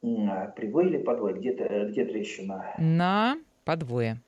Привой 0.00 0.86
или 0.86 0.98
подвой? 0.98 1.34
Где, 1.34 1.52
где 1.52 2.04
трещина? 2.04 2.74
На 2.78 3.36
подвое. 3.64 4.22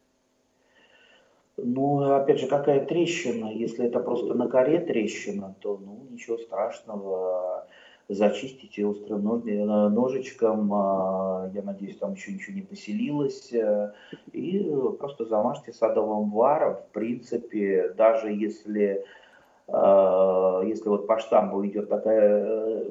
Ну, 1.57 2.15
опять 2.15 2.41
же, 2.41 2.47
какая 2.47 2.85
трещина? 2.85 3.53
Если 3.53 3.87
это 3.87 4.01
просто 4.01 4.35
на 4.35 4.49
коре 4.49 4.81
трещина, 4.81 5.55
то 5.61 5.79
ну, 5.79 6.07
ничего 6.11 6.39
страшного. 6.39 7.67
Зачистите 8.09 8.85
острым 8.85 9.23
ножичком, 9.95 10.71
а, 10.75 11.51
я 11.55 11.63
надеюсь, 11.63 11.97
там 11.97 12.13
еще 12.13 12.33
ничего 12.33 12.57
не 12.57 12.63
поселилось, 12.63 13.53
э, 13.53 13.93
и 14.33 14.71
просто 14.99 15.25
замажьте 15.25 15.73
садовым 15.73 16.31
варом. 16.31 16.75
В 16.75 16.93
принципе, 16.93 17.95
даже 17.97 18.33
если 18.33 19.07
если 19.73 20.89
вот 20.89 21.07
по 21.07 21.19
штамбу 21.19 21.67
идет 21.67 21.89
такая 21.89 22.45
э, 22.45 22.85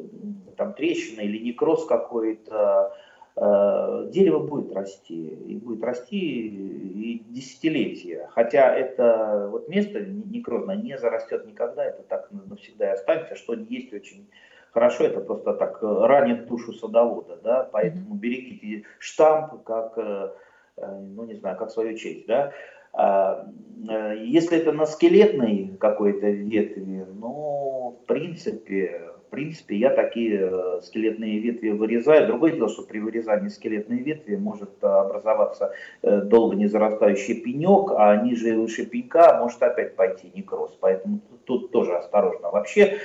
там 0.58 0.74
трещина 0.74 1.22
или 1.22 1.38
некроз 1.38 1.86
какой-то, 1.86 2.94
э, 3.36 4.08
дерево 4.12 4.40
будет 4.40 4.74
расти, 4.74 5.28
и 5.28 5.56
будет 5.58 5.84
расти 5.84 6.48
и 6.48 7.24
десятилетия. 7.30 8.30
Хотя 8.32 8.76
это 8.76 9.48
вот 9.52 9.70
место 9.70 10.02
некрозное 10.02 10.76
не 10.76 10.98
зарастет 10.98 11.46
никогда, 11.46 11.86
это 11.86 12.04
так 12.04 12.30
навсегда 12.32 12.90
и 12.90 12.94
останется, 12.94 13.36
что 13.36 13.54
есть 13.54 13.94
очень 13.94 14.28
хорошо, 14.72 15.04
это 15.04 15.20
просто 15.22 15.54
так 15.54 15.80
ранит 15.82 16.48
душу 16.48 16.74
садовода, 16.74 17.38
да, 17.44 17.70
поэтому 17.72 18.16
берегите 18.16 18.86
штамп 19.00 19.64
как, 19.64 19.98
э, 19.98 20.32
ну 20.78 21.26
не 21.26 21.36
знаю, 21.36 21.58
как 21.58 21.70
свою 21.70 21.96
честь, 21.98 22.26
да, 22.28 22.48
э, 22.48 22.81
если 22.94 24.58
это 24.58 24.72
на 24.72 24.86
скелетной 24.86 25.76
какой-то 25.80 26.30
ветви, 26.30 27.06
ну, 27.20 27.98
в 28.04 28.06
принципе, 28.06 29.12
в 29.32 29.34
принципе, 29.34 29.78
я 29.78 29.92
такие 29.92 30.50
э, 30.52 30.82
скелетные 30.84 31.40
ветви 31.40 31.70
вырезаю. 31.70 32.28
Другое 32.28 32.52
дело, 32.52 32.68
что 32.68 32.84
при 32.84 33.00
вырезании 33.00 33.48
скелетной 33.48 34.00
ветви 34.00 34.36
может 34.36 34.84
образоваться 34.84 35.74
э, 36.02 36.20
долго 36.24 36.58
не 36.58 36.68
зарастающий 36.68 37.36
пенек, 37.36 37.92
а 37.96 38.18
ниже 38.18 38.50
и 38.50 38.58
выше 38.58 38.86
пенька 38.86 39.38
может 39.40 39.64
опять 39.64 39.96
пойти 39.96 40.30
некроз. 40.36 40.78
Поэтому 40.82 41.22
тут 41.46 41.72
тоже 41.72 41.96
осторожно. 41.96 42.52
Вообще, 42.52 42.98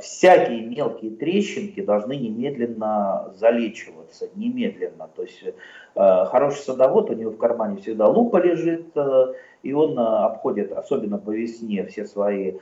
всякие 0.00 0.62
мелкие 0.62 1.10
трещинки 1.10 1.82
должны 1.82 2.16
немедленно 2.16 3.32
залечиваться, 3.34 4.28
немедленно. 4.36 5.08
То 5.16 5.22
есть 5.22 5.42
Э, 5.96 6.26
хороший 6.26 6.58
садовод, 6.58 7.08
у 7.08 7.14
него 7.14 7.30
в 7.30 7.38
кармане 7.38 7.80
всегда 7.80 8.06
лупа 8.06 8.36
лежит, 8.36 8.94
э, 8.94 9.32
и 9.66 9.72
он 9.72 9.98
э, 9.98 10.02
обходит, 10.02 10.72
особенно 10.72 11.18
по 11.18 11.30
весне, 11.30 11.84
все 11.86 12.06
свои 12.06 12.54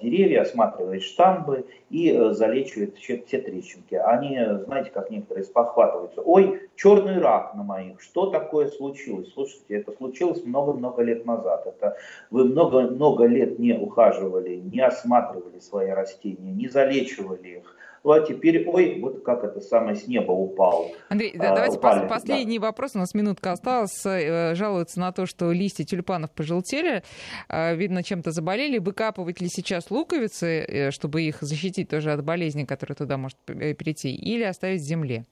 деревья, 0.00 0.42
осматривает 0.42 1.02
штамбы 1.02 1.66
и 1.88 2.12
залечивает 2.32 2.96
все, 2.96 3.22
все 3.24 3.40
трещинки. 3.40 3.94
Они, 3.94 4.38
знаете, 4.66 4.90
как 4.90 5.08
некоторые 5.10 5.44
спохватываются. 5.44 6.20
Ой, 6.20 6.68
черный 6.74 7.20
рак 7.20 7.54
на 7.54 7.62
моих, 7.62 8.00
что 8.00 8.26
такое 8.26 8.68
случилось? 8.68 9.32
Слушайте, 9.32 9.76
это 9.76 9.92
случилось 9.92 10.44
много-много 10.44 11.02
лет 11.02 11.24
назад. 11.24 11.66
Это 11.66 11.96
вы 12.30 12.44
много-много 12.44 13.26
лет 13.26 13.60
не 13.60 13.74
ухаживали, 13.74 14.56
не 14.56 14.80
осматривали 14.80 15.60
свои 15.60 15.90
растения, 15.90 16.52
не 16.52 16.68
залечивали 16.68 17.58
их 17.58 17.76
ну 18.04 18.10
а 18.10 18.20
теперь, 18.20 18.68
ой, 18.68 18.98
вот 19.00 19.22
как 19.22 19.44
это 19.44 19.60
самое 19.60 19.94
с 19.94 20.08
неба 20.08 20.32
упал. 20.32 20.90
Андрей, 21.08 21.34
а, 21.38 21.54
давайте 21.54 21.78
упали, 21.78 22.08
последний 22.08 22.58
да. 22.58 22.66
вопрос, 22.66 22.92
у 22.94 22.98
нас 22.98 23.14
минутка 23.14 23.52
осталась. 23.52 24.04
Э, 24.04 24.54
жалуются 24.56 24.98
на 24.98 25.12
то, 25.12 25.26
что 25.26 25.52
листья 25.52 25.84
тюльпанов 25.84 26.32
пожелтели, 26.32 27.04
э, 27.48 27.76
видно, 27.76 28.02
чем-то 28.02 28.32
заболели. 28.32 28.78
Выкапывать 28.78 29.40
ли 29.40 29.48
сейчас 29.48 29.90
луковицы, 29.90 30.46
э, 30.46 30.90
чтобы 30.90 31.22
их 31.22 31.42
защитить 31.42 31.88
тоже 31.88 32.12
от 32.12 32.24
болезни, 32.24 32.64
которая 32.64 32.96
туда 32.96 33.16
может 33.16 33.38
перейти, 33.46 34.12
или 34.12 34.42
оставить 34.42 34.80
в 34.80 34.84
земле? 34.84 35.24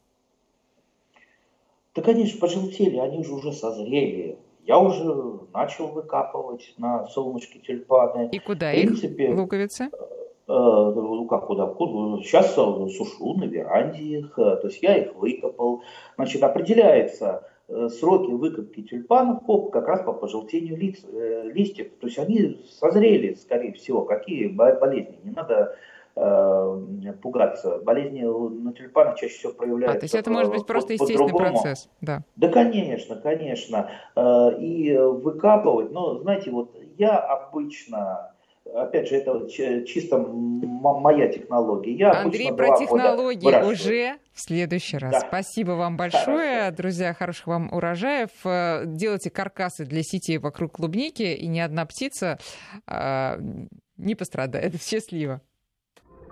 Да, 1.96 2.02
конечно, 2.02 2.38
пожелтели, 2.38 2.98
они 2.98 3.24
же 3.24 3.32
уже 3.32 3.52
созрели. 3.52 4.38
Я 4.64 4.78
уже 4.78 5.40
начал 5.52 5.88
выкапывать 5.88 6.74
на 6.76 7.08
солнышке 7.08 7.58
тюльпаны. 7.58 8.28
И 8.30 8.38
куда 8.38 8.70
в 8.70 8.74
принципе, 8.74 9.30
их 9.30 9.36
луковицы? 9.36 9.90
Э, 10.50 10.92
ну 10.96 11.26
как 11.26 11.46
куда, 11.46 11.66
куда, 11.66 12.20
сейчас 12.24 12.54
сушу 12.54 13.34
на 13.34 13.44
веранде 13.44 14.02
их, 14.02 14.36
э, 14.36 14.56
то 14.56 14.66
есть 14.66 14.82
я 14.82 14.96
их 14.96 15.14
выкопал. 15.14 15.82
Значит, 16.16 16.42
определяется 16.42 17.48
э, 17.68 17.88
сроки 17.88 18.32
выкопки 18.32 18.82
тюльпанов 18.82 19.46
по, 19.46 19.68
как 19.68 19.86
раз 19.86 20.02
по 20.02 20.12
пожелтению 20.12 20.76
лиц, 20.76 21.04
листьев. 21.54 21.92
То 22.00 22.08
есть 22.08 22.18
они 22.18 22.60
созрели, 22.80 23.34
скорее 23.34 23.74
всего, 23.74 24.02
какие 24.02 24.48
болезни. 24.48 25.20
Не 25.22 25.30
надо 25.30 25.76
э, 26.16 27.12
пугаться. 27.22 27.78
Болезни 27.84 28.22
на 28.22 28.72
тюльпанах 28.72 29.20
чаще 29.20 29.34
всего 29.34 29.52
проявляются. 29.52 29.98
А, 29.98 30.00
то 30.00 30.04
есть 30.04 30.14
это 30.16 30.32
может 30.32 30.52
быть 30.52 30.66
просто 30.66 30.94
естественный 30.94 31.32
процесс, 31.32 31.88
да? 32.00 32.24
Да, 32.34 32.48
конечно, 32.48 33.14
конечно. 33.14 33.88
И 34.58 34.98
выкапывать, 34.98 35.92
но 35.92 36.18
знаете, 36.18 36.50
вот 36.50 36.74
я 36.98 37.18
обычно 37.18 38.29
опять 38.74 39.08
же, 39.08 39.16
это 39.16 39.48
чисто 39.48 40.18
моя 40.18 41.28
технология. 41.28 41.94
Я 41.94 42.12
Андрей, 42.12 42.52
про 42.52 42.76
технологии 42.76 43.70
уже 43.70 44.18
в 44.32 44.40
следующий 44.40 44.98
раз. 44.98 45.12
Да. 45.12 45.20
Спасибо 45.20 45.72
вам 45.72 45.96
большое. 45.96 46.60
Хорошо. 46.60 46.76
Друзья, 46.76 47.14
хороших 47.14 47.46
вам 47.46 47.72
урожаев. 47.72 48.30
Э, 48.44 48.84
делайте 48.86 49.30
каркасы 49.30 49.84
для 49.84 50.02
сетей 50.02 50.38
вокруг 50.38 50.72
клубники, 50.72 51.22
и 51.22 51.46
ни 51.46 51.58
одна 51.58 51.84
птица 51.86 52.38
э, 52.86 53.36
не 53.96 54.14
пострадает. 54.14 54.82
Счастливо. 54.82 55.40